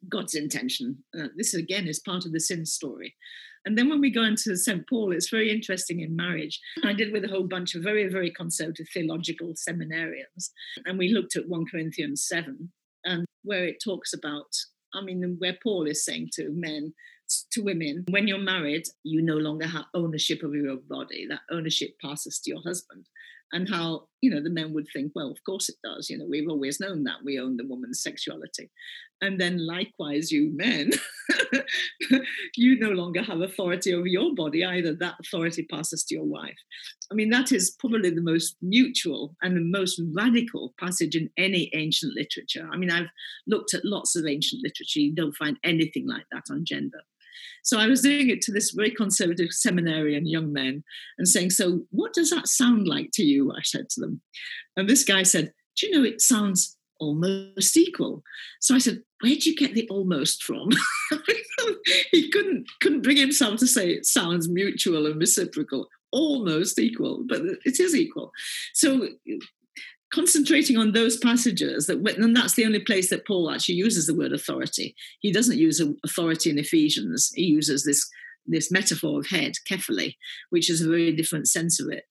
God's 0.09 0.35
intention. 0.35 1.03
Uh, 1.17 1.27
this 1.35 1.53
again 1.53 1.87
is 1.87 1.99
part 1.99 2.25
of 2.25 2.31
the 2.31 2.39
sin 2.39 2.65
story. 2.65 3.15
And 3.67 3.77
then 3.77 3.89
when 3.89 3.99
we 3.99 4.09
go 4.09 4.23
into 4.23 4.55
St. 4.55 4.87
Paul, 4.87 5.11
it's 5.11 5.29
very 5.29 5.51
interesting 5.51 5.99
in 5.99 6.15
marriage. 6.15 6.57
I 6.85 6.93
did 6.93 7.11
with 7.11 7.25
a 7.25 7.27
whole 7.27 7.43
bunch 7.43 7.75
of 7.75 7.83
very, 7.83 8.07
very 8.07 8.31
conservative 8.31 8.87
theological 8.93 9.55
seminarians. 9.55 10.51
And 10.85 10.97
we 10.97 11.09
looked 11.09 11.35
at 11.35 11.49
1 11.49 11.65
Corinthians 11.69 12.25
7, 12.25 12.71
and 13.03 13.25
where 13.43 13.65
it 13.65 13.83
talks 13.83 14.13
about, 14.13 14.47
I 14.93 15.01
mean, 15.01 15.35
where 15.39 15.57
Paul 15.61 15.85
is 15.85 16.05
saying 16.05 16.29
to 16.35 16.49
men, 16.49 16.93
to 17.51 17.61
women 17.61 18.05
when 18.07 18.25
you're 18.25 18.37
married 18.37 18.83
you 19.03 19.21
no 19.21 19.35
longer 19.35 19.67
have 19.67 19.83
ownership 19.93 20.43
of 20.43 20.55
your 20.55 20.77
body 20.89 21.27
that 21.27 21.41
ownership 21.51 21.89
passes 22.01 22.39
to 22.39 22.51
your 22.51 22.61
husband 22.65 23.05
and 23.53 23.69
how 23.69 24.07
you 24.21 24.29
know 24.29 24.41
the 24.41 24.49
men 24.49 24.73
would 24.73 24.87
think 24.91 25.11
well 25.15 25.31
of 25.31 25.43
course 25.45 25.69
it 25.69 25.75
does 25.83 26.09
you 26.09 26.17
know 26.17 26.25
we've 26.29 26.49
always 26.49 26.79
known 26.79 27.03
that 27.03 27.23
we 27.23 27.39
own 27.39 27.57
the 27.57 27.67
woman's 27.67 28.01
sexuality. 28.01 28.69
And 29.19 29.41
then 29.41 29.65
likewise 29.65 30.31
you 30.31 30.51
men 30.55 30.91
you 32.55 32.77
no 32.79 32.91
longer 32.91 33.23
have 33.23 33.41
authority 33.41 33.91
over 33.91 34.05
your 34.05 34.35
body 34.35 34.63
either. 34.63 34.93
That 34.93 35.15
authority 35.19 35.65
passes 35.71 36.03
to 36.03 36.15
your 36.15 36.23
wife. 36.23 36.57
I 37.11 37.15
mean 37.15 37.31
that 37.31 37.51
is 37.51 37.75
probably 37.79 38.11
the 38.11 38.21
most 38.21 38.57
mutual 38.61 39.35
and 39.41 39.57
the 39.57 39.61
most 39.61 39.99
radical 40.15 40.75
passage 40.79 41.15
in 41.15 41.31
any 41.35 41.71
ancient 41.73 42.13
literature. 42.15 42.69
I 42.71 42.77
mean 42.77 42.91
i've 42.91 43.09
looked 43.47 43.73
at 43.73 43.85
lots 43.85 44.15
of 44.15 44.27
ancient 44.27 44.61
literature. 44.63 44.99
You 44.99 45.15
don't 45.15 45.35
find 45.35 45.57
anything 45.63 46.07
like 46.07 46.25
that 46.31 46.43
on 46.51 46.63
gender 46.63 47.01
so 47.63 47.79
I 47.79 47.87
was 47.87 48.01
doing 48.01 48.29
it 48.29 48.41
to 48.43 48.51
this 48.51 48.71
very 48.71 48.91
conservative 48.91 49.51
seminarian 49.51 50.25
young 50.25 50.53
men 50.53 50.83
and 51.17 51.27
saying, 51.27 51.49
So 51.51 51.81
what 51.91 52.13
does 52.13 52.29
that 52.29 52.47
sound 52.47 52.87
like 52.87 53.09
to 53.13 53.23
you? 53.23 53.51
I 53.51 53.61
said 53.63 53.89
to 53.91 54.01
them. 54.01 54.21
And 54.75 54.87
this 54.87 55.03
guy 55.03 55.23
said, 55.23 55.51
Do 55.77 55.87
you 55.87 55.93
know 55.93 56.03
it 56.03 56.21
sounds 56.21 56.77
almost 56.99 57.77
equal. 57.77 58.23
So 58.61 58.75
I 58.75 58.79
said, 58.79 59.01
Where'd 59.21 59.45
you 59.45 59.55
get 59.55 59.73
the 59.73 59.87
almost 59.89 60.43
from? 60.43 60.69
he 62.11 62.29
couldn't 62.29 62.67
couldn't 62.81 63.03
bring 63.03 63.17
himself 63.17 63.59
to 63.59 63.67
say 63.67 63.89
it 63.89 64.05
sounds 64.05 64.47
mutual 64.47 65.05
and 65.07 65.19
reciprocal, 65.19 65.87
almost 66.11 66.79
equal, 66.79 67.23
but 67.27 67.41
it 67.65 67.79
is 67.79 67.95
equal. 67.95 68.31
So 68.73 69.09
concentrating 70.13 70.77
on 70.77 70.93
those 70.93 71.17
passages 71.17 71.87
that 71.87 71.97
and 72.17 72.35
that's 72.35 72.53
the 72.53 72.65
only 72.65 72.79
place 72.79 73.09
that 73.09 73.25
paul 73.25 73.51
actually 73.51 73.75
uses 73.75 74.07
the 74.07 74.15
word 74.15 74.33
authority. 74.33 74.95
He 75.19 75.31
doesn't 75.31 75.57
use 75.57 75.81
authority 76.05 76.49
in 76.49 76.59
ephesians. 76.59 77.31
He 77.35 77.43
uses 77.43 77.83
this 77.83 78.07
this 78.45 78.71
metaphor 78.71 79.19
of 79.19 79.27
head 79.27 79.53
kephale 79.69 80.15
which 80.51 80.69
is 80.69 80.81
a 80.81 80.89
very 80.89 81.11
different 81.11 81.47
sense 81.47 81.81
of 81.81 81.89
it. 81.91 82.05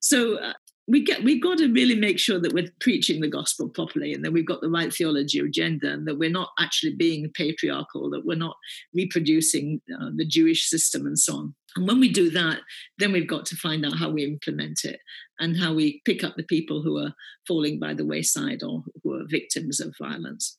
So 0.00 0.38
uh, 0.38 0.54
we 0.88 1.04
get 1.04 1.22
we've 1.22 1.42
got 1.42 1.58
to 1.58 1.72
really 1.72 1.94
make 1.94 2.18
sure 2.18 2.40
that 2.40 2.52
we're 2.52 2.68
preaching 2.80 3.20
the 3.20 3.28
gospel 3.28 3.68
properly 3.68 4.12
and 4.12 4.24
that 4.24 4.32
we've 4.32 4.46
got 4.46 4.60
the 4.60 4.70
right 4.70 4.92
theology 4.92 5.38
of 5.38 5.52
gender 5.52 5.88
and 5.90 6.06
that 6.06 6.18
we're 6.18 6.30
not 6.30 6.50
actually 6.58 6.94
being 6.94 7.30
patriarchal 7.34 8.10
that 8.10 8.24
we're 8.24 8.36
not 8.36 8.56
reproducing 8.94 9.80
uh, 10.00 10.10
the 10.16 10.26
jewish 10.26 10.68
system 10.68 11.06
and 11.06 11.18
so 11.18 11.36
on. 11.36 11.54
And 11.76 11.86
when 11.86 12.00
we 12.00 12.10
do 12.10 12.30
that 12.30 12.60
then 12.98 13.12
we've 13.12 13.28
got 13.28 13.46
to 13.46 13.56
find 13.56 13.86
out 13.86 13.96
how 13.96 14.10
we 14.10 14.24
implement 14.24 14.84
it 14.84 15.00
and 15.42 15.58
how 15.58 15.74
we 15.74 16.00
pick 16.04 16.24
up 16.24 16.36
the 16.36 16.44
people 16.44 16.82
who 16.82 16.96
are 16.98 17.12
falling 17.46 17.78
by 17.78 17.92
the 17.92 18.06
wayside 18.06 18.62
or 18.62 18.82
who 19.02 19.14
are 19.14 19.24
victims 19.28 19.80
of 19.80 19.94
violence 20.00 20.58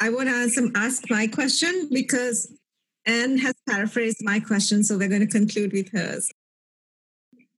i 0.00 0.10
want 0.10 0.28
to 0.28 0.34
ask, 0.34 0.58
ask 0.74 1.02
my 1.10 1.26
question 1.26 1.88
because 1.92 2.52
anne 3.06 3.38
has 3.38 3.54
paraphrased 3.68 4.18
my 4.22 4.40
question 4.40 4.82
so 4.82 4.98
we're 4.98 5.08
going 5.08 5.20
to 5.20 5.38
conclude 5.38 5.72
with 5.72 5.92
hers 5.92 6.30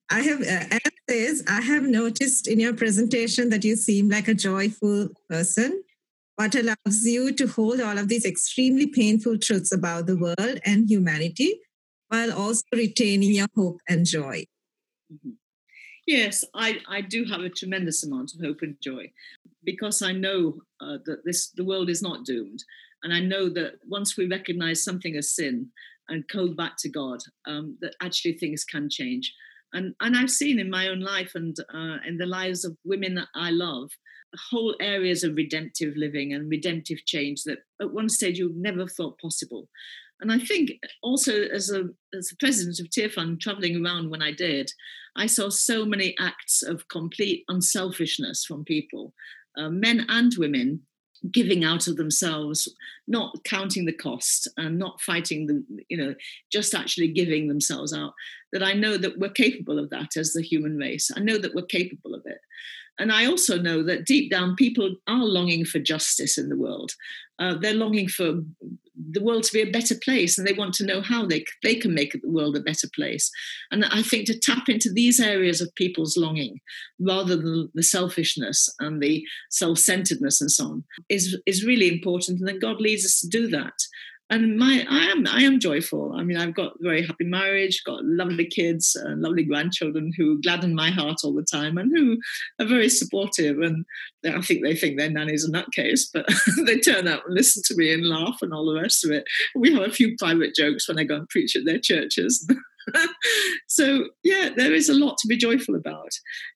I 0.09 0.21
have, 0.21 0.41
uh, 0.41 0.79
says, 1.09 1.43
I 1.49 1.61
have 1.63 1.83
noticed 1.83 2.47
in 2.47 2.61
your 2.61 2.75
presentation 2.75 3.49
that 3.51 3.65
you 3.65 3.77
seem 3.77 4.09
like 4.09 4.29
a 4.29 4.35
joyful 4.35 5.09
person. 5.29 5.83
What 6.37 6.55
allows 6.55 7.05
you 7.05 7.33
to 7.33 7.47
hold 7.47 7.81
all 7.81 7.99
of 7.99 8.09
these 8.09 8.25
extremely 8.25 8.87
painful 8.87 9.39
truths 9.39 9.73
about 9.73 10.07
the 10.07 10.17
world 10.17 10.61
and 10.65 10.89
humanity 10.89 11.61
while 12.09 12.33
also 12.33 12.63
retaining 12.73 13.33
your 13.33 13.49
hope 13.57 13.81
and 13.89 14.07
joy? 14.07 14.45
Mm-hmm. 15.13 15.31
Yes, 16.07 16.45
I, 16.55 16.79
I 16.89 17.01
do 17.01 17.25
have 17.25 17.41
a 17.41 17.51
tremendous 17.51 18.05
amount 18.05 18.33
of 18.35 18.45
hope 18.45 18.63
and 18.63 18.77
joy 18.81 19.11
because 19.65 20.03
I 20.03 20.13
know 20.13 20.61
uh, 20.81 20.99
that 21.05 21.25
this 21.25 21.51
the 21.51 21.65
world 21.65 21.91
is 21.91 22.03
not 22.03 22.25
doomed. 22.25 22.63
And 23.03 23.13
I 23.13 23.21
know 23.21 23.49
that 23.51 23.75
once 23.87 24.17
we 24.17 24.27
recognize 24.27 24.83
something 24.83 25.17
as 25.17 25.35
sin 25.35 25.69
and 26.09 26.27
go 26.29 26.49
back 26.55 26.77
to 26.79 26.89
God, 26.89 27.19
um, 27.47 27.77
that 27.81 27.95
actually 28.01 28.35
things 28.35 28.65
can 28.65 28.89
change 28.89 29.33
and 29.73 29.95
and 30.01 30.17
I've 30.17 30.31
seen 30.31 30.59
in 30.59 30.71
my 30.71 30.89
own 30.89 31.01
life 31.01 31.33
and 31.35 31.57
uh, 31.73 31.99
in 32.07 32.19
the 32.19 32.27
lives 32.27 32.65
of 32.65 32.77
women 32.85 33.15
that 33.17 33.29
I 33.35 33.51
love 33.51 33.91
whole 34.51 34.75
areas 34.81 35.25
of 35.25 35.35
redemptive 35.35 35.95
living 35.97 36.33
and 36.33 36.51
redemptive 36.51 37.05
change 37.07 37.45
that 37.45 37.59
at 37.81 37.93
one 37.93 38.09
stage 38.09 38.39
you 38.39 38.53
never 38.55 38.87
thought 38.87 39.19
possible. 39.19 39.69
And 40.21 40.33
I 40.33 40.39
think 40.39 40.73
also 41.03 41.43
as 41.43 41.71
a 41.71 41.85
as 42.15 42.29
the 42.29 42.37
president 42.41 42.81
of 42.81 42.87
Tearfund, 42.87 43.41
traveling 43.41 43.85
around 43.85 44.11
when 44.11 44.23
I 44.23 44.33
did, 44.33 44.71
I 45.17 45.27
saw 45.27 45.49
so 45.49 45.85
many 45.85 46.15
acts 46.19 46.63
of 46.63 46.89
complete 46.89 47.45
unselfishness 47.49 48.45
from 48.45 48.65
people, 48.65 49.13
uh, 49.59 49.69
men 49.69 50.07
and 50.09 50.33
women, 50.39 50.83
giving 51.31 51.65
out 51.65 51.87
of 51.87 51.97
themselves, 51.97 52.73
not 53.07 53.37
counting 53.45 53.85
the 53.85 53.93
cost 53.93 54.49
and 54.57 54.79
not 54.79 55.01
fighting 55.01 55.47
the, 55.47 55.65
you 55.89 55.97
know, 55.97 56.15
just 56.53 56.75
actually 56.75 57.09
giving 57.09 57.49
themselves 57.49 57.93
out. 57.93 58.13
That 58.53 58.63
I 58.63 58.73
know 58.73 58.97
that 58.97 59.19
we're 59.19 59.31
capable 59.31 59.79
of 59.79 59.91
that 59.91 60.17
as 60.17 60.33
the 60.33 60.43
human 60.43 60.77
race. 60.77 61.11
I 61.15 61.21
know 61.21 61.39
that 61.39 61.55
we're 61.55 61.67
capable 61.67 62.15
of 62.15 62.23
it. 62.25 62.39
And 62.99 63.13
I 63.13 63.27
also 63.27 63.61
know 63.61 63.83
that 63.83 64.07
deep 64.07 64.31
down, 64.31 64.57
people 64.57 64.97
are 65.07 65.25
longing 65.25 65.65
for 65.67 65.79
justice 65.79 66.39
in 66.39 66.49
the 66.49 66.57
world. 66.57 66.93
Uh, 67.39 67.55
they're 67.61 67.75
longing 67.75 68.09
for 68.09 68.41
the 69.11 69.23
world 69.23 69.45
to 69.45 69.53
be 69.53 69.63
a 69.63 69.71
better 69.71 69.95
place, 70.03 70.39
and 70.39 70.47
they 70.47 70.53
want 70.53 70.75
to 70.75 70.87
know 70.87 71.01
how 71.01 71.27
they, 71.27 71.45
they 71.63 71.75
can 71.75 71.95
make 71.95 72.13
the 72.13 72.21
world 72.25 72.57
a 72.57 72.61
better 72.61 72.89
place. 72.95 73.31
And 73.71 73.85
I 73.85 74.03
think 74.03 74.27
to 74.27 74.39
tap 74.39 74.69
into 74.69 74.91
these 74.93 75.21
areas 75.21 75.61
of 75.61 75.75
people's 75.75 76.17
longing, 76.17 76.61
rather 76.99 77.37
than 77.37 77.71
the 77.75 77.83
selfishness 77.83 78.69
and 78.81 79.03
the 79.03 79.25
self 79.51 79.79
centeredness 79.79 80.41
and 80.41 80.51
so 80.51 80.65
on, 80.65 80.85
is, 81.09 81.39
is 81.47 81.65
really 81.65 81.89
important. 81.89 82.39
And 82.39 82.49
then 82.49 82.59
God 82.59 82.81
leads 82.81 83.05
us 83.05 83.21
to 83.21 83.29
do 83.29 83.49
that 83.49 83.75
and 84.29 84.59
my 84.59 84.85
I 84.89 85.05
am 85.05 85.27
I 85.29 85.43
am 85.43 85.61
joyful. 85.61 86.13
I 86.17 86.25
mean, 86.25 86.37
I've 86.37 86.55
got 86.55 86.73
a 86.73 86.83
very 86.83 87.07
happy 87.07 87.25
marriage, 87.25 87.83
got 87.85 88.05
lovely 88.05 88.47
kids, 88.47 88.97
and 88.97 89.23
lovely 89.23 89.45
grandchildren 89.45 90.13
who 90.17 90.41
gladden 90.43 90.75
my 90.75 90.91
heart 90.91 91.19
all 91.23 91.35
the 91.35 91.45
time, 91.45 91.79
and 91.79 91.91
who 91.97 92.19
are 92.59 92.69
very 92.69 92.89
supportive. 92.89 93.61
And 93.61 93.85
I 94.27 94.41
think 94.41 94.65
they 94.65 94.75
think 94.75 94.99
their 94.99 95.11
nanny's 95.11 95.45
a 95.45 95.53
nutcase, 95.53 96.09
but 96.13 96.29
they 96.67 96.79
turn 96.79 97.07
up 97.07 97.25
and 97.25 97.35
listen 97.35 97.63
to 97.67 97.77
me 97.77 97.93
and 97.93 98.07
laugh 98.07 98.39
and 98.43 98.53
all 98.53 98.67
the 98.67 98.81
rest 98.81 99.05
of 99.05 99.13
it. 99.13 99.25
We 99.55 99.73
have 99.75 99.83
a 99.83 99.93
few 99.93 100.17
private 100.19 100.55
jokes 100.55 100.89
when 100.89 100.99
I 100.99 101.05
go 101.05 101.17
and 101.17 101.29
preach 101.29 101.55
at 101.55 101.65
their 101.65 101.79
churches. 101.79 102.49
so 103.69 104.09
yeah, 104.25 104.51
there 104.57 104.75
is 104.75 104.89
a 104.89 104.95
lot 104.95 105.19
to 105.19 105.29
be 105.29 105.37
joyful 105.37 105.77
about, 105.77 106.11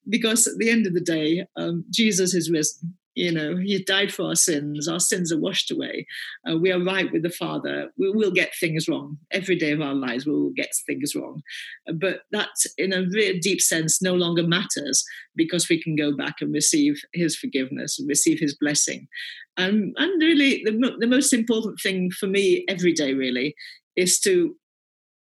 because 0.08 0.48
at 0.48 0.58
the 0.58 0.70
end 0.70 0.88
of 0.88 0.94
the 0.94 1.00
day, 1.00 1.46
um, 1.56 1.84
Jesus 1.90 2.34
is 2.34 2.50
risen 2.50 2.96
you 3.14 3.32
know, 3.32 3.56
He 3.56 3.82
died 3.82 4.12
for 4.12 4.26
our 4.26 4.34
sins. 4.34 4.88
Our 4.88 5.00
sins 5.00 5.32
are 5.32 5.38
washed 5.38 5.70
away. 5.70 6.06
Uh, 6.48 6.56
we 6.56 6.72
are 6.72 6.82
right 6.82 7.10
with 7.12 7.22
the 7.22 7.30
Father. 7.30 7.90
We 7.98 8.10
will 8.10 8.30
get 8.30 8.52
things 8.58 8.88
wrong. 8.88 9.18
Every 9.30 9.56
day 9.56 9.72
of 9.72 9.80
our 9.80 9.94
lives, 9.94 10.26
we 10.26 10.32
will 10.32 10.52
get 10.54 10.70
things 10.86 11.14
wrong. 11.14 11.42
Uh, 11.88 11.92
but 11.92 12.20
that, 12.30 12.48
in 12.78 12.92
a 12.92 13.06
real 13.12 13.36
deep 13.40 13.60
sense, 13.60 14.00
no 14.00 14.14
longer 14.14 14.46
matters 14.46 15.04
because 15.34 15.68
we 15.68 15.82
can 15.82 15.96
go 15.96 16.16
back 16.16 16.36
and 16.40 16.52
receive 16.52 17.00
His 17.12 17.36
forgiveness 17.36 17.98
and 17.98 18.08
receive 18.08 18.38
His 18.38 18.56
blessing. 18.56 19.08
Um, 19.56 19.92
and 19.96 20.22
really, 20.22 20.62
the, 20.64 20.96
the 20.98 21.06
most 21.06 21.32
important 21.32 21.78
thing 21.82 22.10
for 22.10 22.26
me 22.26 22.64
every 22.68 22.92
day, 22.92 23.14
really, 23.14 23.54
is 23.96 24.20
to 24.20 24.54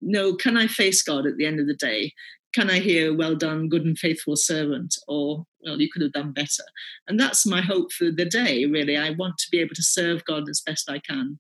know 0.01 0.35
can 0.35 0.57
I 0.57 0.67
face 0.67 1.01
God 1.01 1.25
at 1.25 1.38
the 1.38 1.45
end 1.45 1.59
of 1.59 1.67
the 1.67 1.73
day? 1.73 2.13
Can 2.53 2.69
I 2.69 2.79
hear, 2.79 3.15
well 3.15 3.35
done, 3.35 3.69
good 3.69 3.85
and 3.85 3.97
faithful 3.97 4.35
servant, 4.35 4.95
or, 5.07 5.45
well, 5.63 5.79
you 5.79 5.89
could 5.91 6.01
have 6.01 6.13
done 6.13 6.31
better? 6.31 6.63
And 7.07 7.19
that's 7.19 7.45
my 7.45 7.61
hope 7.61 7.91
for 7.91 8.11
the 8.11 8.25
day, 8.25 8.65
really. 8.65 8.97
I 8.97 9.11
want 9.11 9.37
to 9.39 9.47
be 9.51 9.59
able 9.59 9.75
to 9.75 9.83
serve 9.83 10.25
God 10.25 10.49
as 10.49 10.61
best 10.65 10.89
I 10.89 10.99
can. 10.99 11.39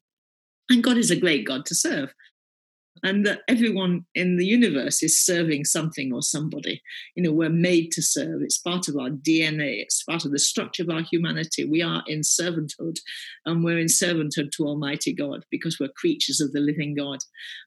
And 0.69 0.83
God 0.83 0.97
is 0.97 1.11
a 1.11 1.19
great 1.19 1.47
God 1.47 1.65
to 1.67 1.75
serve 1.75 2.13
and 3.03 3.25
that 3.25 3.41
everyone 3.47 4.05
in 4.15 4.37
the 4.37 4.45
universe 4.45 5.03
is 5.03 5.23
serving 5.23 5.65
something 5.65 6.11
or 6.13 6.21
somebody. 6.21 6.81
You 7.15 7.23
know, 7.23 7.31
we're 7.31 7.49
made 7.49 7.91
to 7.93 8.01
serve. 8.01 8.41
It's 8.41 8.57
part 8.57 8.87
of 8.87 8.95
our 8.97 9.09
DNA. 9.09 9.81
It's 9.81 10.03
part 10.03 10.25
of 10.25 10.31
the 10.31 10.39
structure 10.39 10.83
of 10.83 10.89
our 10.89 11.01
humanity. 11.01 11.65
We 11.65 11.81
are 11.81 12.03
in 12.07 12.21
servanthood, 12.21 12.97
and 13.45 13.63
we're 13.63 13.79
in 13.79 13.87
servanthood 13.87 14.51
to 14.53 14.65
Almighty 14.65 15.13
God 15.13 15.45
because 15.51 15.79
we're 15.79 15.89
creatures 15.95 16.41
of 16.41 16.51
the 16.51 16.59
living 16.59 16.95
God. 16.95 17.19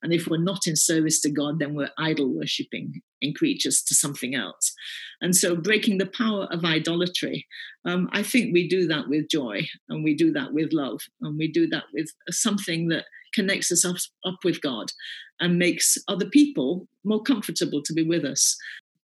And 0.02 0.12
if 0.12 0.26
we're 0.26 0.42
not 0.42 0.66
in 0.66 0.76
service 0.76 1.20
to 1.22 1.30
God, 1.30 1.58
then 1.58 1.74
we're 1.74 1.90
idol 1.98 2.34
worshipping 2.34 3.00
in 3.20 3.34
creatures 3.34 3.82
to 3.82 3.94
something 3.94 4.34
else. 4.34 4.74
And 5.20 5.34
so, 5.36 5.56
breaking 5.56 5.98
the 5.98 6.06
power 6.06 6.48
of 6.50 6.64
idolatry, 6.64 7.46
um, 7.84 8.08
I 8.12 8.22
think 8.22 8.52
we 8.52 8.68
do 8.68 8.86
that 8.88 9.08
with 9.08 9.28
joy, 9.28 9.66
and 9.88 10.04
we 10.04 10.14
do 10.14 10.32
that 10.32 10.52
with 10.52 10.72
love, 10.72 11.00
and 11.20 11.36
we 11.38 11.50
do 11.50 11.66
that 11.68 11.84
with 11.92 12.10
something 12.30 12.88
that 12.88 13.04
connects 13.32 13.70
us 13.70 13.84
up, 13.84 13.96
up 14.24 14.38
with 14.44 14.60
God 14.60 14.92
and 15.40 15.58
makes 15.58 15.96
other 16.08 16.26
people 16.26 16.88
more 17.04 17.22
comfortable 17.22 17.82
to 17.82 17.92
be 17.92 18.02
with 18.02 18.24
us. 18.24 18.56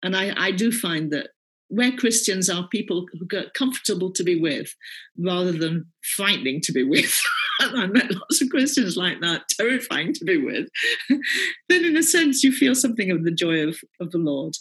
And 0.02 0.16
I, 0.16 0.32
I 0.36 0.52
do 0.52 0.70
find 0.70 1.10
that 1.12 1.30
where 1.68 1.92
Christians 1.92 2.50
are 2.50 2.68
people 2.68 3.06
who 3.12 3.26
get 3.26 3.54
comfortable 3.54 4.12
to 4.12 4.24
be 4.24 4.40
with 4.40 4.74
rather 5.18 5.52
than 5.52 5.86
frightening 6.16 6.60
to 6.62 6.72
be 6.72 6.82
with. 6.82 7.20
and 7.60 7.80
I 7.82 7.86
met 7.86 8.14
lots 8.14 8.42
of 8.42 8.48
Christians 8.48 8.96
like 8.96 9.20
that, 9.20 9.48
terrifying 9.50 10.12
to 10.14 10.24
be 10.24 10.36
with. 10.36 10.68
then, 11.68 11.84
in 11.84 11.96
a 11.96 12.02
sense, 12.02 12.42
you 12.42 12.52
feel 12.52 12.74
something 12.74 13.10
of 13.10 13.24
the 13.24 13.30
joy 13.30 13.66
of, 13.66 13.78
of 14.00 14.10
the 14.10 14.18
Lord 14.18 14.54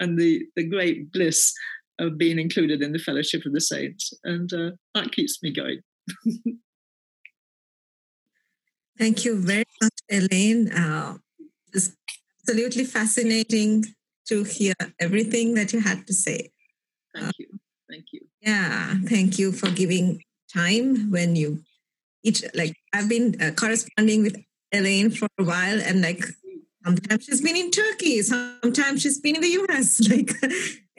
and 0.00 0.18
the, 0.18 0.44
the 0.56 0.64
great 0.64 1.12
bliss 1.12 1.54
of 1.98 2.18
being 2.18 2.38
included 2.38 2.82
in 2.82 2.92
the 2.92 2.98
fellowship 2.98 3.46
of 3.46 3.52
the 3.52 3.60
saints. 3.60 4.12
And 4.24 4.52
uh, 4.52 4.72
that 4.94 5.12
keeps 5.12 5.42
me 5.42 5.52
going. 5.52 5.80
Thank 8.98 9.24
you 9.24 9.40
very 9.40 9.64
much, 9.82 9.92
Elaine. 10.10 10.72
Uh, 10.72 11.18
it's 11.72 11.94
absolutely 12.40 12.84
fascinating 12.84 13.84
to 14.28 14.42
hear 14.44 14.74
everything 15.00 15.54
that 15.54 15.72
you 15.72 15.80
had 15.80 16.06
to 16.06 16.14
say. 16.14 16.50
Thank 17.14 17.32
you. 17.38 17.46
Thank 17.90 18.04
you. 18.12 18.20
Yeah, 18.40 18.94
thank 19.06 19.38
you 19.38 19.52
for 19.52 19.70
giving 19.70 20.22
time 20.52 21.10
when 21.10 21.36
you 21.36 21.62
each 22.26 22.44
like 22.54 22.74
I've 22.92 23.08
been 23.08 23.40
uh, 23.40 23.52
corresponding 23.52 24.22
with 24.22 24.36
Elaine 24.72 25.10
for 25.10 25.28
a 25.38 25.44
while, 25.44 25.80
and 25.80 26.02
like 26.02 26.24
sometimes 26.84 27.24
she's 27.24 27.40
been 27.40 27.56
in 27.56 27.70
Turkey, 27.70 28.22
sometimes 28.22 29.02
she's 29.02 29.20
been 29.20 29.36
in 29.36 29.42
the 29.42 29.58
US, 29.62 30.00
like, 30.12 30.32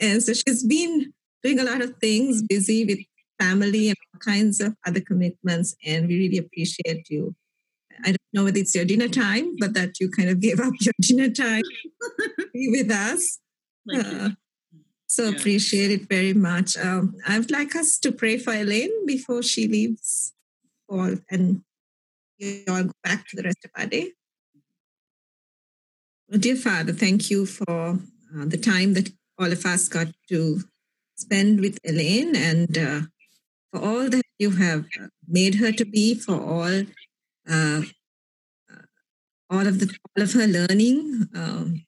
and 0.00 0.22
so 0.22 0.32
she's 0.32 0.64
been 0.64 1.12
doing 1.42 1.58
a 1.60 1.64
lot 1.64 1.80
of 1.80 1.96
things, 1.98 2.42
busy 2.42 2.84
with 2.84 2.98
family 3.38 3.88
and 3.88 3.96
all 4.12 4.20
kinds 4.20 4.60
of 4.60 4.74
other 4.86 5.00
commitments, 5.00 5.76
and 5.84 6.08
we 6.08 6.18
really 6.18 6.38
appreciate 6.38 7.08
you 7.10 7.34
I 8.04 8.08
don't 8.08 8.32
know 8.32 8.44
whether 8.44 8.58
it's 8.58 8.74
your 8.74 8.84
dinner 8.84 9.08
time, 9.08 9.56
but 9.58 9.74
that 9.74 10.00
you 10.00 10.10
kind 10.10 10.28
of 10.30 10.40
gave 10.40 10.60
up 10.60 10.72
your 10.80 10.94
dinner 11.00 11.30
time 11.30 11.62
to 11.62 12.48
be 12.54 12.68
with 12.70 12.90
us. 12.90 13.38
Uh, 13.94 14.30
So 15.10 15.24
yeah. 15.24 15.36
appreciate 15.36 15.90
it 15.90 16.08
very 16.08 16.34
much. 16.34 16.76
Um, 16.76 17.14
I 17.26 17.38
would 17.38 17.50
like 17.50 17.74
us 17.74 17.98
to 18.00 18.12
pray 18.12 18.36
for 18.36 18.52
Elaine 18.52 19.06
before 19.06 19.42
she 19.42 19.66
leaves 19.66 20.34
all 20.88 21.14
and 21.30 21.62
you 22.38 22.62
all 22.68 22.84
go 22.84 22.92
back 23.02 23.26
to 23.28 23.36
the 23.36 23.42
rest 23.42 23.64
of 23.64 23.70
our 23.76 23.86
day. 23.86 24.12
Well, 26.28 26.40
dear 26.40 26.56
Father, 26.56 26.92
thank 26.92 27.30
you 27.30 27.46
for 27.46 27.98
uh, 28.36 28.44
the 28.44 28.58
time 28.58 28.94
that 28.94 29.10
all 29.38 29.52
of 29.52 29.64
us 29.64 29.88
got 29.88 30.08
to 30.28 30.60
spend 31.16 31.60
with 31.60 31.78
Elaine 31.84 32.36
and 32.36 32.76
uh, 32.78 33.00
for 33.72 33.80
all 33.80 34.08
that 34.08 34.22
you 34.38 34.50
have 34.50 34.86
made 35.26 35.56
her 35.56 35.72
to 35.72 35.84
be, 35.84 36.14
for 36.14 36.40
all 36.40 36.82
uh, 37.50 37.82
all 39.50 39.66
of 39.66 39.80
the 39.80 39.94
all 40.16 40.22
of 40.22 40.32
her 40.32 40.46
learning 40.46 41.28
um, 41.34 41.82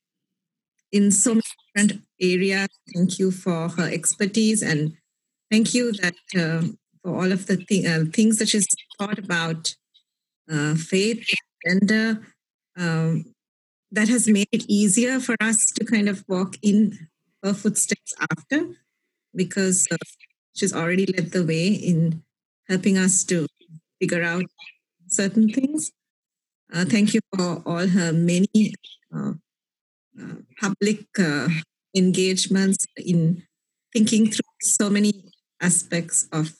in 0.92 1.10
so 1.10 1.34
many 1.34 1.42
different 1.74 2.02
areas. 2.20 2.68
Thank 2.94 3.18
you 3.18 3.30
for 3.30 3.68
her 3.68 3.88
expertise 3.90 4.62
and 4.62 4.94
thank 5.50 5.74
you 5.74 5.92
that 5.92 6.14
uh, 6.36 6.66
for 7.02 7.14
all 7.14 7.32
of 7.32 7.46
the 7.46 7.56
th- 7.56 7.86
uh, 7.86 8.04
things 8.12 8.38
that 8.38 8.48
she's 8.48 8.66
thought 9.00 9.18
about 9.18 9.74
uh, 10.52 10.74
faith, 10.74 11.24
gender. 11.66 12.20
Um, 12.76 13.24
that 13.92 14.08
has 14.08 14.28
made 14.28 14.48
it 14.52 14.64
easier 14.68 15.18
for 15.18 15.34
us 15.40 15.64
to 15.74 15.84
kind 15.84 16.08
of 16.08 16.24
walk 16.28 16.56
in 16.62 17.08
her 17.42 17.52
footsteps 17.52 18.14
after 18.30 18.68
because 19.34 19.88
uh, 19.90 19.96
she's 20.54 20.72
already 20.72 21.06
led 21.06 21.32
the 21.32 21.44
way 21.44 21.68
in 21.68 22.22
helping 22.68 22.96
us 22.96 23.24
to 23.24 23.48
figure 24.00 24.22
out 24.22 24.44
certain 25.08 25.48
things. 25.48 25.90
Uh, 26.72 26.84
thank 26.84 27.14
you 27.14 27.20
for 27.34 27.62
all 27.66 27.88
her 27.88 28.12
many 28.12 28.74
uh, 29.12 29.32
uh, 30.20 30.34
public 30.60 31.06
uh, 31.18 31.48
engagements 31.96 32.86
in 32.96 33.42
thinking 33.92 34.30
through 34.30 34.54
so 34.60 34.88
many 34.88 35.32
aspects 35.60 36.28
of 36.32 36.52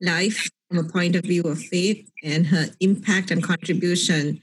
life 0.00 0.48
from 0.68 0.78
a 0.78 0.84
point 0.84 1.16
of 1.16 1.24
view 1.24 1.42
of 1.42 1.58
faith 1.58 2.10
and 2.22 2.46
her 2.46 2.66
impact 2.80 3.30
and 3.30 3.42
contribution 3.42 4.42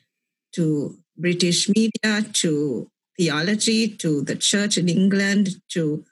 to 0.53 0.97
British 1.17 1.69
media, 1.69 2.23
to 2.33 2.89
theology, 3.17 3.87
to 3.87 4.21
the 4.21 4.35
church 4.35 4.77
in 4.77 4.89
England, 4.89 5.61
to 5.69 6.03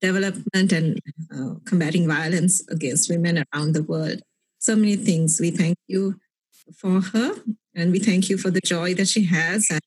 development 0.00 0.72
and 0.72 0.98
uh, 1.34 1.54
combating 1.64 2.08
violence 2.08 2.66
against 2.68 3.10
women 3.10 3.44
around 3.54 3.74
the 3.74 3.82
world. 3.82 4.20
So 4.58 4.76
many 4.76 4.96
things. 4.96 5.40
We 5.40 5.50
thank 5.50 5.76
you 5.88 6.20
for 6.76 7.00
her 7.00 7.34
and 7.74 7.92
we 7.92 7.98
thank 7.98 8.28
you 8.28 8.38
for 8.38 8.50
the 8.50 8.60
joy 8.60 8.94
that 8.94 9.08
she 9.08 9.24
has 9.24 9.68
and 9.70 9.80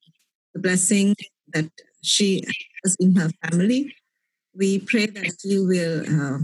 the 0.54 0.60
blessing 0.60 1.16
that 1.54 1.70
she 2.02 2.44
has 2.84 2.96
in 3.00 3.16
her 3.16 3.30
family. 3.44 3.94
We 4.56 4.80
pray 4.80 5.08
that 5.08 5.36
you 5.44 5.68
will 5.68 6.04
uh, 6.04 6.40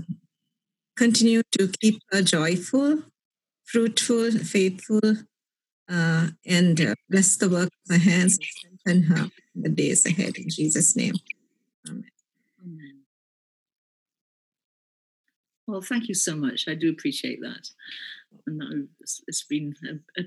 continue 1.01 1.41
to 1.57 1.67
keep 1.81 1.99
her 2.11 2.21
joyful, 2.21 2.99
fruitful, 3.65 4.29
faithful, 4.31 5.15
uh, 5.89 6.27
and 6.45 6.79
uh, 6.79 6.93
bless 7.09 7.37
the 7.37 7.49
work 7.49 7.69
of 7.89 7.95
her 7.95 7.97
hands 7.97 8.37
and 8.37 8.45
strengthen 8.45 9.03
her 9.11 9.31
in 9.55 9.61
the 9.63 9.69
days 9.69 10.05
ahead. 10.05 10.37
In 10.37 10.47
Jesus' 10.47 10.95
name. 10.95 11.15
Amen. 11.89 12.03
Well, 15.65 15.81
thank 15.81 16.07
you 16.07 16.13
so 16.13 16.35
much. 16.35 16.65
I 16.67 16.75
do 16.75 16.91
appreciate 16.91 17.41
that. 17.41 17.67
And 18.45 18.87
it's 19.27 19.43
been 19.43 19.73
a, 20.19 20.23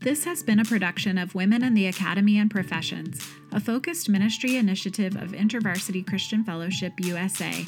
This 0.00 0.24
has 0.24 0.44
been 0.44 0.60
a 0.60 0.64
production 0.64 1.18
of 1.18 1.34
Women 1.34 1.64
in 1.64 1.74
the 1.74 1.86
Academy 1.86 2.38
and 2.38 2.48
Professions, 2.48 3.20
a 3.50 3.58
focused 3.58 4.08
ministry 4.08 4.56
initiative 4.56 5.16
of 5.16 5.32
InterVarsity 5.32 6.06
Christian 6.06 6.44
Fellowship 6.44 6.92
USA. 6.98 7.64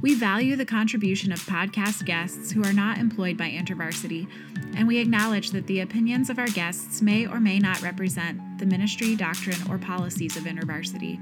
We 0.00 0.14
value 0.14 0.56
the 0.56 0.64
contribution 0.64 1.32
of 1.32 1.40
podcast 1.40 2.04
guests 2.06 2.50
who 2.50 2.62
are 2.64 2.72
not 2.72 2.98
employed 2.98 3.36
by 3.36 3.50
InterVarsity, 3.50 4.26
and 4.74 4.86
we 4.86 4.98
acknowledge 4.98 5.50
that 5.50 5.66
the 5.66 5.80
opinions 5.80 6.30
of 6.30 6.38
our 6.38 6.48
guests 6.48 7.02
may 7.02 7.26
or 7.26 7.40
may 7.40 7.58
not 7.58 7.82
represent 7.82 8.58
the 8.58 8.66
ministry, 8.66 9.14
doctrine, 9.16 9.58
or 9.70 9.78
policies 9.78 10.36
of 10.36 10.44
InterVarsity. 10.44 11.18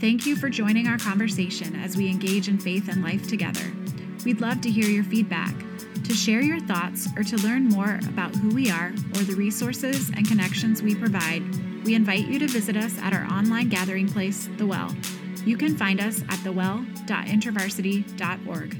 Thank 0.00 0.24
you 0.24 0.34
for 0.34 0.48
joining 0.48 0.86
our 0.86 0.96
conversation 0.96 1.76
as 1.76 1.94
we 1.94 2.08
engage 2.08 2.48
in 2.48 2.56
faith 2.56 2.88
and 2.88 3.02
life 3.02 3.28
together. 3.28 3.70
We'd 4.24 4.40
love 4.40 4.62
to 4.62 4.70
hear 4.70 4.86
your 4.86 5.04
feedback. 5.04 5.54
To 6.04 6.14
share 6.14 6.40
your 6.40 6.58
thoughts 6.58 7.06
or 7.18 7.22
to 7.22 7.36
learn 7.46 7.68
more 7.68 8.00
about 8.08 8.34
who 8.34 8.48
we 8.48 8.70
are 8.70 8.88
or 8.88 9.24
the 9.24 9.34
resources 9.34 10.08
and 10.08 10.26
connections 10.26 10.82
we 10.82 10.94
provide, 10.94 11.42
we 11.84 11.94
invite 11.94 12.28
you 12.28 12.38
to 12.38 12.48
visit 12.48 12.78
us 12.78 12.98
at 13.00 13.12
our 13.12 13.26
online 13.26 13.68
gathering 13.68 14.08
place, 14.08 14.48
The 14.56 14.66
Well. 14.66 14.96
You 15.44 15.58
can 15.58 15.76
find 15.76 16.00
us 16.00 16.22
at 16.30 16.42
thewell.intervarsity.org. 16.44 18.76